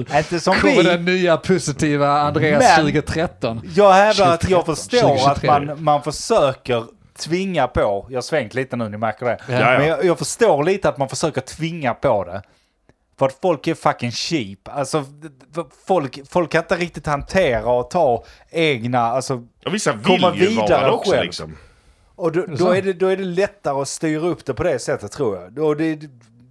Inte 0.18 0.40
som 0.40 0.56
Kommer 0.56 0.76
vi. 0.76 0.84
den 0.84 1.06
nya 1.06 1.38
positiva 1.38 2.08
Andreas 2.22 2.64
Men- 2.64 2.86
2013? 2.86 3.62
Jag 3.76 3.94
hävdar 3.94 4.34
att 4.34 4.50
jag 4.50 4.66
2013, 4.66 4.76
förstår 4.76 5.14
att 5.32 5.42
2023. 5.42 5.50
man, 5.76 5.84
man 5.84 6.04
försöker 6.04 6.84
tvinga 7.20 7.68
på, 7.68 8.06
jag 8.10 8.18
har 8.18 8.22
svängt 8.22 8.54
lite 8.54 8.76
nu, 8.76 8.90
ni 8.90 8.98
märker 8.98 9.26
det. 9.26 9.38
Ja. 9.48 9.60
Men 9.78 9.88
jag, 9.88 10.06
jag 10.06 10.18
förstår 10.18 10.64
lite 10.64 10.90
att 10.90 10.98
man 10.98 11.10
försöker 11.10 11.42
tvinga 11.42 11.94
på 11.94 12.24
det. 12.24 12.42
För 13.20 13.26
att 13.26 13.38
folk 13.42 13.68
är 13.68 13.74
fucking 13.76 14.12
cheap. 14.12 14.60
Alltså, 14.70 15.06
folk, 15.86 16.20
folk 16.30 16.52
kan 16.52 16.62
inte 16.62 16.76
riktigt 16.76 17.06
hantera 17.08 17.72
och 17.72 17.90
ta 17.90 18.24
egna, 18.50 19.00
alltså, 19.00 19.44
och 19.66 19.74
vissa 19.74 19.94
vill 19.94 20.06
Komma 20.06 20.18
ju 20.18 20.20
vara 20.56 20.66
vidare 20.66 20.86
det 20.86 20.92
också 20.92 21.12
själv. 21.12 21.24
liksom. 21.24 21.58
Och 22.16 22.32
då, 22.32 22.46
då, 22.46 22.70
är 22.72 22.82
det, 22.82 22.94
då 22.94 23.08
är 23.08 23.18
det 23.18 23.24
lättare 23.24 23.82
att 23.82 23.88
styra 23.88 24.28
upp 24.28 24.46
det 24.46 24.54
på 24.54 24.64
det 24.64 24.80
sättet 24.80 25.12
tror 25.12 25.38
jag. 25.42 25.60
Och 25.66 25.78
det, 25.78 26.00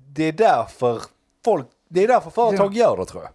det 0.08 0.24
är 0.24 0.32
därför 0.32 1.00
folk, 1.44 1.66
det 1.90 2.04
är 2.04 2.08
därför 2.08 2.30
företag 2.30 2.74
gör 2.76 2.96
det 2.96 3.04
tror 3.04 3.22
jag. 3.22 3.32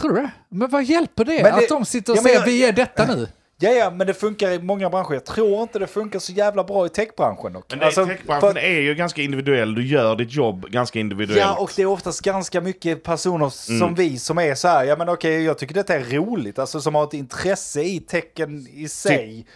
Tror 0.00 0.12
du 0.12 0.20
det? 0.22 0.30
Men 0.48 0.70
vad 0.70 0.84
hjälper 0.84 1.24
det? 1.24 1.42
Men 1.42 1.52
det- 1.52 1.58
Att 1.62 1.68
de 1.68 1.84
sitter 1.84 2.12
och 2.12 2.16
Ja, 2.18 2.22
säger 2.22 2.38
jag- 2.38 2.46
vi 2.46 2.64
är 2.64 2.72
detta 2.72 3.06
nu? 3.06 3.28
Ja, 3.58 3.70
ja, 3.70 3.90
men 3.90 4.06
det 4.06 4.14
funkar 4.14 4.50
i 4.50 4.58
många 4.62 4.90
branscher. 4.90 5.12
Jag 5.14 5.24
tror 5.24 5.62
inte 5.62 5.78
det 5.78 5.86
funkar 5.86 6.18
så 6.18 6.32
jävla 6.32 6.64
bra 6.64 6.86
i 6.86 6.88
techbranschen. 6.88 7.52
dock. 7.52 7.64
Men 7.70 7.78
det, 7.78 7.86
Alltså, 7.86 8.06
techbranschen 8.06 8.52
för- 8.52 8.58
är 8.58 8.80
ju 8.80 8.94
ganska 8.94 9.22
individuell. 9.22 9.74
Du 9.74 9.86
gör 9.86 10.16
ditt 10.16 10.32
jobb 10.32 10.66
ganska 10.70 10.98
individuellt. 10.98 11.40
Ja, 11.40 11.56
och 11.62 11.72
det 11.76 11.82
är 11.82 11.86
oftast 11.86 12.20
ganska 12.20 12.60
mycket 12.60 13.02
personer 13.02 13.48
som 13.48 13.94
vi 13.94 14.18
som 14.18 14.38
är 14.38 14.54
så 14.54 14.68
här, 14.68 14.84
ja 14.84 14.96
men 14.96 15.08
okej, 15.08 15.44
jag 15.44 15.58
tycker 15.58 15.74
detta 15.74 15.94
är 15.94 16.00
roligt, 16.04 16.58
alltså 16.58 16.80
som 16.80 16.94
har 16.94 17.04
ett 17.04 17.14
intresse 17.14 17.82
i 17.82 18.00
tecken 18.00 18.66
i 18.72 18.88
sig, 18.88 19.46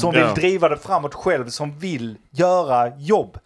som 0.00 0.10
vill 0.12 0.20
Ja. 0.20 0.34
driva 0.34 0.68
det 0.68 0.76
framåt 0.76 1.14
själv, 1.14 1.48
som 1.48 1.78
vill 1.78 2.16
göra 2.30 2.92
jobb. 2.98 3.38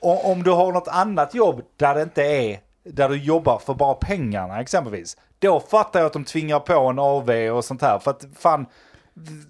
Och 0.00 0.30
om 0.30 0.42
du 0.42 0.50
har 0.50 0.72
något 0.72 0.88
annat 0.88 1.34
jobb 1.34 1.62
där 1.76 1.94
det 1.94 2.02
inte 2.02 2.22
är, 2.22 2.60
där 2.84 3.08
du 3.08 3.16
jobbar 3.16 3.58
för 3.58 3.74
bara 3.74 3.94
pengarna 3.94 4.60
exempelvis, 4.60 5.16
då 5.38 5.60
fattar 5.60 6.00
jag 6.00 6.06
att 6.06 6.12
de 6.12 6.24
tvingar 6.24 6.60
på 6.60 6.72
en 6.74 6.98
AV 6.98 7.30
och 7.30 7.64
sånt 7.64 7.82
här, 7.82 7.98
för 7.98 8.10
att 8.10 8.24
fan, 8.38 8.66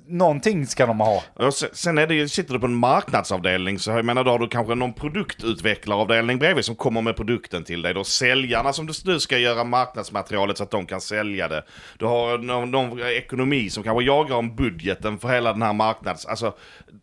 någonting 0.07 0.67
ska 0.67 0.87
de 0.87 1.01
ha. 1.01 1.23
Och 1.35 1.55
sen 1.55 1.99
är 1.99 2.07
det 2.07 2.15
ju, 2.15 2.29
sitter 2.29 2.55
du 2.55 2.61
på 2.61 2.67
en 2.67 2.75
marknadsavdelning 2.75 3.79
så 3.79 3.91
jag 3.91 4.05
menar 4.05 4.25
då 4.25 4.31
har 4.31 4.39
du 4.39 4.49
kanske 4.49 4.75
någon 4.75 4.93
produktutvecklaravdelning 4.93 6.39
bredvid 6.39 6.65
som 6.65 6.77
kommer 6.77 7.03
med 7.03 7.17
produkten 7.17 7.65
till 7.65 7.83
dig. 7.83 7.95
Då 7.95 8.05
säljarna 8.05 8.73
som 8.73 8.87
du, 8.87 8.93
du 9.05 9.21
ska 9.21 9.39
göra 9.39 9.65
marknadsmaterialet 9.65 10.59
så 10.59 10.65
att 10.65 10.71
de 10.71 10.87
kan 10.87 11.01
sälja 11.01 11.49
det. 11.49 11.65
Du 11.99 12.05
har 12.05 12.39
någon, 12.39 12.71
någon 12.71 13.01
ekonomi 13.01 13.71
som 13.71 13.83
kanske 13.83 14.05
jagar 14.05 14.37
om 14.37 14.57
budgeten 14.57 15.19
för 15.19 15.29
hela 15.29 15.53
den 15.53 15.63
här 15.63 15.73
marknads... 15.73 16.27
Alltså 16.27 16.55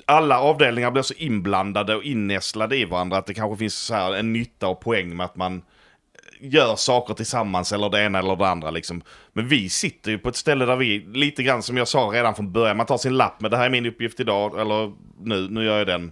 alla 0.06 0.39
avdelningar 0.39 0.91
blir 0.91 1.04
så 1.04 1.13
inblandade 1.13 1.95
och 1.95 2.04
innästlade 2.04 2.78
i 2.78 2.86
varandra 2.86 3.17
att 3.17 3.26
det 3.26 3.34
kanske 3.34 3.58
finns 3.58 3.76
så 3.76 3.93
här 3.93 4.15
en 4.15 4.34
nytta 4.34 4.67
och 4.67 4.82
poäng 4.82 5.15
med 5.15 5.26
att 5.26 5.36
man 5.36 5.62
gör 6.39 6.75
saker 6.75 7.13
tillsammans 7.13 7.71
eller 7.71 7.89
det 7.89 8.02
ena 8.04 8.19
eller 8.19 8.36
det 8.36 8.47
andra 8.47 8.71
liksom. 8.71 9.02
Men 9.34 9.47
vi 9.47 9.69
sitter 9.69 10.12
ju 10.12 10.17
på 10.17 10.30
ett 10.30 10.36
ställe 10.36 10.65
där 10.65 10.75
vi, 10.75 10.99
lite 11.13 11.43
grann 11.43 11.63
som 11.63 11.78
jag 11.78 11.88
sa 11.88 11.99
redan 12.13 12.36
från 12.36 12.52
början, 12.52 12.78
man 12.78 12.86
tar 12.86 12.97
sin 12.97 13.17
lapp 13.17 13.41
med 13.41 13.52
det 13.52 13.58
här 13.58 13.65
är 13.65 13.69
min 13.69 13.86
uppgift 13.86 14.19
idag, 14.19 14.60
eller 14.60 14.91
nu, 15.23 15.47
nu 15.49 15.65
gör 15.65 15.78
jag 15.78 15.88
den. 15.88 16.12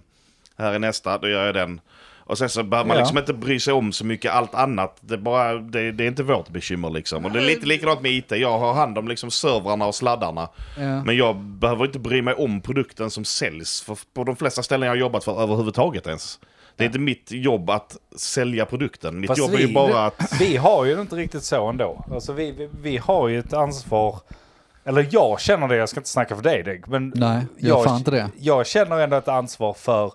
Här 0.58 0.72
är 0.72 0.78
nästa, 0.78 1.18
då 1.18 1.28
gör 1.28 1.46
jag 1.46 1.54
den. 1.54 1.80
Och 2.18 2.38
sen 2.38 2.48
så 2.48 2.62
behöver 2.62 2.88
man 2.88 2.96
Ja. 2.96 3.00
liksom 3.02 3.18
inte 3.18 3.32
bry 3.34 3.60
sig 3.60 3.72
om 3.74 3.92
så 3.92 4.06
mycket 4.06 4.32
allt 4.32 4.54
annat. 4.54 4.96
Det 5.00 5.14
är, 5.14 5.18
bara, 5.18 5.54
det, 5.54 5.92
det 5.92 6.04
är 6.04 6.08
inte 6.08 6.22
vårt 6.22 6.48
bekymmer 6.48 6.90
liksom. 6.90 7.24
Och 7.24 7.32
det 7.32 7.38
är 7.38 7.42
lite 7.46 7.66
likadant 7.66 8.00
med 8.00 8.12
IT. 8.12 8.30
Jag 8.30 8.58
har 8.58 8.74
hand 8.74 8.98
om 8.98 9.08
liksom 9.08 9.30
servrarna 9.30 9.86
och 9.86 9.94
sladdarna. 9.94 10.48
Ja. 10.78 11.04
Men 11.04 11.16
jag 11.16 11.36
behöver 11.36 11.84
inte 11.84 11.98
bry 11.98 12.22
mig 12.22 12.34
om 12.34 12.60
produkten 12.60 13.10
som 13.10 13.24
säljs. 13.24 13.82
För 13.82 13.98
på 14.14 14.24
de 14.24 14.36
flesta 14.36 14.62
ställen 14.62 14.86
jag 14.86 14.92
har 14.92 14.98
jobbat 15.00 15.24
för 15.24 15.42
överhuvudtaget 15.42 16.06
ens. 16.06 16.38
Det 16.78 16.84
är 16.84 16.86
inte 16.86 16.98
mitt 16.98 17.30
jobb 17.32 17.70
att 17.70 17.96
sälja 18.16 18.66
produkten. 18.66 19.20
Mitt 19.20 19.28
Fast 19.28 19.38
jobb 19.38 19.52
är 19.52 19.56
vi- 19.56 19.66
ju 19.66 19.74
bara 19.74 20.06
att... 20.06 20.32
Vi 20.40 20.56
har 20.56 20.84
ju 20.84 21.00
inte 21.00 21.16
riktigt 21.16 21.44
så 21.44 21.68
ändå. 21.68 22.04
Alltså 22.12 22.32
vi, 22.32 22.52
vi, 22.52 22.68
vi 22.82 22.96
har 22.96 23.28
ju 23.28 23.38
ett 23.38 23.52
ansvar. 23.52 24.20
Eller 24.84 25.08
jag 25.10 25.40
känner 25.40 25.68
det, 25.68 25.76
jag 25.76 25.88
ska 25.88 26.00
inte 26.00 26.08
snacka 26.10 26.36
för 26.36 26.42
dig 26.42 26.62
Deg, 26.62 26.88
men 26.88 27.12
Nej, 27.16 27.46
jag 27.56 27.84
fan 27.84 27.98
inte 27.98 28.10
det. 28.10 28.30
jag 28.38 28.66
känner 28.66 28.98
ändå 28.98 29.16
ett 29.16 29.28
ansvar 29.28 29.74
för 29.74 30.12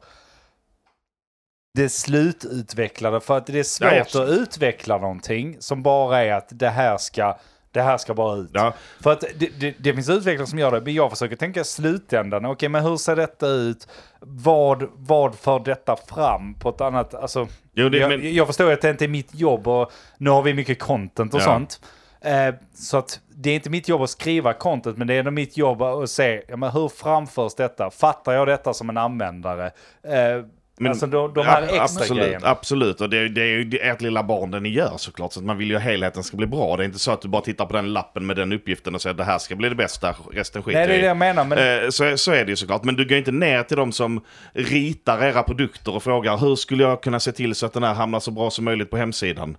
det 1.78 1.90
slututvecklade. 1.90 3.22
För 3.22 3.38
att 3.38 3.46
det 3.46 3.60
är 3.60 3.64
svårt 3.64 3.92
Ja, 3.92 3.96
att 3.96 4.08
absolut. 4.08 4.40
utveckla 4.40 4.98
någonting 4.98 5.56
som 5.60 5.84
bara 5.84 6.24
är 6.24 6.34
att 6.34 6.48
det 6.50 6.70
här 6.70 6.98
ska, 6.98 7.38
det 7.74 7.82
här 7.82 7.98
ska 7.98 8.14
bara 8.14 8.36
ut. 8.38 8.50
Ja, 8.54 8.74
För 9.04 9.12
att 9.12 9.24
det, 9.36 9.50
det, 9.60 9.76
det 9.80 9.94
finns 9.94 10.10
utvecklare 10.10 10.48
som 10.48 10.60
gör 10.60 10.72
det, 10.72 10.82
men 10.82 10.94
jag 10.94 11.10
försöker 11.10 11.36
tänka 11.36 11.64
slutändan. 11.64 12.46
Okej, 12.46 12.70
men 12.70 12.84
hur 12.84 12.98
ser 12.98 13.16
detta 13.16 13.48
ut? 13.48 13.88
Vad, 14.20 14.84
vad 14.96 15.36
för 15.36 15.60
detta 15.60 15.96
fram 15.96 16.54
på 16.54 16.70
ett 16.70 16.82
annat... 16.82 17.14
Alltså, 17.14 17.48
Jo, 17.74 17.90
det- 17.90 17.98
jag, 17.98 18.10
men- 18.10 18.34
jag 18.36 18.48
förstår 18.48 18.72
att 18.72 18.82
det 18.82 18.90
inte 18.90 19.06
är 19.06 19.10
mitt 19.10 19.36
jobb 19.36 19.68
och 19.68 19.92
nu 20.18 20.30
har 20.30 20.42
vi 20.44 20.54
mycket 20.54 20.80
content 20.80 21.34
och 21.34 21.40
Ja. 21.40 21.44
sånt. 21.46 21.82
Eh, 22.22 22.56
så 22.74 22.98
att 22.98 23.20
det 23.36 23.50
är 23.50 23.56
inte 23.56 23.70
mitt 23.70 23.88
jobb 23.90 24.02
att 24.02 24.10
skriva 24.10 24.54
content, 24.54 24.98
men 24.98 25.08
det 25.08 25.14
är 25.14 25.20
ändå 25.20 25.32
mitt 25.32 25.58
jobb 25.58 25.82
att 25.82 26.10
se 26.10 26.44
ja, 26.48 26.58
men 26.58 26.72
hur 26.72 26.88
framförs 26.90 27.56
detta? 27.56 27.90
Fattar 27.92 28.34
jag 28.34 28.48
detta 28.48 28.74
som 28.74 28.90
en 28.90 28.98
användare? 28.98 29.66
Eh, 30.04 30.46
Men- 30.80 30.92
alltså 30.92 31.08
de, 31.08 31.34
de 31.34 31.46
här 31.46 31.62
Ja, 31.62 31.68
extra 31.68 31.84
absolut, 31.84 32.24
grejerna. 32.24 32.48
Absolut, 32.48 33.02
och 33.02 33.10
det, 33.10 33.30
det 33.30 33.42
är 33.42 33.46
ju 33.46 33.78
ert 33.82 34.02
lilla 34.02 34.24
barn 34.24 34.52
det 34.52 34.60
ni 34.60 34.70
gör 34.70 34.94
såklart. 34.98 35.34
Så 35.34 35.40
att 35.40 35.46
man 35.46 35.58
vill 35.58 35.70
ju 35.70 35.76
att 35.76 35.82
helheten 35.82 36.24
ska 36.24 36.38
bli 36.38 36.48
bra. 36.48 36.78
Det 36.78 36.84
är 36.84 36.86
inte 36.86 37.00
så 37.00 37.12
att 37.12 37.22
du 37.22 37.28
bara 37.28 37.42
tittar 37.42 37.66
på 37.66 37.74
den 37.76 37.94
lappen 37.94 38.26
med 38.26 38.36
den 38.36 38.52
uppgiften 38.54 38.96
och 38.96 39.02
säger 39.02 39.12
att 39.14 39.18
det 39.18 39.24
här 39.24 39.38
ska 39.38 39.56
bli 39.56 39.70
det 39.70 39.76
bästa, 39.76 40.16
resten 40.32 40.64
skiter 40.64 40.80
Nej, 40.80 40.88
det 40.88 40.94
är 40.96 41.00
det 41.02 41.08
jag 41.08 41.18
menar. 41.18 41.46
Men, 41.46 41.84
Eh, 41.84 41.90
Så, 41.90 42.18
så 42.18 42.32
är 42.32 42.46
det 42.46 42.50
ju 42.52 42.56
såklart. 42.56 42.84
Men 42.84 42.96
du 42.96 43.06
går 43.08 43.18
inte 43.18 43.32
ner 43.32 43.64
till 43.64 43.78
de 43.78 43.92
som 43.92 44.22
ritar 44.54 45.24
era 45.26 45.44
produkter 45.44 45.96
och 45.96 46.04
frågar 46.04 46.38
hur 46.38 46.56
skulle 46.56 46.84
jag 46.84 47.02
kunna 47.04 47.20
se 47.20 47.32
till 47.32 47.56
så 47.56 47.66
att 47.66 47.74
den 47.74 47.84
här 47.84 47.94
hamnar 47.94 48.20
så 48.20 48.32
bra 48.32 48.50
som 48.50 48.66
möjligt 48.66 48.90
på 48.90 48.98
hemsidan? 48.98 49.58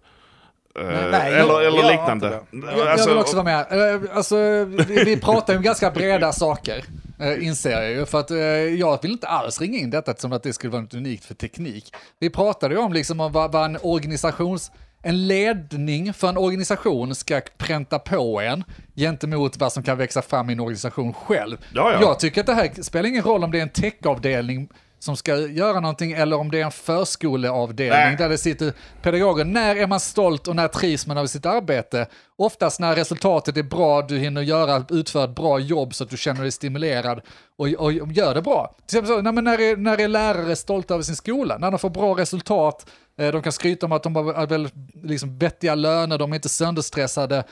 Eh, 0.80 0.86
nej, 1.10 1.32
eller 1.34 1.52
jag 1.52 1.64
eller 1.66 1.82
gör 1.82 1.90
liknande. 1.90 2.40
Jag, 2.50 2.78
jag 2.78 2.88
Alltså, 2.88 3.08
vill 3.08 3.18
också 3.18 3.36
vara 3.36 3.44
med. 3.44 3.94
Eh, 3.94 4.00
Alltså, 4.16 4.36
vi, 4.64 5.04
vi 5.04 5.16
pratar 5.20 5.52
ju 5.52 5.56
om 5.56 5.62
ganska 5.62 5.90
breda 5.90 6.32
saker, 6.32 6.84
eh, 7.20 7.46
inser 7.46 7.70
jag 7.70 7.90
ju. 7.90 8.06
För 8.06 8.20
att 8.20 8.30
jag 8.78 9.02
vill 9.02 9.12
inte 9.12 9.26
alls 9.26 9.60
ringa 9.60 9.78
in 9.78 9.90
detta 9.90 10.14
som 10.16 10.32
att 10.32 10.42
det 10.42 10.52
skulle 10.52 10.70
vara 10.70 10.82
något 10.82 10.94
unikt 10.94 11.24
för 11.24 11.34
teknik. 11.34 11.94
Vi 12.20 12.30
pratade 12.30 12.74
ju 12.74 12.80
om 12.80 12.92
liksom 12.92 13.20
om 13.20 13.32
vad, 13.32 13.52
vad 13.52 13.64
en 13.64 13.78
organisations... 13.82 14.70
En 15.06 15.26
ledning 15.26 16.14
för 16.14 16.28
en 16.28 16.36
organisation 16.36 17.14
ska 17.14 17.40
pränta 17.58 17.98
på 17.98 18.40
en 18.40 18.64
gentemot 18.96 19.56
vad 19.56 19.72
som 19.72 19.82
kan 19.82 19.98
växa 19.98 20.22
fram 20.22 20.50
i 20.50 20.52
en 20.52 20.60
organisation 20.60 21.12
själv. 21.12 21.56
Ja, 21.74 21.92
ja. 21.92 22.00
Jag 22.00 22.18
tycker 22.18 22.40
att 22.40 22.46
det 22.46 22.54
här 22.54 22.82
spelar 22.82 23.08
ingen 23.08 23.22
roll 23.22 23.44
om 23.44 23.50
det 23.50 23.58
är 23.58 23.62
en 23.62 23.68
techavdelning 23.68 24.68
som 25.04 25.16
ska 25.16 25.36
göra 25.36 25.80
någonting 25.80 26.12
eller 26.12 26.36
om 26.36 26.50
det 26.50 26.60
är 26.60 26.64
en 26.64 26.70
förskoleavdelning 26.70 27.98
Nej. 27.98 28.16
där 28.16 28.28
det 28.28 28.38
sitter 28.38 28.72
pedagoger. 29.02 29.44
När 29.44 29.76
är 29.76 29.86
man 29.86 30.00
stolt 30.00 30.48
och 30.48 30.56
när 30.56 30.68
trivs 30.68 31.06
man 31.06 31.18
av 31.18 31.26
sitt 31.26 31.46
arbete? 31.46 32.06
Oftast 32.36 32.80
när 32.80 32.96
resultatet 32.96 33.56
är 33.56 33.62
bra, 33.62 34.02
du 34.02 34.18
hinner 34.18 34.42
göra, 34.42 34.84
utföra 34.90 35.24
ett 35.24 35.34
bra 35.34 35.58
jobb 35.58 35.94
så 35.94 36.04
att 36.04 36.10
du 36.10 36.16
känner 36.16 36.42
dig 36.42 36.52
stimulerad 36.52 37.20
och, 37.58 37.68
och, 37.68 37.92
och 37.92 38.12
gör 38.12 38.34
det 38.34 38.42
bra. 38.42 38.74
Till 38.86 38.98
exempel 38.98 39.16
så, 39.16 39.32
nej, 39.32 39.42
när, 39.42 39.60
är, 39.60 39.76
när 39.76 40.00
är 40.00 40.08
lärare 40.08 40.56
stolta 40.56 40.94
över 40.94 41.04
sin 41.04 41.16
skola? 41.16 41.58
När 41.58 41.70
de 41.70 41.78
får 41.78 41.90
bra 41.90 42.18
resultat, 42.18 42.90
eh, 43.18 43.32
de 43.32 43.42
kan 43.42 43.52
skryta 43.52 43.86
om 43.86 43.92
att 43.92 44.02
de 44.02 44.16
har 44.16 44.46
väl, 44.46 44.68
liksom, 45.02 45.38
vettiga 45.38 45.74
löner, 45.74 46.18
de 46.18 46.32
är 46.32 46.36
inte 46.36 46.48
sönderstressade. 46.48 47.44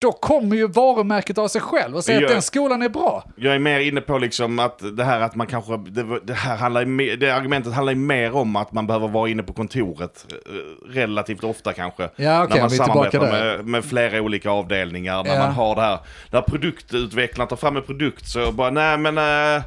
Då 0.00 0.12
kommer 0.12 0.56
ju 0.56 0.66
varumärket 0.68 1.38
av 1.38 1.48
sig 1.48 1.60
själv 1.60 1.96
och 1.96 2.04
säger 2.04 2.20
Jag- 2.20 2.26
att 2.28 2.34
den 2.34 2.42
skolan 2.42 2.82
är 2.82 2.88
bra. 2.88 3.24
Jag 3.36 3.54
är 3.54 3.58
mer 3.58 3.80
inne 3.80 4.00
på 4.00 4.18
liksom 4.18 4.58
att 4.58 4.96
det 4.96 5.04
här 5.04 5.20
att 5.20 5.34
man 5.34 5.46
kanske, 5.46 5.76
det, 5.76 6.20
det 6.24 6.34
här 6.34 6.56
handlar 6.56 7.16
det 7.16 7.30
argumentet 7.30 7.72
handlar 7.72 7.92
ju 7.92 7.98
mer 7.98 8.34
om 8.36 8.56
att 8.56 8.72
man 8.72 8.86
behöver 8.86 9.08
vara 9.08 9.28
inne 9.28 9.42
på 9.42 9.52
kontoret 9.52 10.26
eh, 10.30 10.92
relativt 10.94 11.44
ofta 11.44 11.72
kanske. 11.72 12.02
Ja, 12.16 12.44
okej, 12.44 12.54
när 12.54 12.60
man 12.62 12.70
samarbetar 12.70 13.20
med, 13.20 13.66
med 13.66 13.84
flera 13.84 14.20
olika 14.22 14.50
avdelningar, 14.50 15.24
när 15.24 15.34
Ja. 15.34 15.38
man 15.38 15.52
har 15.52 15.74
det 15.74 15.80
här, 15.82 15.98
när 16.30 16.40
produktutvecklaren 16.42 17.48
tar 17.48 17.56
fram 17.56 17.76
en 17.76 17.82
produkt 17.82 18.28
så 18.28 18.52
bara, 18.52 18.70
nej 18.70 18.98
men 18.98 19.18
äh, 19.18 19.62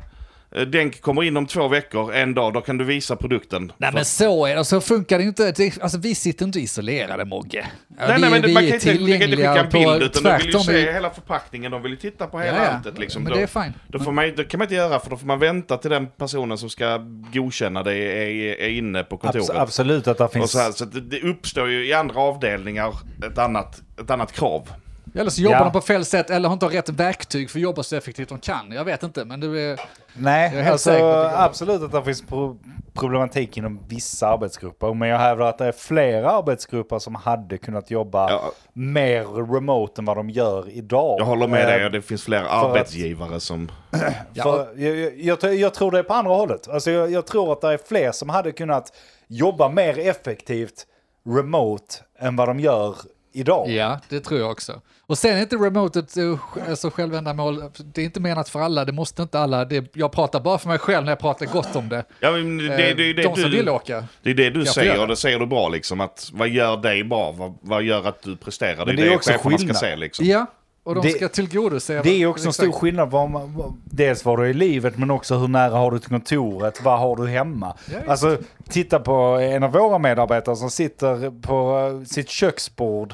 den 0.68 0.92
kommer 0.92 1.24
in 1.24 1.38
om 1.38 1.46
två 1.46 1.68
veckor, 1.68 2.14
en 2.14 2.34
dag, 2.34 2.54
då 2.54 2.62
kan 2.62 2.78
du 2.78 2.84
visa 2.86 3.16
produkten. 3.16 3.72
Nej 3.78 3.92
men 3.94 4.06
så 4.06 4.46
är 4.46 4.56
det, 4.56 4.66
så 4.66 4.82
funkar 4.82 5.18
det 5.18 5.24
inte. 5.24 5.52
Det, 5.52 5.82
alltså 5.82 5.98
vi 5.98 6.16
sitter 6.16 6.46
inte 6.46 6.60
isolerade 6.60 7.26
Mogge. 7.26 7.68
Nej, 7.88 8.16
vi, 8.16 8.22
nej, 8.22 8.32
men 8.32 8.42
vi 8.42 8.54
man 8.54 8.64
är 8.64 8.68
kan 8.68 8.74
inte, 8.76 8.86
kan 8.86 8.96
inte 9.22 9.28
skicka 9.38 9.56
en 9.60 9.70
bild 9.70 10.04
utan 10.04 10.24
de 10.24 10.38
vill 10.38 10.54
ju 10.54 10.60
se 10.60 10.72
vi- 10.74 10.92
hela 10.94 11.10
förpackningen, 11.10 11.72
de 11.72 11.82
vill 11.82 11.92
ju 11.92 11.98
titta 11.98 12.28
på 12.28 12.40
hela 12.40 12.58
Ja, 12.58 12.70
alltet 12.70 13.00
liksom. 13.00 13.24
Men 13.24 13.32
Då- 13.32 13.38
det 13.38 13.44
är 13.44 13.48
fine. 13.64 13.74
Då, 13.88 14.00
får 14.00 14.12
man, 14.12 14.34
det 14.36 14.44
kan 14.44 14.58
man 14.58 14.66
inte 14.66 14.76
göra 14.76 15.00
för 15.00 15.10
då 15.10 15.18
får 15.18 15.28
man 15.28 15.40
vänta 15.40 15.78
till 15.78 15.92
den 15.92 16.08
personen 16.08 16.58
som 16.58 16.70
ska 16.70 16.98
godkänna 17.34 17.84
det 17.84 17.96
är, 17.96 18.62
är 18.62 18.70
inne 18.70 19.04
på 19.04 19.18
kontoret. 19.18 19.50
abs- 19.50 19.60
absolut 19.62 20.08
att 20.08 20.18
det 20.18 20.24
Och 20.24 20.34
finns... 20.34 20.52
så 20.52 20.60
här, 20.60 20.72
så 20.72 20.86
det, 20.86 21.02
det 21.02 21.22
uppstår 21.22 21.70
ju 21.70 21.88
i 21.88 21.94
andra 21.94 22.20
avdelningar 22.20 22.94
ett 23.32 23.38
annat, 23.38 23.82
ett 24.02 24.10
annat 24.10 24.32
krav. 24.32 24.68
Eller 25.16 25.30
så 25.30 25.42
jobbar 25.42 25.58
Ja. 25.58 25.64
de 25.64 25.72
på 25.72 25.82
fel 25.82 26.06
sätt 26.06 26.30
eller 26.30 26.50
har 26.50 26.54
inte 26.54 26.66
rätt 26.66 26.90
verktyg 26.90 27.50
för 27.50 27.60
att 27.60 27.64
jobba 27.64 27.84
så 27.84 27.96
effektivt 27.96 28.30
de 28.30 28.40
kan. 28.40 28.72
Jag 28.72 28.86
vet 28.86 29.04
inte, 29.04 29.26
men 29.26 29.40
det 29.40 29.48
är... 29.48 29.70
Jag 29.70 29.80
Nej, 30.14 30.46
är 30.46 30.50
helt 30.62 30.72
alltså, 30.72 30.92
att 30.92 31.34
absolut 31.36 31.82
att 31.82 31.92
det 31.92 32.04
finns 32.04 32.22
pro 32.22 32.58
problematik 32.94 33.58
inom 33.58 33.80
vissa 33.88 34.28
arbetsgrupper. 34.28 34.94
Men 34.94 35.10
jag 35.10 35.18
hävdar 35.20 35.46
att 35.46 35.58
det 35.58 35.66
är 35.66 35.72
flera 35.72 36.32
arbetsgrupper 36.32 37.00
som 37.00 37.16
hade 37.16 37.58
kunnat 37.58 37.92
jobba 37.92 38.30
Ja. 38.30 38.52
mer 38.74 39.54
remote 39.54 40.02
än 40.02 40.06
vad 40.06 40.18
de 40.18 40.30
gör 40.30 40.70
idag. 40.70 41.16
Jag 41.20 41.26
håller 41.26 41.48
med 41.48 41.62
Eh, 41.62 41.68
dig 41.68 41.86
och 41.86 41.92
det 41.92 42.02
finns 42.02 42.24
fler 42.24 42.44
att- 42.44 42.66
arbetsgivare 42.66 43.40
som... 43.40 43.72
För 43.92 44.14
jag, 44.34 44.68
jag, 44.80 45.20
jag, 45.44 45.56
jag 45.56 45.74
tror 45.74 45.92
det 45.92 46.00
är 46.00 46.04
på 46.04 46.14
andra 46.14 46.34
hållet. 46.34 46.68
Alltså 46.70 46.92
jag, 46.92 47.12
jag 47.12 47.26
tror 47.28 47.52
att 47.54 47.62
det 47.62 47.74
är 47.74 47.80
fler 47.88 48.12
som 48.12 48.30
hade 48.30 48.52
kunnat 48.52 48.94
jobba 49.28 49.70
mer 49.70 50.00
effektivt 50.00 50.86
remote 51.30 51.96
än 52.20 52.36
vad 52.36 52.48
de 52.48 52.60
gör 52.60 52.96
idag. 53.32 53.70
Ja, 53.70 54.00
det 54.10 54.20
tror 54.20 54.40
jag 54.40 54.52
också. 54.52 54.82
Och 55.06 55.18
sen 55.18 55.38
är 55.38 55.42
inte 55.42 55.56
remotet 55.56 56.18
eh, 56.18 56.40
alltså 56.70 56.90
självändamål, 56.90 57.64
det 57.78 58.02
är 58.02 58.06
inte 58.06 58.20
menat 58.20 58.50
för 58.50 58.60
alla, 58.60 58.86
det 58.86 58.92
måste 58.92 59.22
inte 59.22 59.40
alla. 59.40 59.66
Det, 59.66 59.96
jag 59.96 60.12
pratar 60.12 60.40
bara 60.40 60.58
för 60.58 60.68
mig 60.68 60.78
själv 60.78 61.06
när 61.06 61.12
jag 61.12 61.20
pratar 61.20 61.46
gott 61.46 61.76
om 61.76 61.90
det. 61.90 62.04
Ja, 62.20 62.32
men 62.32 62.58
det, 62.58 62.68
det, 62.68 62.90
Eh, 62.90 62.96
det, 62.96 63.14
det, 63.14 63.24
de 63.24 63.36
som 63.36 63.52
vill 63.52 63.66
du, 63.66 63.72
åka. 63.72 64.04
det 64.24 64.30
är 64.30 64.34
det 64.34 64.50
du 64.50 64.66
säger 64.66 65.02
och 65.02 65.08
det 65.08 65.16
säger 65.16 65.40
du 65.40 65.46
bra 65.46 65.70
liksom. 65.70 66.02
Att 66.02 66.30
vad 66.34 66.50
gör 66.50 66.78
dig 66.78 67.04
bra? 67.04 67.32
Vad, 67.32 67.58
vad 67.62 67.84
gör 67.84 68.08
att 68.08 68.22
du 68.24 68.36
presterar? 68.36 68.86
Det 68.86 68.92
är 68.92 68.96
det, 68.96 69.04
det 69.04 69.10
är 69.10 69.16
också 69.16 69.32
cheferna 69.32 69.58
ska 69.58 69.74
se 69.74 69.96
liksom. 69.96 70.26
Ja, 70.26 70.46
Och 70.84 70.96
de 70.96 71.02
Det- 71.02 71.10
ska 71.14 71.28
tillgodose... 71.30 72.02
Det 72.04 72.10
är 72.22 72.28
också 72.28 72.48
en 72.48 72.54
stor 72.54 72.72
skillnad 72.72 73.12
vad 73.12 73.30
man, 73.30 73.82
dels 73.86 74.26
vad 74.26 74.40
du 74.40 74.44
är 74.46 74.50
i 74.50 74.54
livet 74.54 74.98
men 74.98 75.12
också 75.12 75.36
hur 75.38 75.48
nära 75.48 75.76
har 75.78 75.92
du 75.92 76.00
till 76.00 76.10
kontoret, 76.10 76.84
vad 76.84 77.00
har 77.00 77.16
du 77.16 77.28
hemma? 77.28 77.76
Ja. 77.92 77.98
Alltså 78.12 78.38
titta 78.70 79.00
på 79.00 79.14
en 79.42 79.64
av 79.64 79.72
våra 79.72 79.98
medarbetare 79.98 80.56
som 80.56 80.70
sitter 80.72 81.42
på 81.42 81.88
eh, 82.02 82.06
sitt 82.08 82.30
köksbord 82.30 83.14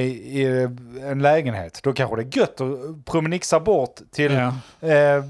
i 0.00 0.68
en 1.02 1.22
lägenhet. 1.22 1.80
Då 1.82 1.92
kanske 1.92 2.16
det 2.16 2.22
är 2.22 2.38
gött 2.38 2.60
att 2.60 3.04
promenixa 3.04 3.60
bort 3.60 3.94
till 4.12 4.32
Ja. 4.32 4.88
eh, 4.88 5.24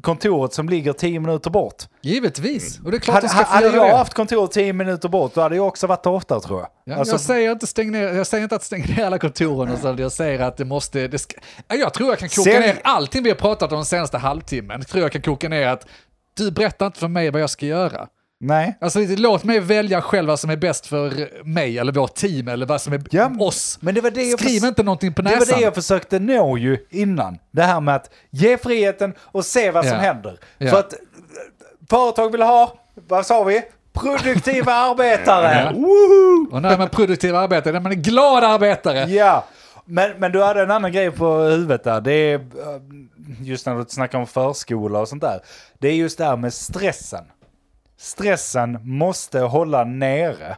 kontoret 0.00 0.52
som 0.52 0.68
ligger 0.68 0.92
tio 0.92 1.20
minuter 1.20 1.50
bort. 1.50 1.82
Givetvis. 2.02 2.80
Och 2.84 2.90
det 2.90 2.96
är 2.96 2.98
klart 3.00 3.14
Hade, 3.14 3.26
de 3.26 3.28
ska 3.30 3.44
få 3.44 3.50
hade 3.54 3.66
jag 3.66 3.74
det. 3.90 3.96
haft 3.96 4.14
kontoret 4.14 4.52
tio 4.52 4.72
minuter 4.72 5.08
bort 5.08 5.34
då 5.34 5.40
hade 5.40 5.56
jag 5.56 5.66
också 5.66 5.86
varit 5.86 6.02
där 6.02 6.10
oftare 6.10 6.40
tror 6.40 6.60
jag. 6.60 6.68
Ja, 6.84 6.94
Alltså, 6.98 7.14
jag, 7.14 7.20
säger 7.20 7.52
inte 7.52 7.66
stäng 7.66 7.92
ner, 7.92 8.02
jag 8.12 8.26
säger 8.26 8.42
inte 8.42 8.56
att 8.56 8.64
stänga 8.64 8.84
ner 8.96 9.04
alla 9.06 9.18
kontoren, 9.18 9.76
så, 9.78 9.96
jag 9.98 10.12
säger 10.12 10.40
att 10.40 10.56
det 10.56 10.64
måste... 10.64 11.08
Det 11.08 11.18
ska, 11.18 11.36
Ja, 11.68 11.76
jag 11.76 11.94
tror 11.94 12.08
jag 12.08 12.18
kan 12.18 12.28
koka 12.28 12.50
Sen- 12.50 12.60
ner 12.60 12.78
allting 12.84 13.22
vi 13.22 13.28
har 13.30 13.36
pratat 13.36 13.72
om 13.72 13.76
den 13.78 13.84
senaste 13.84 14.18
halvtimmen. 14.18 14.80
tror 14.84 15.02
jag 15.02 15.12
kan 15.12 15.22
koka 15.22 15.48
ner 15.48 15.66
att 15.66 15.86
du 16.36 16.50
berättar 16.50 16.86
inte 16.86 16.98
för 16.98 17.08
mig 17.08 17.30
vad 17.30 17.42
jag 17.42 17.50
ska 17.50 17.66
göra. 17.66 18.06
Nej. 18.40 18.78
Alltså 18.80 18.98
låt 19.16 19.44
mig 19.44 19.60
välja 19.60 20.02
själv 20.02 20.28
vad 20.28 20.40
som 20.40 20.50
är 20.50 20.56
bäst 20.56 20.86
för 20.86 21.28
mig 21.44 21.78
eller 21.78 21.92
vårt 21.92 22.14
team 22.14 22.48
eller 22.48 22.66
vad 22.66 22.80
som 22.82 22.92
är 22.92 23.02
Ja, 23.10 23.30
oss. 23.38 23.78
Men 23.80 23.94
det 23.94 24.00
var 24.00 24.10
det 24.10 24.22
jag 24.22 24.40
Skriv 24.40 24.64
inte 24.64 24.82
någonting 24.82 25.14
på 25.14 25.22
Det 25.22 25.30
näsan. 25.30 25.46
var 25.50 25.56
det 25.58 25.64
jag 25.64 25.74
försökte 25.74 26.18
nå 26.18 26.58
ju 26.58 26.78
innan. 26.90 27.38
Det 27.50 27.62
här 27.62 27.80
med 27.80 27.94
att 27.94 28.10
ge 28.30 28.58
friheten 28.58 29.14
och 29.20 29.44
se 29.44 29.70
vad 29.70 29.84
som 29.84 29.94
Ja. 29.94 30.00
händer. 30.00 30.38
Ja. 30.58 30.70
För 30.70 30.78
att 30.78 30.92
eh, 30.92 30.98
företag 31.90 32.32
vill 32.32 32.42
ha, 32.42 32.78
vad 33.08 33.26
sa 33.26 33.44
vi? 33.44 33.62
Produktiva 33.92 34.72
arbetare! 34.90 35.64
Ja. 35.64 35.72
Woho! 35.80 36.54
Och 36.56 36.62
när 36.62 36.70
man 36.70 36.80
är 36.80 36.86
produktiv 36.90 37.36
arbetare, 37.36 37.72
när 37.72 37.80
man 37.80 37.92
är 37.92 37.96
glad 37.96 38.44
arbetare. 38.44 38.98
Ja, 39.10 39.44
men, 39.84 40.10
men 40.18 40.32
du 40.32 40.42
hade 40.42 40.62
en 40.62 40.70
annan 40.70 40.92
grej 40.92 41.10
på 41.10 41.34
huvudet 41.38 41.84
där. 41.84 42.00
Det 42.00 42.12
är 42.12 42.34
eh, 42.34 42.40
just 43.42 43.66
när 43.66 43.74
du 43.76 43.84
snackar 43.88 44.18
om 44.18 44.26
förskola 44.26 44.98
och 45.00 45.08
sånt 45.08 45.22
där. 45.22 45.40
Det 45.78 45.88
är 45.88 45.94
just 45.94 46.18
det 46.18 46.24
här 46.24 46.36
med 46.36 46.54
stressen. 46.54 47.24
Stressen 47.98 48.78
måste 48.82 49.40
hålla 49.40 49.84
nere. 49.84 50.56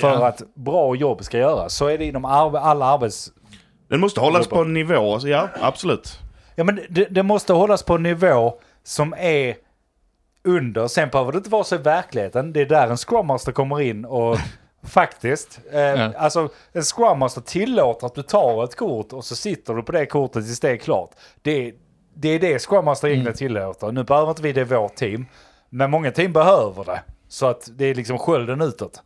För 0.00 0.08
Ja. 0.12 0.26
att 0.26 0.42
bra 0.54 0.94
jobb 0.96 1.24
ska 1.24 1.38
göras. 1.38 1.74
Så 1.74 1.86
är 1.86 1.98
det 1.98 2.04
inom 2.04 2.26
arbe- 2.26 2.58
alla 2.60 2.84
arbets... 2.86 3.32
Den 3.88 4.00
måste 4.00 4.20
hållas 4.20 4.46
på 4.46 4.60
en 4.60 4.74
nivå, 4.74 5.18
ja 5.22 5.48
absolut. 5.60 6.18
Ja 6.54 6.64
men 6.64 6.80
det, 6.90 7.04
det 7.04 7.22
måste 7.22 7.52
hållas 7.52 7.82
på 7.82 7.94
en 7.94 8.02
nivå 8.02 8.54
som 8.84 9.14
är 9.18 9.56
under. 10.44 10.88
Sen 10.88 11.08
behöver 11.08 11.32
det 11.32 11.38
inte 11.38 11.50
vara 11.50 11.64
så 11.64 11.74
i 11.74 11.78
verkligheten. 11.78 12.52
Det 12.52 12.60
är 12.60 12.66
där 12.66 12.88
en 12.88 12.96
Scrum 12.96 13.26
Master 13.26 13.52
kommer 13.52 13.80
in 13.80 14.04
och 14.04 14.36
faktiskt. 14.82 15.60
Eh, 15.72 15.80
Ja. 15.80 16.12
Alltså 16.16 16.48
en 16.72 16.82
Scrum 16.82 17.18
Master 17.18 17.40
tillåter 17.40 18.06
att 18.06 18.14
du 18.14 18.22
tar 18.22 18.64
ett 18.64 18.76
kort 18.76 19.12
och 19.12 19.24
så 19.24 19.36
sitter 19.36 19.74
du 19.74 19.82
på 19.82 19.92
det 19.92 20.06
kortet 20.06 20.44
tills 20.44 20.60
det 20.60 20.70
är 20.70 20.76
klart. 20.76 21.10
Det, 21.42 21.74
det 22.14 22.28
är 22.28 22.38
det 22.38 22.58
Scrum 22.58 22.84
Master 22.84 23.08
egentligen 23.08 23.36
tillåter. 23.36 23.92
Nu 23.92 24.04
behöver 24.04 24.30
inte 24.30 24.42
vi 24.42 24.52
det 24.52 24.60
i 24.60 24.64
vårt 24.64 24.94
team. 24.94 25.26
Men 25.74 25.90
många 25.90 26.10
team 26.10 26.32
behöver 26.32 26.84
det. 26.84 27.02
Så 27.28 27.46
att 27.46 27.68
det 27.72 27.84
är 27.84 27.94
liksom 27.94 28.18
skölden 28.18 28.60
utåt. 28.60 29.02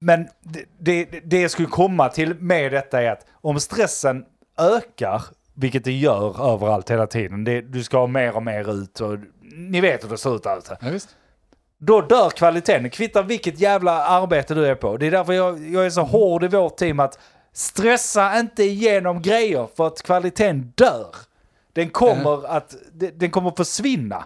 Men 0.00 0.28
det, 0.40 0.64
det, 0.78 1.04
det 1.24 1.40
jag 1.40 1.50
skulle 1.50 1.68
komma 1.68 2.08
till 2.08 2.34
med 2.34 2.72
detta 2.72 3.02
är 3.02 3.10
att 3.10 3.26
om 3.32 3.60
stressen 3.60 4.24
ökar, 4.58 5.22
vilket 5.54 5.84
det 5.84 5.92
gör 5.92 6.52
överallt 6.54 6.90
hela 6.90 7.06
tiden, 7.06 7.44
det, 7.44 7.60
du 7.60 7.82
ska 7.82 7.98
ha 7.98 8.06
mer 8.06 8.36
och 8.36 8.42
mer 8.42 8.72
ut 8.82 9.00
och 9.00 9.18
ni 9.56 9.80
vet 9.80 10.04
hur 10.04 10.08
det 10.08 10.18
ser 10.18 10.36
ut 10.36 10.42
där 10.42 10.58
ute. 10.58 10.78
Ja, 10.80 10.88
visst. 10.90 11.16
Då 11.78 12.00
dör 12.00 12.30
kvaliteten. 12.30 12.90
Kvittar 12.90 13.22
vilket 13.22 13.60
jävla 13.60 14.04
arbete 14.04 14.54
du 14.54 14.66
är 14.66 14.74
på. 14.74 14.96
Det 14.96 15.06
är 15.06 15.10
därför 15.10 15.32
jag, 15.32 15.68
jag 15.70 15.86
är 15.86 15.90
så 15.90 16.02
hård 16.02 16.44
i 16.44 16.48
vårt 16.48 16.76
team 16.76 17.00
att 17.00 17.18
stressa 17.52 18.38
inte 18.40 18.62
igenom 18.62 19.22
grejer 19.22 19.68
för 19.76 19.86
att 19.86 20.02
kvaliteten 20.02 20.72
dör. 20.74 21.06
Den 21.72 21.90
kommer 21.90 22.46
att 22.46 22.74
de- 22.92 23.10
den 23.10 23.30
kommer 23.30 23.50
försvinna. 23.56 24.24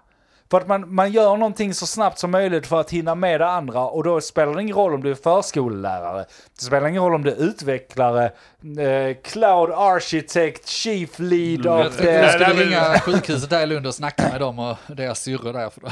För 0.51 0.61
att 0.61 0.69
man, 0.69 0.95
man 0.95 1.13
gör 1.13 1.37
någonting 1.37 1.75
så 1.75 1.87
snabbt 1.87 2.19
som 2.19 2.31
möjligt 2.31 2.67
för 2.67 2.81
att 2.81 2.91
hinna 2.91 3.15
med 3.15 3.41
det 3.41 3.47
andra 3.49 3.81
och 3.85 4.05
då 4.05 4.21
spelar 4.21 4.55
det 4.55 4.63
ingen 4.63 4.77
roll 4.77 4.95
om 4.95 5.03
du 5.03 5.11
är 5.11 5.15
förskollärare. 5.15 6.25
Det 6.59 6.65
spelar 6.65 6.89
ingen 6.89 7.03
roll 7.03 7.15
om 7.15 7.23
du 7.23 7.31
är 7.31 7.37
utvecklare, 7.43 8.25
eh, 8.79 9.17
cloud 9.25 9.71
architect, 9.75 10.69
chief 10.69 11.19
lead 11.19 11.65
Jag 11.65 11.87
of 11.87 11.97
the... 11.97 12.11
jag 12.13 12.33
skulle 12.33 12.65
ringa 12.65 13.01
sjukhuset 13.01 13.51
där 13.51 13.63
i 13.63 13.67
Lund 13.67 13.87
och 13.87 13.95
snacka 13.95 14.29
med 14.33 14.41
dem 14.41 14.59
och 14.59 14.77
deras 14.87 15.23
syrror 15.23 15.53
där. 15.53 15.71
För 15.71 15.83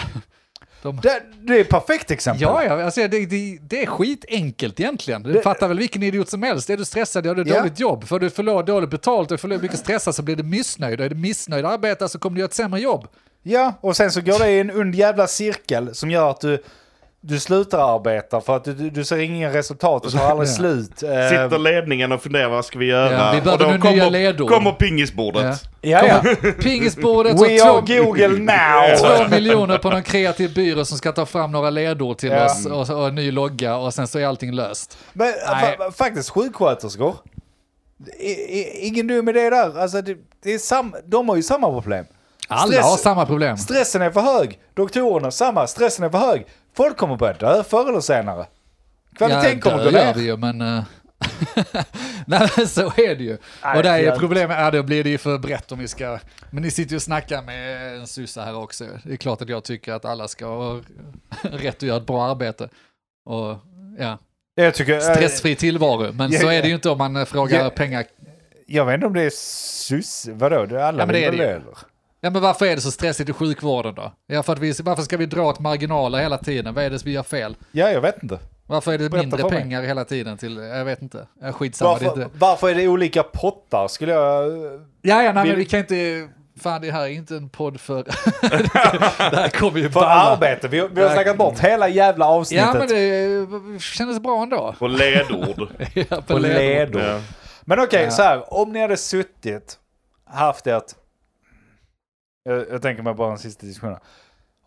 de, 0.83 0.97
Det, 1.03 1.23
det 1.41 1.57
är 1.57 1.61
ett 1.61 1.69
perfekt 1.69 2.11
exempel. 2.11 2.43
Ja, 2.43 2.65
ja 2.65 2.85
alltså 2.85 3.01
det, 3.09 3.27
det, 3.27 3.59
det 3.63 3.83
är 3.83 3.87
skitenkelt 3.87 4.81
egentligen. 4.81 5.23
Du 5.23 5.33
Det- 5.33 5.43
fattar 5.43 5.69
väl 5.69 5.79
vilken 5.79 6.03
idiot 6.03 6.29
som 6.29 6.43
helst. 6.43 6.71
Är 6.71 6.77
du 6.77 6.85
stressad, 6.85 7.27
ja 7.27 7.35
du 7.35 7.43
Ja. 7.47 7.59
dåligt 7.59 7.81
jobb. 7.81 8.05
För 8.05 8.19
du 8.19 8.31
förlorar 8.31 8.63
dåligt 8.63 8.91
betalt 8.91 9.31
och 9.33 9.41
förlorar 9.41 9.63
mycket 9.63 9.79
stressad 9.79 10.15
så 10.15 10.23
blir 10.23 10.37
du 10.37 10.43
missnöjd. 10.43 11.01
Och 11.01 11.07
är 11.07 11.11
du 11.11 11.17
missnöjd 11.17 11.65
arbetare 11.67 12.09
så 12.09 12.19
kommer 12.19 12.35
du 12.35 12.41
göra 12.41 12.49
ett 12.49 12.55
sämre 12.55 12.81
jobb. 12.81 13.07
Ja, 13.49 13.73
och 13.81 13.97
sen 13.97 14.11
så 14.11 14.21
går 14.21 14.39
det 14.39 14.51
i 14.51 14.61
en 14.61 14.71
ond 14.81 14.95
jävla 14.95 15.27
cirkel 15.27 15.95
som 15.95 16.11
gör 16.11 16.31
att 16.31 16.41
du, 16.41 16.63
du 17.21 17.41
slutar 17.41 17.95
arbeta 17.97 18.41
för 18.41 18.57
att 18.57 18.65
du, 18.65 18.73
du, 18.91 19.05
ser 19.05 19.19
ingen 19.19 19.53
resultat 19.53 20.07
och 20.07 20.13
tar 20.13 20.21
aldrig 20.31 20.49
Ja. 20.49 20.53
slut. 20.53 21.03
Eh, 21.03 21.09
Sitter 21.29 21.59
ledningen 21.59 22.13
och 22.13 22.23
funderar 22.23 22.49
vad 22.49 22.65
ska 22.65 22.79
vi 22.79 22.87
göra? 22.87 23.13
Ja, 23.13 23.31
vi 23.33 23.39
och 23.41 23.45
behöver 23.45 23.79
då 23.79 23.81
kommer, 23.83 24.11
ledord. 24.11 24.49
kommer 24.51 24.73
pingisbordet. 24.73 25.63
ja, 25.81 26.07
ja. 26.07 26.35
Pingisbordet 26.63 27.33
We 27.41 27.63
och 27.63 27.69
are 27.77 27.87
två, 27.87 28.03
Google 28.05 28.29
now! 28.29 28.97
två 29.19 29.29
miljoner 29.35 29.79
på 29.79 29.91
någon 29.91 30.03
kreativ 30.03 30.55
byrå 30.55 30.85
som 30.85 30.99
ska 30.99 31.13
ta 31.13 31.27
fram 31.27 31.53
några 31.53 31.71
ledord 31.71 32.19
till 32.19 32.31
Ja. 32.31 32.45
oss 32.47 32.67
och, 32.91 32.99
och 33.01 33.09
en 33.09 33.15
ny 33.15 33.31
logga 33.31 33.77
och 33.77 33.95
sen 33.95 34.07
så 34.09 34.19
är 34.19 34.27
allting 34.27 34.53
löst. 34.55 34.99
Men 35.13 35.27
Nej. 35.51 35.77
fa- 35.79 35.93
faktiskt 35.93 36.31
sjuksköterskor. 36.31 37.15
I, 38.19 38.31
i, 38.31 38.87
ingen 38.87 39.07
dum 39.07 39.29
idé 39.29 39.51
där. 39.51 39.79
Alltså, 39.81 40.03
det, 40.03 40.17
det 40.43 40.55
är 40.55 40.59
sam, 40.59 40.95
de 41.07 41.29
har 41.29 41.37
ju 41.37 41.43
samma 41.43 41.73
problem. 41.73 42.05
Alla 42.49 42.73
Stress- 42.73 42.85
har 42.85 42.97
samma 42.97 43.27
problem. 43.27 43.57
Stressen 43.57 44.03
är 44.03 44.11
för 44.11 44.21
hög. 44.21 44.59
Doktorerna 44.75 45.31
samma. 45.31 45.67
Stressen 45.67 46.05
är 46.05 46.11
för 46.11 46.19
hög. 46.19 46.47
Folk 46.77 46.97
kommer 46.97 47.17
börja 47.17 47.33
dö 47.33 47.65
förr 47.65 47.89
eller 47.89 48.01
senare. 48.01 48.47
Kvaliteten 49.17 49.61
kommer 49.61 49.85
gå 49.85 49.91
det 49.91 50.05
ner. 50.05 50.15
vi 50.15 50.25
ju, 50.25 50.37
men... 50.37 50.61
eh, 50.61 50.83
Nej, 52.27 52.49
men 52.57 52.67
så 52.69 52.81
är 52.97 53.15
det 53.17 53.25
ju. 53.25 53.39
Nej, 53.65 53.77
och 53.77 53.83
där 53.83 53.93
är 53.95 53.99
jag- 53.99 54.19
problemet, 54.19 54.59
ja 54.59 54.71
då 54.71 54.83
blir 54.83 55.05
det 55.05 55.11
ju 55.11 55.19
för 55.19 55.39
brett 55.39 55.73
om 55.73 55.79
vi 55.79 55.89
ska... 55.89 56.19
Men 56.51 56.63
ni 56.63 56.71
sitter 56.71 56.91
ju 56.91 56.97
och 56.97 57.03
snackar 57.03 57.43
med 57.43 57.95
en 57.97 58.07
syssa 58.07 58.43
här 58.45 58.57
också. 58.57 58.85
Det 59.05 59.13
är 59.13 59.17
klart 59.17 59.43
att 59.43 59.49
jag 59.49 59.65
tycker 59.65 59.93
att 59.93 60.05
alla 60.05 60.29
ska 60.29 60.47
ha 60.47 60.81
rätt 61.43 61.77
att 61.77 61.83
göra 61.83 61.97
ett 61.97 62.07
bra 62.07 62.25
arbete. 62.31 62.69
Och 63.27 63.57
ja, 63.99 64.19
Jag 64.55 64.75
tycker... 64.75 65.01
stressfri 65.01 65.57
tillvaro. 65.57 66.13
Men 66.13 66.31
ja, 66.33 66.41
så 66.41 66.47
ja. 66.47 66.53
är 66.53 66.63
det 66.63 66.69
ju 66.69 66.75
inte 66.75 66.91
om 66.91 66.99
man 66.99 67.17
eh, 67.17 67.25
frågar 67.25 67.65
Ja. 67.65 67.71
pengar. 67.71 68.05
Jag 68.67 68.85
vet 68.87 68.95
inte 68.95 69.07
om 69.07 69.13
det 69.15 69.23
är 69.23 69.31
sus... 69.31 70.29
Vadå? 70.33 70.67
Det 70.67 70.75
är 70.81 70.85
alla 70.85 71.03
Ja, 71.03 71.07
men 71.07 71.15
det 71.15 71.25
är 71.25 71.31
det 71.33 71.37
det, 71.37 71.45
eller? 71.51 71.65
Ja 72.27 72.31
men 72.31 72.43
varför 72.43 72.66
är 72.66 72.74
det 72.74 72.81
så 72.83 72.91
stressigt 72.91 73.31
i 73.31 73.33
sjukvården 73.33 73.95
då? 73.95 74.12
Ja, 74.27 74.43
för 74.43 74.53
att 74.53 74.59
vi, 74.59 74.74
varför 74.83 75.03
ska 75.03 75.16
vi 75.16 75.27
dra 75.27 75.43
åt 75.43 75.59
marginaler 75.61 76.18
hela 76.18 76.39
tiden? 76.39 76.74
Vad 76.74 76.85
är 76.85 76.91
det 76.91 77.05
vi 77.07 77.12
gör 77.12 77.22
fel? 77.22 77.57
Ja, 77.72 77.91
jag 77.91 78.01
vet 78.01 78.22
inte. 78.22 78.39
Varför 78.66 78.93
är 78.93 78.99
det 78.99 79.09
Berätta 79.11 79.27
mindre 79.27 79.49
pengar 79.51 79.83
hela 79.83 80.05
tiden 80.05 80.39
till, 80.39 80.57
jag 80.57 80.85
vet 80.85 81.03
inte. 81.03 81.27
Skitsamma. 81.53 81.99
Det 81.99 82.05
är 82.05 82.09
Varför, 82.09 82.22
inte... 82.24 82.39
varför 82.39 82.68
är 82.70 82.74
det 82.74 82.89
olika 82.89 83.22
pottar 83.22 83.89
skulle 83.89 84.12
jag... 84.12 84.47
Ja, 85.03 85.22
ja, 85.22 85.33
nej, 85.33 85.43
Vill- 85.43 85.53
men 85.53 85.59
vi 85.59 85.64
kan 85.64 85.81
inte... 85.81 86.29
Fan, 86.61 86.81
det 86.81 86.91
här 86.91 87.03
är 87.03 87.09
inte 87.09 87.37
en 87.37 87.49
podd 87.49 87.81
för... 87.81 88.03
det 89.31 89.37
här 89.37 89.49
kommer 89.49 89.79
ju 89.79 89.91
För 89.91 90.01
balla. 90.01 90.09
arbete. 90.11 90.68
Vi, 90.68 90.89
vi 90.93 91.03
har 91.03 91.11
snackat 91.14 91.37
bort 91.37 91.59
hela 91.59 91.89
jävla 91.89 92.27
avsnittet. 92.27 92.66
Ja, 92.66 92.79
men 92.79 92.89
det 92.89 93.81
kändes 93.81 94.20
bra 94.20 94.43
ändå. 94.43 94.74
På 94.79 94.87
ledord. 94.89 95.68
Ja, 95.95 96.05
på 96.09 96.22
på 96.22 96.39
ledord. 96.39 96.59
ledord. 96.59 97.03
Ja. 97.03 97.20
Men 97.64 97.81
okej, 97.81 98.05
Ja. 98.05 98.11
så 98.11 98.22
här. 98.22 98.55
Om 98.55 98.72
ni 98.72 98.81
hade 98.81 98.97
suttit, 98.97 99.79
haft 100.31 100.66
ett... 100.66 100.95
Jag, 102.47 102.65
jag 102.71 102.83
tänker 102.83 103.03
mig 103.03 103.15
bara 103.15 103.33
en 103.33 103.39
sista 103.39 103.67
diskussion. 103.67 103.97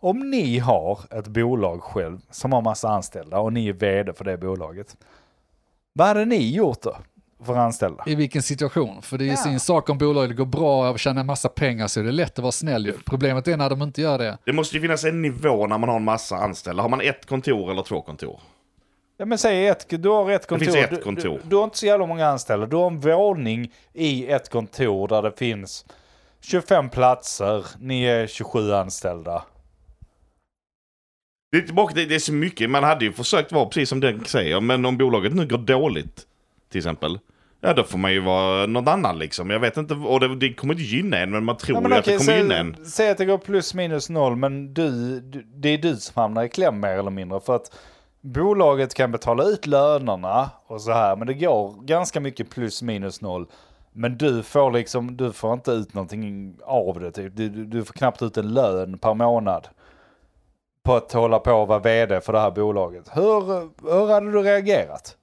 Om 0.00 0.30
ni 0.30 0.58
har 0.58 0.98
ett 1.10 1.28
bolag 1.28 1.82
själv 1.82 2.18
som 2.30 2.52
har 2.52 2.62
massa 2.62 2.88
anställda 2.88 3.38
och 3.38 3.52
ni 3.52 3.68
är 3.68 3.72
vd 3.72 4.12
för 4.12 4.24
det 4.24 4.36
bolaget. 4.38 4.96
Vad 5.92 6.06
hade 6.08 6.24
ni 6.24 6.54
gjort 6.54 6.82
då? 6.82 6.96
För 7.44 7.56
anställda? 7.56 8.04
I 8.06 8.14
vilken 8.14 8.42
situation? 8.42 9.02
För 9.02 9.18
det 9.18 9.24
är 9.24 9.26
ju 9.26 9.30
Ja. 9.32 9.36
sin 9.36 9.60
sak 9.60 9.88
om 9.90 9.98
bolaget 9.98 10.36
går 10.36 10.44
bra 10.46 10.90
och 10.90 10.98
tjänar 10.98 11.20
en 11.20 11.26
massa 11.26 11.48
pengar 11.48 11.86
så 11.86 12.00
är 12.00 12.04
det 12.04 12.12
lätt 12.12 12.32
att 12.32 12.38
vara 12.42 12.52
snäll 12.52 12.86
ju. 12.86 12.92
Problemet 13.06 13.48
är 13.48 13.56
när 13.56 13.70
de 13.70 13.82
inte 13.82 14.02
gör 14.02 14.18
det. 14.18 14.38
Det 14.44 14.52
måste 14.52 14.76
ju 14.76 14.82
finnas 14.82 15.04
en 15.04 15.22
nivå 15.22 15.66
när 15.66 15.78
man 15.78 15.88
har 15.88 15.96
en 15.96 16.04
massa 16.04 16.36
anställda. 16.36 16.82
Har 16.82 16.88
man 16.88 17.00
ett 17.00 17.26
kontor 17.26 17.70
eller 17.70 17.82
två 17.82 18.02
kontor? 18.02 18.40
Ja 19.16 19.24
men 19.26 19.38
säg 19.38 19.66
ett, 19.68 19.86
du 19.88 20.08
har 20.08 20.30
ett 20.30 20.46
kontor. 20.46 20.64
finns 20.64 20.76
ett 20.76 20.90
Du- 20.90 20.96
kontor. 20.96 21.40
Du, 21.42 21.48
du 21.48 21.56
har 21.56 21.64
inte 21.64 21.78
så 21.78 21.86
jävla 21.86 22.06
många 22.06 22.26
anställda. 22.26 22.66
Du 22.66 22.76
har 22.76 22.86
en 22.86 23.00
våning 23.00 23.72
i 23.92 24.26
ett 24.26 24.48
kontor 24.50 25.08
där 25.08 25.22
det 25.22 25.32
finns 25.38 25.86
25 26.40 26.88
platser. 26.88 27.66
Ni 27.78 28.04
är 28.04 28.26
27 28.26 28.72
anställda. 28.72 29.44
Det 31.52 31.58
är, 31.58 31.62
tillbaka, 31.62 31.94
det, 31.94 32.06
det 32.06 32.14
är 32.14 32.18
så 32.18 32.32
mycket, 32.32 32.70
man 32.70 32.84
hade 32.84 33.04
ju 33.04 33.12
försökt 33.12 33.52
vara 33.52 33.66
precis 33.66 33.88
som 33.88 34.00
den 34.00 34.24
säger, 34.24 34.60
men 34.60 34.84
om 34.84 34.98
bolaget 34.98 35.34
nu 35.34 35.46
går 35.46 35.58
dåligt, 35.58 36.26
till 36.70 36.78
exempel, 36.78 37.18
ja 37.60 37.72
då 37.74 37.84
får 37.84 37.98
man 37.98 38.12
ju 38.12 38.20
vara 38.20 38.66
någon 38.66 38.88
annan 38.88 39.18
liksom. 39.18 39.50
Jag 39.50 39.60
vet 39.60 39.76
inte, 39.76 39.94
och 39.94 40.20
det, 40.20 40.36
det 40.36 40.54
kommer 40.54 40.74
inte 40.74 40.84
gynna 40.84 41.18
en, 41.18 41.30
men 41.30 41.44
man 41.44 41.56
tror 41.56 41.76
Ja, 41.76 41.80
men 41.80 41.90
ju 41.90 41.98
att 41.98 42.04
det 42.04 42.16
okej, 42.16 42.26
kommer 42.26 42.38
gynna 42.38 42.56
en. 42.56 42.84
Säg 42.84 43.10
att 43.10 43.18
det 43.18 43.24
går 43.24 43.38
plus 43.38 43.74
minus 43.74 44.10
noll, 44.10 44.36
men 44.36 44.74
du, 44.74 45.20
du, 45.20 45.42
det 45.42 45.68
är 45.68 45.78
du 45.78 45.96
som 45.96 46.20
hamnar 46.22 46.44
i 46.44 46.48
kläm 46.48 46.80
mer 46.80 46.98
eller 46.98 47.10
mindre. 47.10 47.40
För 47.40 47.56
att 47.56 47.76
bolaget 48.20 48.94
kan 48.94 49.12
betala 49.12 49.44
ut 49.44 49.66
lönerna 49.66 50.50
och 50.66 50.80
så 50.80 50.92
här, 50.92 51.16
men 51.16 51.26
det 51.26 51.34
går 51.34 51.82
ganska 51.82 52.20
mycket 52.20 52.50
plus 52.50 52.82
minus 52.82 53.20
noll. 53.20 53.46
Men 53.92 54.18
du 54.18 54.42
får 54.42 54.70
liksom, 54.70 55.16
du 55.16 55.32
får 55.32 55.52
inte 55.52 55.70
ut 55.70 55.94
någonting 55.94 56.56
av 56.64 57.00
det 57.00 57.12
typ. 57.12 57.36
Du, 57.36 57.48
du, 57.48 57.84
får 57.84 57.94
knappt 57.94 58.22
ut 58.22 58.36
en 58.36 58.54
lön 58.54 58.98
per 58.98 59.14
månad. 59.14 59.68
På 60.82 60.94
att 60.96 61.12
hålla 61.12 61.38
på 61.38 61.52
och 61.52 61.68
vara 61.68 61.78
vd 61.78 62.20
för 62.20 62.32
det 62.32 62.40
här 62.40 62.50
bolaget. 62.50 63.10
Hur, 63.12 63.60
hur 63.90 64.12
hade 64.12 64.32
du 64.32 64.42
reagerat? 64.42 65.16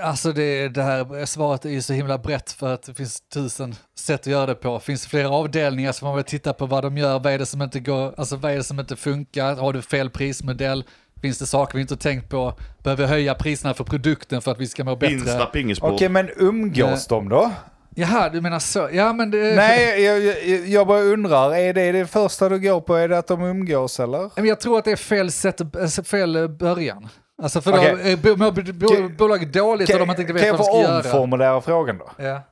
Alltså 0.00 0.32
det, 0.32 0.68
det 0.68 0.82
här 0.82 1.26
svaret 1.26 1.64
är 1.64 1.70
ju 1.70 1.82
så 1.82 1.92
himla 1.92 2.18
brett 2.18 2.52
för 2.52 2.74
att 2.74 2.82
det 2.82 2.94
finns 2.94 3.20
tusen 3.20 3.74
sätt 3.94 4.20
att 4.20 4.26
göra 4.26 4.46
det 4.46 4.54
på. 4.54 4.80
Finns 4.80 5.02
det 5.02 5.08
flera 5.08 5.30
avdelningar 5.30 5.92
så 5.92 5.98
får 5.98 6.06
man 6.06 6.16
väl 6.16 6.24
titta 6.24 6.52
på 6.52 6.66
vad 6.66 6.84
de 6.84 6.98
gör, 6.98 7.18
vad 7.18 7.32
är 7.32 7.38
det 7.38 7.46
som 7.46 7.62
inte 7.62 7.80
går, 7.80 8.14
alltså 8.16 8.36
vad 8.36 8.52
är 8.52 8.56
det 8.56 8.64
som 8.64 8.80
inte 8.80 8.96
funkar, 8.96 9.56
har 9.56 9.72
du 9.72 9.82
fel 9.82 10.10
prismodell, 10.10 10.84
finns 11.22 11.38
det 11.38 11.46
saker 11.46 11.74
vi 11.74 11.80
inte 11.82 11.94
har 11.94 11.98
tänkt 11.98 12.28
på, 12.28 12.52
behöver 12.82 13.06
höja 13.06 13.34
priserna 13.34 13.74
för 13.74 13.84
produkten 13.84 14.42
för 14.42 14.50
att 14.50 14.58
vi 14.60 14.66
ska 14.66 14.84
må 14.84 14.96
bättre? 14.96 15.14
Insta 15.14 15.46
pingisbord. 15.46 15.92
Okej, 15.92 16.08
men 16.08 16.30
umgås 16.36 17.06
de 17.06 17.28
då? 17.28 17.50
Jaha, 17.94 18.28
du 18.28 18.40
menar 18.40 18.58
så, 18.58 18.88
ja 18.92 19.12
men 19.12 19.30
det... 19.30 19.56
Nej, 19.56 20.02
jag, 20.02 20.20
jag, 20.24 20.66
jag 20.68 20.86
bara 20.86 21.00
undrar, 21.00 21.54
är 21.54 21.74
det 21.74 21.92
det 21.92 22.06
första 22.06 22.48
du 22.48 22.58
går 22.60 22.80
på? 22.80 22.94
Är 22.94 23.08
det 23.08 23.18
att 23.18 23.26
de 23.26 23.42
umgås 23.42 24.00
eller? 24.00 24.30
Jag 24.46 24.60
tror 24.60 24.78
att 24.78 24.84
det 24.84 24.92
är 24.92 24.96
fel, 24.96 25.30
sätt, 25.32 25.60
fel 26.08 26.36
eh, 26.36 26.48
början. 26.48 27.08
Alltså 27.42 27.60
för 27.60 27.72
Okej. 27.72 28.16
då 28.22 28.36
mår 28.36 28.50
bo- 28.52 28.72
bo- 28.72 28.88
Kan- 28.88 29.16
bolaget 29.16 29.52
dåligt 29.52 29.92
och 29.94 29.98
de 29.98 30.10
inte 30.10 30.24
kan 30.24 30.34
vet 30.34 30.46
jag 30.46 30.52
vad 30.52 30.60
de 30.60 30.64
ska 30.64 30.72
få 30.72 30.82
göra. 30.82 30.96
omformulera 30.96 31.60
frågan 31.60 31.98
då? 31.98 32.24
Ja. 32.24 32.42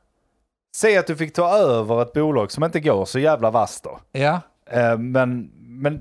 Säg 0.76 0.96
att 0.96 1.06
du 1.06 1.16
fick 1.16 1.34
ta 1.34 1.58
över 1.58 2.02
ett 2.02 2.12
bolag 2.12 2.52
som 2.52 2.64
inte 2.64 2.80
går 2.80 3.04
så 3.04 3.18
jävla 3.18 3.50
vasst 3.50 3.84
då. 3.84 4.00
ja, 4.12 4.40
Eh, 4.70 4.98
men, 4.98 5.50
men 5.58 6.00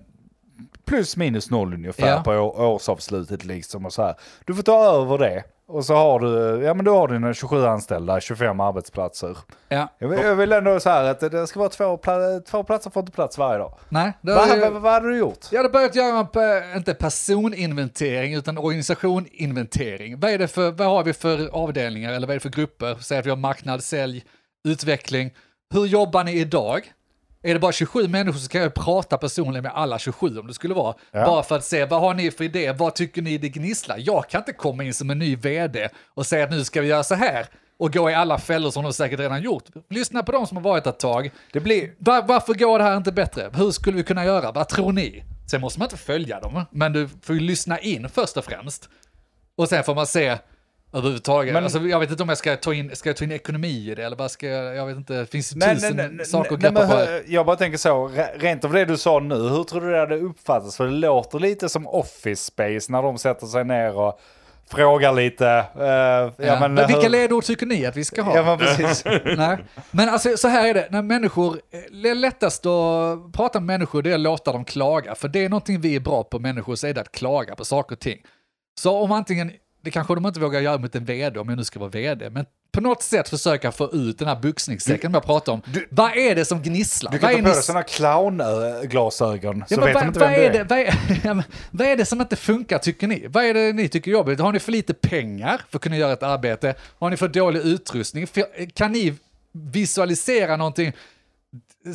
plus 0.88 1.18
minus 1.18 1.50
noll 1.52 1.74
ungefär 1.74 2.08
Ja. 2.08 2.22
på 2.24 2.32
årsavslutet 2.76 3.46
liksom 3.46 3.86
och 3.86 3.94
så 3.94 4.02
här. 4.04 4.16
Du 4.46 4.56
får 4.56 4.64
ta 4.64 4.86
över 5.02 5.18
det 5.18 5.44
och 5.70 5.86
så 5.86 5.96
har 5.96 6.20
du, 6.20 6.64
ja 6.64 6.74
men 6.74 6.86
du 6.86 6.92
har 6.92 7.08
dina 7.08 7.34
27 7.34 7.66
anställda, 7.66 8.20
25 8.22 8.60
arbetsplatser. 8.60 9.38
ja. 9.70 9.88
Jag 10.00 10.08
vill, 10.08 10.20
jag 10.20 10.36
vill 10.36 10.52
ändå 10.52 10.80
så 10.80 10.90
här 10.90 11.04
att 11.04 11.20
det 11.20 11.48
ska 11.48 11.60
vara 11.60 11.70
två, 11.70 11.84
pla- 11.98 12.42
två 12.42 12.64
platser 12.64 12.90
får 12.90 13.00
inte 13.02 13.12
plats 13.12 13.38
varje 13.38 13.58
dag. 13.60 13.74
Nej, 13.90 14.12
det 14.22 14.34
Vad 14.36 14.50
är- 14.50 14.72
vad- 14.72 14.82
vad 14.82 14.94
hade 14.94 15.10
du 15.10 15.18
gjort? 15.18 15.46
Jag 15.52 15.60
hade 15.60 15.70
börjat 15.70 15.96
göra, 15.96 16.18
en, 16.20 16.26
pe- 16.26 16.78
inte 16.78 16.94
personinventering, 16.94 18.34
utan 18.34 18.58
organisationinventering. 18.58 20.20
Vad, 20.20 20.32
är 20.32 20.38
det 20.38 20.48
för, 20.48 20.72
vad 20.72 20.88
har 20.88 21.04
vi 21.04 21.14
för 21.14 21.48
avdelningar 21.56 22.14
eller 22.14 22.28
vad 22.28 22.32
är 22.32 22.40
det 22.40 22.44
för 22.44 22.50
grupper? 22.50 22.96
Säg 23.02 23.18
att 23.20 23.26
vi 23.26 23.30
har 23.30 23.38
marknad, 23.38 23.84
sälj, 23.84 24.24
utveckling. 24.68 25.32
Hur 25.74 25.86
jobbar 25.86 26.24
ni 26.24 26.32
idag? 26.40 26.92
Är 27.42 27.54
det 27.54 27.60
bara 27.60 27.72
27 27.72 28.08
människor 28.08 28.40
så 28.40 28.50
kan 28.50 28.62
jag 28.62 28.74
prata 28.74 29.18
personligen 29.18 29.64
med 29.64 29.72
alla 29.76 30.00
27 30.00 30.40
om 30.40 30.48
det 30.48 30.54
skulle 30.54 30.74
vara. 30.74 30.96
Ja. 31.12 31.26
Bara 31.26 31.44
för 31.44 31.56
att 31.56 31.64
se, 31.64 31.86
vad 31.86 32.02
har 32.02 32.14
ni 32.14 32.32
för 32.32 32.44
idé? 32.44 32.72
Vad 32.72 32.96
tycker 32.96 33.22
ni 33.22 33.38
det 33.38 33.50
gnisslar? 33.50 33.98
Jag 34.00 34.30
kan 34.30 34.42
inte 34.42 34.54
komma 34.54 34.84
in 34.84 34.94
som 34.94 35.10
en 35.10 35.20
ny 35.20 35.36
vd 35.36 35.90
och 36.14 36.26
säga 36.26 36.44
att 36.44 36.52
nu 36.52 36.64
ska 36.64 36.82
vi 36.82 36.88
göra 36.88 37.04
så 37.04 37.16
här 37.16 37.48
och 37.80 37.94
gå 37.94 38.10
i 38.10 38.14
alla 38.14 38.38
fällor 38.38 38.72
som 38.72 38.84
de 38.84 38.94
säkert 38.94 39.20
redan 39.20 39.42
gjort. 39.42 39.64
Lyssna 39.90 40.24
på 40.24 40.32
de 40.32 40.48
som 40.48 40.58
har 40.58 40.64
varit 40.64 40.88
ett 40.88 41.00
tag. 41.00 41.32
Det 41.54 41.60
blir, 41.60 41.94
Var, 41.98 42.22
varför 42.22 42.54
går 42.54 42.80
det 42.80 42.86
här 42.86 42.98
inte 42.98 43.12
bättre? 43.12 43.52
Hur 43.54 43.72
skulle 43.72 43.98
vi 43.98 44.04
kunna 44.04 44.26
göra? 44.26 44.52
Vad 44.52 44.70
tror 44.70 44.92
ni? 44.92 45.24
Sen 45.52 45.62
måste 45.62 45.80
man 45.80 45.86
inte 45.86 45.98
följa 45.98 46.40
dem, 46.40 46.66
men 46.72 46.94
du 46.94 47.10
får 47.22 47.36
ju 47.36 47.42
lyssna 47.42 47.80
in 47.80 48.10
först 48.10 48.38
och 48.38 48.46
främst. 48.46 48.90
Och 49.56 49.70
sen 49.70 49.84
får 49.84 49.96
man 49.96 50.08
se 50.08 50.38
överhuvudtaget. 50.94 51.54
Men- 51.54 51.64
alltså, 51.64 51.80
jag 51.80 52.00
vet 52.00 52.12
inte 52.12 52.24
om 52.24 52.30
jag 52.30 52.38
ska 52.38 52.56
ta 52.56 52.74
in, 52.74 52.96
ska 52.96 53.10
jag 53.10 53.18
ta 53.18 53.24
in 53.24 53.32
ekonomi 53.32 53.90
i 53.92 53.96
det 53.96 54.04
eller 54.04 54.18
vad 54.18 54.32
ska 54.32 54.48
jag, 54.48 54.76
jag 54.76 54.86
vet 54.86 54.98
inte, 54.98 55.14
det 55.14 55.26
finns 55.26 55.56
nej, 55.56 55.76
tusen 55.76 55.96
nej, 55.96 56.10
nej, 56.12 56.26
saker 56.26 56.54
att 56.56 56.60
greppa 56.62 56.88
på. 56.88 56.94
här. 56.94 57.24
Jag 57.28 57.46
bara 57.46 57.56
tänker 57.56 57.78
så, 57.78 58.08
re- 58.08 58.40
rent 58.40 58.66
av 58.66 58.74
det 58.74 58.86
du 58.86 58.98
sa 58.98 59.20
nu, 59.20 59.36
hur 59.36 59.64
tror 59.64 59.82
du 59.82 59.92
det 59.92 60.00
hade 60.00 60.16
uppfattats? 60.18 60.78
För 60.78 60.86
det 60.86 60.92
låter 60.92 61.40
lite 61.40 61.70
som 61.70 61.88
office 61.88 62.44
space 62.46 62.92
när 62.92 63.02
de 63.04 63.18
sätter 63.18 63.48
sig 63.48 63.64
ner 63.66 63.98
och 63.98 64.20
frågar 64.70 65.14
lite. 65.14 65.48
eh, 65.76 65.86
ja, 65.86 66.32
Ja. 66.38 66.60
men, 66.60 66.74
Men, 66.74 66.88
vilka 66.88 67.02
hur- 67.02 67.10
ledord 67.10 67.44
tycker 67.44 67.66
ni 67.66 67.86
att 67.86 67.96
vi 67.98 68.04
ska 68.04 68.22
ha? 68.22 68.36
Ja 68.36 68.44
men 68.44 68.58
precis. 68.58 69.04
Nej. 69.38 69.58
Men 69.92 70.10
alltså 70.10 70.38
så 70.38 70.48
här 70.48 70.68
är 70.68 70.74
det, 70.74 70.88
när 70.92 71.02
människor, 71.02 71.60
det 72.04 72.10
är 72.10 72.16
lättast 72.16 72.66
att 72.66 73.32
prata 73.34 73.60
med 73.60 73.66
människor 73.68 74.02
det 74.02 74.10
är 74.10 74.14
att 74.14 74.20
låta 74.20 74.52
dem 74.52 74.66
klaga, 74.66 75.16
för 75.16 75.28
det 75.28 75.46
är 75.46 75.50
någonting 75.50 75.82
vi 75.82 75.96
är 75.96 76.00
bra 76.00 76.24
på 76.24 76.40
människor, 76.40 76.76
så 76.76 76.88
är 76.88 76.94
det 76.94 77.02
att 77.02 77.12
klaga 77.12 77.56
på 77.56 77.66
saker 77.66 77.96
och 77.96 78.00
ting. 78.00 78.18
Så 78.80 78.98
om 78.98 79.12
antingen, 79.12 79.52
det 79.88 79.92
kanske 79.92 80.16
de 80.16 80.26
inte 80.26 80.40
vågar 80.40 80.62
göra 80.62 80.78
mot 80.78 80.96
en 80.96 81.06
vd, 81.06 81.40
om 81.40 81.50
jag 81.50 81.58
nu 81.58 81.64
ska 81.64 81.80
vara 81.80 81.90
vd, 81.90 82.30
men 82.30 82.46
på 82.72 82.82
något 82.82 83.04
sätt 83.04 83.30
försöka 83.30 83.72
få 83.72 83.92
ut 83.94 84.20
den 84.20 84.28
här 84.28 84.36
buxningssäcken 84.36 85.14
jag 85.14 85.24
pratar 85.24 85.54
om. 85.54 85.62
vad 85.90 86.18
är 86.18 86.36
det 86.36 86.46
som 86.46 86.62
gnisslar? 86.62 87.12
Du 87.12 87.20
kan 87.20 87.30
ta 87.30 87.38
på 87.38 87.44
dig 87.44 87.64
sådana 87.64 87.84
clownglasögon 87.84 89.66
Ja, 89.70 89.76
så 89.76 89.82
vet 89.82 89.94
vad, 89.94 90.04
de 90.04 90.08
inte 90.08 90.20
vad, 90.20 90.30
vem 90.30 90.40
är 90.42 90.50
du 90.50 90.54
det, 90.54 90.60
är. 90.60 90.94
vad, 91.24 91.38
är, 91.38 91.44
vad 91.72 91.88
är 91.88 91.96
det 91.96 92.06
som 92.06 92.22
inte 92.22 92.36
funkar 92.36 92.78
tycker 92.78 93.08
ni? 93.08 93.28
Vad 93.28 93.44
är 93.44 93.54
det 93.54 93.74
ni 93.74 93.90
tycker 93.90 94.12
är 94.12 94.14
jobbigt? 94.14 94.40
Har 94.40 94.52
ni 94.52 94.60
för 94.60 94.72
lite 94.72 94.94
pengar 94.94 95.62
för 95.70 95.78
att 95.78 95.84
kunna 95.84 95.98
göra 95.98 96.14
ett 96.14 96.24
arbete? 96.24 96.76
Har 97.00 97.10
ni 97.10 97.18
för 97.18 97.28
dålig 97.28 97.60
utrustning? 97.60 98.28
Kan 98.74 98.92
ni 98.92 99.16
visualisera 99.52 100.58
någonting 100.58 100.94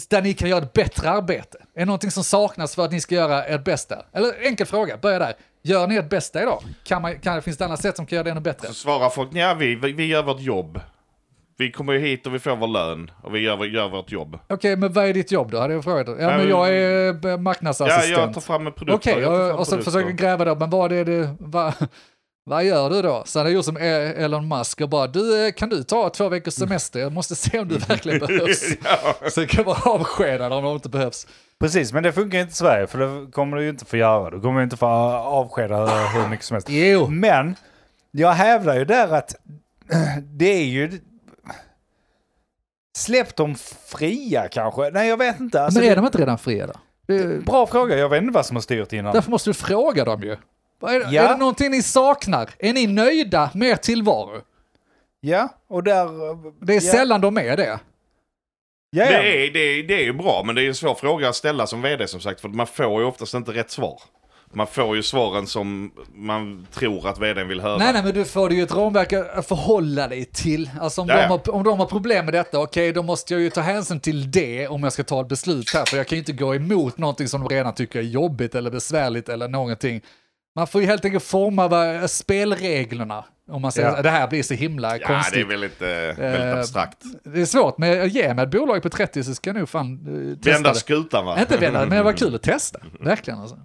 där 0.09 0.22
ni 0.22 0.34
kan 0.34 0.49
göra 0.49 0.62
ett 0.62 0.72
bättre 0.72 1.11
arbete? 1.11 1.59
Är 1.74 1.80
det 1.80 1.84
någonting 1.84 2.11
som 2.11 2.24
saknas 2.24 2.74
för 2.74 2.84
att 2.84 2.93
ni 2.93 3.01
ska 3.01 3.14
göra 3.14 3.45
ert 3.45 3.64
bästa? 3.64 4.05
Eller 4.12 4.47
enkel 4.47 4.66
fråga, 4.66 4.97
börja 4.97 5.18
där. 5.18 5.34
Gör 5.62 5.86
ni 5.86 5.96
ert 5.96 6.10
bästa 6.10 6.42
idag? 6.42 6.62
Kan 6.84 7.02
man, 7.02 7.18
kan, 7.18 7.42
finns 7.42 7.56
det 7.56 7.64
andra 7.64 7.76
sätt 7.76 7.96
som 7.96 8.06
kan 8.06 8.16
göra 8.16 8.24
det 8.24 8.30
ännu 8.30 8.40
bättre? 8.40 8.68
Så 8.68 8.74
svarar 8.74 9.10
folk, 9.10 9.28
ja 9.32 9.54
vi, 9.54 9.74
vi, 9.74 9.92
vi 9.92 10.06
gör 10.06 10.22
vårt 10.22 10.40
jobb. 10.40 10.80
Vi 11.58 11.72
kommer 11.72 11.92
ju 11.92 11.98
hit 11.98 12.26
och 12.26 12.34
vi 12.34 12.38
får 12.38 12.56
vår 12.56 12.66
lön 12.68 13.10
och 13.22 13.34
vi 13.34 13.38
gör, 13.38 13.64
gör 13.64 13.88
vårt 13.88 14.12
jobb. 14.12 14.38
Okej, 14.48 14.76
men 14.76 14.92
vad 14.92 15.04
är 15.06 15.14
ditt 15.14 15.32
jobb 15.32 15.50
då? 15.50 15.58
Hade 15.58 15.74
jag 15.74 15.84
frågat. 15.84 16.06
Ja, 16.08 16.14
men 16.14 16.36
men- 16.36 16.48
jag 16.48 16.68
är 16.68 17.08
eh, 17.24 17.30
Ja, 17.30 17.36
marknadsassistent. 17.36 18.18
jag 18.18 18.34
tar 18.34 18.40
fram 18.40 18.66
en 18.66 18.72
produkt. 18.72 18.94
Okej, 19.06 19.22
fram 19.24 19.32
och, 19.34 19.58
och 19.58 19.66
så 19.66 19.78
försöker 19.78 20.10
gräva 20.10 20.44
då, 20.44 20.54
men 20.54 20.70
vad 20.70 20.92
är 20.92 21.04
det, 21.04 21.36
vad, 21.38 21.74
vad 22.45 22.64
gör 22.64 22.90
du 22.90 23.03
då? 23.03 23.22
Så 23.26 23.38
hade 23.38 23.51
jag 23.51 23.55
gjort 23.55 23.64
som 23.64 23.76
E- 23.76 24.14
Elon 24.16 24.49
Musk 24.49 24.80
och 24.80 24.88
bara, 24.88 25.07
du, 25.07 25.47
eh, 25.47 25.53
kan 25.53 25.68
du 25.68 25.82
ta 25.82 26.09
två 26.11 26.28
veckors 26.28 26.55
semester? 26.55 27.01
Jag 27.01 27.12
måste 27.12 27.34
se 27.34 27.59
om 27.59 27.68
du 27.68 27.78
verkligen 27.88 28.18
behövs. 28.18 28.62
ja. 28.84 29.30
Så 29.30 29.40
jag 29.40 29.49
kan 29.49 29.64
vara 29.64 29.90
avskedad 29.90 30.53
om 30.53 30.64
de 30.64 30.74
inte 30.74 30.88
behövs. 30.88 31.26
Precis, 31.61 31.93
men 31.93 32.03
det 32.03 32.12
funkar 32.12 32.38
inte 32.38 32.51
i 32.51 32.55
Sverige 32.55 32.86
för 32.86 32.99
det 32.99 33.30
kommer 33.32 33.57
du 33.57 33.62
ju 33.62 33.68
inte 33.70 33.84
få 33.84 33.97
göra. 33.97 34.30
Du 34.30 34.40
kommer 34.40 34.62
inte 34.62 34.76
få 34.76 34.86
avskeda 34.86 35.86
hur 35.86 36.28
mycket 36.28 36.45
som 36.47 36.55
helst. 36.55 36.68
Jo. 36.70 37.07
Men 37.09 37.57
jag 38.11 38.32
hävdar 38.32 38.74
ju 38.78 38.84
där 38.84 39.09
att 39.14 39.34
det 40.22 40.47
är 40.53 40.64
ju... 40.64 41.01
Släpp 42.97 43.36
dem 43.36 43.55
fria 43.86 44.49
kanske? 44.49 44.90
Nej, 44.90 45.09
jag 45.09 45.16
vet 45.16 45.40
inte. 45.40 45.62
Alltså, 45.62 45.80
men 45.80 45.86
är 45.86 45.90
det, 45.90 45.97
de 45.97 46.07
inte 46.07 46.18
redan 46.18 46.38
fria 46.38 46.66
då? 46.66 46.72
Bra 47.47 47.66
fråga, 47.66 47.97
jag 47.99 48.09
vet 48.09 48.22
inte 48.22 48.34
vad 48.34 48.47
som 48.47 48.57
har 48.57 48.61
styrt 48.61 48.93
innan. 48.93 49.14
därför 49.14 49.30
måste 49.30 49.51
du 49.51 49.55
fråga 49.55 50.05
dem 50.05 50.22
ju. 50.22 50.36
Är, 50.83 51.01
det- 51.01 51.07
Ja. 51.11 51.22
är 51.22 51.28
det 51.28 51.37
någonting 51.37 51.70
ni 51.70 51.83
saknar? 51.83 52.51
Är 52.59 52.72
ni 52.72 52.87
nöjda 52.87 53.51
med 53.55 53.68
er 53.68 53.76
tillvaro? 53.76 54.41
Ja, 55.20 55.49
och 55.68 55.83
där... 55.83 56.07
Det 56.66 56.72
är 56.76 56.87
ja. 56.87 56.93
sällan 56.93 57.20
de 57.20 57.39
är 57.39 57.57
det. 57.57 57.80
Ja. 58.91 59.05
Det, 59.11 59.47
är, 59.47 59.53
det, 59.53 59.59
är, 59.59 59.83
det 59.83 59.95
är 59.95 60.05
ju 60.05 60.12
bra, 60.12 60.43
men 60.47 60.55
det 60.55 60.62
är 60.62 60.68
en 60.68 60.74
svår 60.74 60.95
fråga 60.95 61.28
att 61.28 61.37
ställa 61.37 61.66
som 61.66 61.83
vd 61.83 62.07
som 62.09 62.20
sagt. 62.20 62.41
För 62.41 62.49
man 62.49 62.66
får 62.66 63.01
ju 63.01 63.07
oftast 63.07 63.35
inte 63.35 63.53
rätt 63.53 63.70
svar. 63.70 64.01
Man 64.55 64.66
får 64.66 64.97
ju 64.97 65.03
svaren 65.03 65.47
som 65.47 65.93
man 66.14 66.66
tror 66.72 67.09
att 67.09 67.18
vdn 67.18 67.49
vill 67.49 67.61
höra. 67.61 67.78
Nej, 67.78 67.93
nej, 67.93 68.03
men 68.03 68.14
du 68.14 68.24
får 68.24 68.53
ju 68.53 68.62
ett 68.62 68.74
ramverk 68.74 69.12
att 69.12 69.49
förhålla 69.49 70.09
dig 70.09 70.24
till. 70.24 70.70
Alltså 70.80 71.01
om, 71.01 71.09
Ja, 71.09 71.16
de, 71.16 71.22
har, 71.28 71.51
om 71.51 71.62
de 71.64 71.78
har 71.78 71.87
problem 71.87 72.24
med 72.24 72.35
detta, 72.35 72.59
okej, 72.61 72.93
då 72.93 73.03
måste 73.03 73.35
jag 73.35 73.41
ju 73.41 73.51
ta 73.51 73.61
hänsyn 73.61 74.01
till 74.01 74.30
det 74.30 74.68
om 74.68 74.83
jag 74.83 74.93
ska 74.93 75.05
ta 75.05 75.20
ett 75.20 75.28
beslut 75.28 75.74
här, 75.74 75.85
för 75.85 75.97
jag 75.97 76.07
kan 76.07 76.16
ju 76.16 76.20
inte 76.20 76.33
gå 76.33 76.55
emot 76.55 76.99
någonting 76.99 77.28
som 77.28 77.41
de 77.41 77.49
redan 77.55 77.74
tycker 77.74 77.99
är 77.99 78.03
jobbigt 78.03 78.55
eller 78.55 78.70
besvärligt 78.70 79.28
eller 79.28 79.49
någonting. 79.49 80.01
Man 80.57 80.66
får 80.66 80.80
ju 80.80 80.86
helt 80.86 81.05
enkelt 81.05 81.24
forma 81.24 81.68
vad, 81.68 82.11
spelreglerna, 82.11 83.24
om 83.50 83.62
man 83.62 83.72
säger 83.72 83.88
Ja. 83.88 83.96
att 83.96 84.03
det 84.03 84.11
här 84.11 84.28
blir 84.28 84.42
så 84.42 84.55
himla 84.55 84.96
ja, 84.98 85.07
konstigt. 85.07 85.34
det 85.34 85.40
är 85.40 85.44
väldigt, 85.59 85.82
eh, 85.82 85.88
väldigt 85.88 86.40
Eh, 86.53 86.59
abstrakt. 86.59 86.98
Det 87.24 87.40
är 87.40 87.44
svårt, 87.44 87.78
men 87.78 88.09
ge 88.09 88.34
mig 88.34 88.44
ett 88.44 88.50
bolag 88.50 88.82
på 88.82 88.88
30 88.88 89.24
så 89.24 89.34
ska 89.34 89.50
jag 89.50 89.57
nog 89.57 89.68
fan 89.68 90.07
uh, 90.09 90.34
testa 90.36 90.50
Vända 90.50 90.72
det. 90.72 90.78
skutan 90.78 91.24
va? 91.26 91.40
Inte 91.40 91.57
vända, 91.57 91.80
men 91.80 91.90
det 91.96 92.03
var 92.03 92.12
kul 92.12 92.34
att 92.34 92.42
testa. 92.42 92.78
Verkligen 93.00 93.40
alltså. 93.40 93.57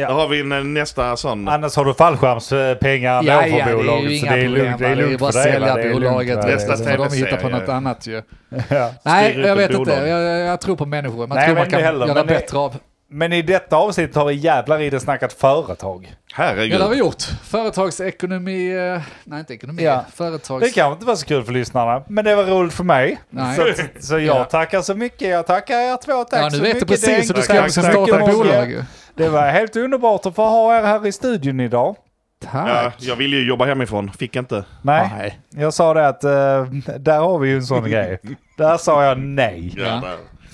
Då 0.00 0.04
har 0.12 0.28
vi 0.28 0.40
eh, 0.40 0.46
nästa 0.46 1.16
sån. 1.16 1.48
Annars 1.48 1.76
har 1.76 1.84
du 1.84 1.94
fallskärmspengar 1.94 3.22
Ja, 3.22 3.22
ja, 3.22 3.40
för 3.42 3.50
det 3.50 3.60
är 3.60 3.76
bolaget. 3.76 4.10
ju 4.12 4.18
så 4.18 4.26
inga 4.26 4.36
det 4.36 4.40
är 4.42 4.44
problem. 4.46 4.64
lugnt, 4.66 4.78
det 4.78 4.86
är 4.86 4.96
Det 4.96 5.02
är 5.14 5.18
bara 5.18 5.32
för 5.32 5.42
sälja 5.42 5.74
Det 5.74 5.80
är 5.82 5.84
lugnt, 5.88 5.94
bolaget. 6.02 6.36
Nästa 6.36 6.48
Resten 6.72 6.76
får 6.76 6.84
de 6.84 6.96
TV-serie. 6.96 7.26
hitta 7.26 7.42
på 7.42 7.48
något 7.48 7.68
annat 7.68 8.06
ju. 8.06 8.22
Ja. 8.68 8.92
Nej, 9.04 9.38
jag 9.40 9.56
vet 9.56 9.70
inte. 9.70 9.92
Jag, 9.92 10.38
jag 10.46 10.60
tror 10.60 10.76
på 10.76 10.86
människor. 10.86 11.26
Man 11.26 11.36
Nej, 11.36 11.46
tror 11.46 11.56
man 11.56 11.70
kan 11.70 11.80
göra 11.80 12.14
det- 12.14 12.24
bättre 12.24 12.58
av. 12.58 12.76
Men 13.08 13.32
i 13.32 13.42
detta 13.42 13.76
avsnitt 13.76 14.14
har 14.14 14.24
vi 14.24 14.34
jävlar 14.34 14.80
i 14.80 14.90
det 14.90 15.00
snackat 15.00 15.32
företag. 15.32 16.14
Herregud. 16.34 16.72
Ja, 16.72 16.78
det 16.78 16.84
har 16.84 16.90
vi 16.90 16.96
gjort. 16.98 17.22
Företagsekonomi, 17.44 18.76
eh, 18.94 19.02
nej 19.24 19.40
inte 19.40 19.54
ekonomi, 19.54 19.82
Ja. 19.84 20.04
företags... 20.14 20.64
Det 20.64 20.70
kanske 20.70 20.92
inte 20.92 21.06
var 21.06 21.14
så 21.16 21.26
kul 21.26 21.44
för 21.44 21.52
lyssnarna, 21.52 22.02
men 22.08 22.24
det 22.24 22.36
var 22.36 22.44
roligt 22.44 22.72
för 22.74 22.84
mig. 22.84 23.20
Nej. 23.30 23.56
Så, 23.56 23.72
så 24.00 24.14
jag 24.18 24.36
Ja. 24.36 24.44
tackar 24.44 24.82
så 24.82 24.94
mycket. 24.94 25.28
Jag 25.28 25.46
tackar 25.46 25.74
er 25.78 25.96
två. 25.96 26.24
Tack 26.24 26.40
Ja, 26.44 26.50
så 26.50 26.56
nu 26.56 26.62
vet 26.62 26.72
du 26.72 26.74
mycket. 26.74 26.88
precis 26.88 27.30
hur 27.30 27.34
du 27.34 27.42
ska, 27.42 27.54
Tack, 27.54 27.70
ska 27.72 27.82
tack, 27.82 27.92
starta 27.92 28.32
bolag. 28.32 28.84
Det 29.14 29.28
var 29.28 29.42
helt 29.50 29.76
underbart 29.76 30.26
att 30.26 30.34
få 30.34 30.42
ha 30.48 30.78
er 30.78 30.82
här 30.82 31.06
i 31.06 31.12
studion 31.12 31.60
idag. 31.60 31.96
Ja, 32.44 32.48
Tack. 32.82 32.94
jag 32.98 33.16
ville 33.16 33.36
ju 33.36 33.48
jobba 33.48 33.64
hemifrån, 33.64 34.10
fick 34.12 34.36
inte. 34.36 34.64
Nej, 34.82 35.10
Nej. 35.18 35.38
jag 35.62 35.74
sa 35.74 35.94
det 35.94 36.08
att 36.08 36.24
eh, 36.24 36.64
där 36.98 37.18
har 37.18 37.38
vi 37.38 37.48
ju 37.48 37.56
en 37.56 37.66
sån 37.66 37.90
grej. 37.90 38.18
Där 38.58 38.76
sa 38.76 39.04
jag 39.04 39.18
nej. 39.18 39.74
Ja, 39.76 40.02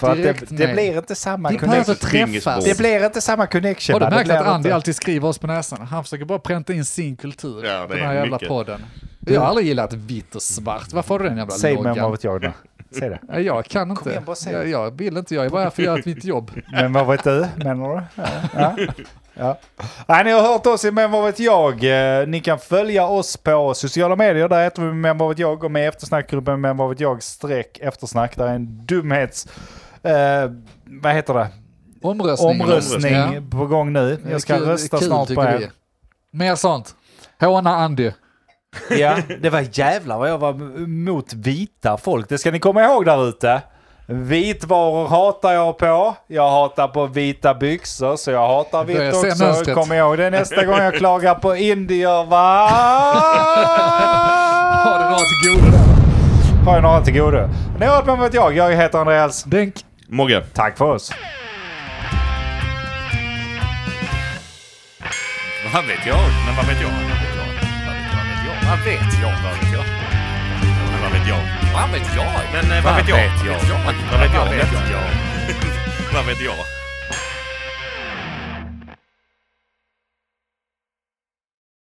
För 0.07 0.11
att 0.11 0.16
Direkt 0.16 0.40
det, 0.48 0.57
det 0.57 0.64
nej. 0.66 0.74
blir 0.74 0.96
inte 0.98 1.14
samma 1.14 1.48
behöver 1.48 1.84
connection. 1.84 2.32
träffas. 2.32 2.64
Det 2.64 2.78
blir 2.78 3.05
inte 3.07 3.20
samma 3.20 3.46
connection. 3.46 3.92
Har 3.94 4.00
du? 4.00 4.07
Det 4.07 4.16
märkt 4.16 4.30
att 4.30 4.46
Andy 4.46 4.68
inte- 4.68 4.74
alltid 4.74 4.96
skriver 4.96 5.28
oss 5.28 5.38
på 5.38 5.46
näsan? 5.46 5.86
Han 5.86 6.05
försöker 6.05 6.24
bara 6.24 6.38
pränta 6.38 6.72
in 6.72 6.84
sin 6.84 7.16
kultur 7.16 7.64
Ja, 7.64 7.80
det 7.80 7.86
på 7.88 7.94
den 7.94 8.03
är 8.03 8.07
här 8.07 8.14
jävla 8.14 8.36
mycket. 8.36 8.48
podden. 8.48 8.84
Jag 9.26 9.40
har 9.40 9.46
aldrig 9.48 9.66
gillat 9.66 9.92
vitt 9.92 10.34
och 10.34 10.42
svart. 10.42 10.92
Varför 10.92 11.14
har 11.14 11.18
du 11.18 11.28
den 11.28 11.38
jävla 11.38 11.55
Säg 11.55 11.74
men 11.74 11.84
vad 11.84 11.96
loggan? 11.96 12.11
vet 12.11 12.24
jag 12.24 12.40
då? 12.40 12.53
Säg 12.98 13.09
det. 13.28 13.40
Jag 13.40 13.64
kan 13.64 13.90
inte. 13.90 14.11
igen, 14.11 14.22
bara 14.26 14.36
säg 14.36 14.53
jag, 14.53 14.68
jag 14.68 14.98
vill 14.98 15.16
inte. 15.16 15.34
Jag 15.34 15.44
är 15.46 15.50
bara 15.50 15.62
här 15.62 15.70
för 15.70 15.82
att 15.82 15.86
göra 15.86 16.00
mitt 16.05 16.24
jobb. 16.24 16.50
Men 16.72 16.92
vad 16.92 17.07
vet 17.07 17.24
du, 17.24 17.46
menar 17.57 17.96
du? 17.96 18.22
Ja. 18.57 18.76
Ja. 18.78 18.86
Ja. 19.34 19.59
Nej, 20.07 20.24
ni 20.24 20.30
har 20.32 20.42
hört 20.42 20.66
oss 20.66 20.84
i 20.84 20.90
Men 20.90 21.11
vad 21.11 21.24
vet 21.24 21.38
jag. 21.40 21.84
Eh, 22.20 22.26
Ni 22.26 22.40
kan 22.40 22.59
följa 22.59 23.07
oss 23.07 23.36
på 23.36 23.74
sociala 23.74 24.16
medier. 24.16 24.48
Där 24.48 24.64
heter 24.64 24.82
vi 24.82 24.92
Men 24.92 25.18
vad 25.18 25.28
vet 25.28 25.38
jag. 25.38 25.64
Och 25.64 25.70
med 25.70 25.88
eftersnackgruppen 25.88 26.61
Men 26.61 26.76
vad 26.76 26.88
vet 26.88 27.00
jag 27.00 27.22
streck 27.22 27.78
eftersnack. 27.80 28.36
Där 28.36 28.46
är 28.46 28.55
en 28.55 28.86
dumhets... 28.86 29.48
Eh, 30.05 30.50
vad 31.03 31.12
heter 31.14 31.34
det? 31.34 31.48
Omröstning. 32.03 32.61
Omröstning 32.61 33.14
Ja. 33.14 33.32
på 33.50 33.66
gång 33.66 33.92
nu. 33.92 34.18
Jag 34.30 34.40
ska 34.40 34.57
Kul- 34.57 34.66
rösta 34.66 34.98
kul, 34.98 35.07
snart 35.07 35.34
på 35.34 35.42
er. 35.44 35.59
vi. 35.59 35.68
Mer 36.38 36.55
sånt. 36.55 36.94
Håna 37.40 37.76
Andy. 37.76 38.11
Ja, 38.90 39.16
det 39.40 39.50
var 39.50 39.64
jävlar 39.72 40.18
vad 40.18 40.30
jag 40.30 40.38
var 40.38 40.53
mot 40.86 41.32
vita 41.32 41.96
folk. 41.96 42.28
Det 42.28 42.38
ska 42.38 42.50
ni 42.50 42.59
komma 42.59 42.82
ihåg 42.84 43.05
där 43.05 43.28
ute. 43.28 43.62
Vitvaror 44.07 45.09
hatar 45.09 45.53
jag 45.53 45.78
på. 45.78 46.14
Jag 46.26 46.50
hatar 46.50 46.88
på 46.88 47.07
vita 47.07 47.55
byxor, 47.55 48.16
så 48.16 48.30
jag 48.30 48.48
hatar 48.48 48.84
vitt 48.84 48.96
se 48.96 49.09
också. 49.12 49.44
mönstret. 49.44 49.74
Kom 49.76 49.92
ihåg 49.92 50.18
det 50.18 50.30
nästa 50.30 50.64
gång 50.64 50.78
jag 50.78 50.94
klagar 50.94 51.34
på 51.34 51.57
indier, 51.57 52.24
va? 52.24 52.68
Har 54.84 54.98
du 54.98 55.05
några 55.05 55.18
till 55.18 55.50
godo? 55.55 55.76
Har 56.64 56.74
jag 56.74 56.82
några 56.82 57.00
till 57.05 57.14
godo. 57.20 57.48
Ni 57.80 57.86
har 57.86 57.96
hört 57.96 58.07
med 58.07 58.18
vet 58.18 58.34
jag. 58.34 58.57
Jag 58.57 58.72
heter 58.76 58.98
Andreas. 58.98 59.44
Denk. 59.44 59.74
Mogge. 60.12 60.42
Tack 60.52 60.78
för 60.78 60.84
oss. 60.84 61.12
Vad 65.74 65.86
vet 65.86 66.06
jag? 66.06 66.18
Men 66.46 66.56
vad 66.56 66.66
vet 66.66 66.80
jag? 66.80 66.90
Vad 66.90 66.98
vet 67.08 67.34
jag? 68.46 68.68
Vad 68.70 68.84
vet 68.84 69.20
jag? 69.22 69.32
Vad 69.42 69.52
vet 69.58 69.72
jag? 69.72 69.84
Men 70.92 71.02
vad 71.02 71.12
vet 71.12 71.28
jag? 71.28 71.40
Vad 71.74 71.90
vet 71.90 72.16
jag? 72.16 72.26
Men 72.52 72.78
eh, 72.78 72.84
vad 72.84 72.96
vet 72.96 73.08
jag? 73.08 73.16
Vad 73.16 73.24
vet 73.24 73.46
jag? 73.46 73.78
Vad 74.10 74.20
vet 74.20 74.34
jag? 74.34 74.46
Vad 74.46 74.54
vet 74.56 74.72
jag? 74.90 75.02
Vad 76.14 76.26
vet 76.26 76.40
jag? 76.40 76.81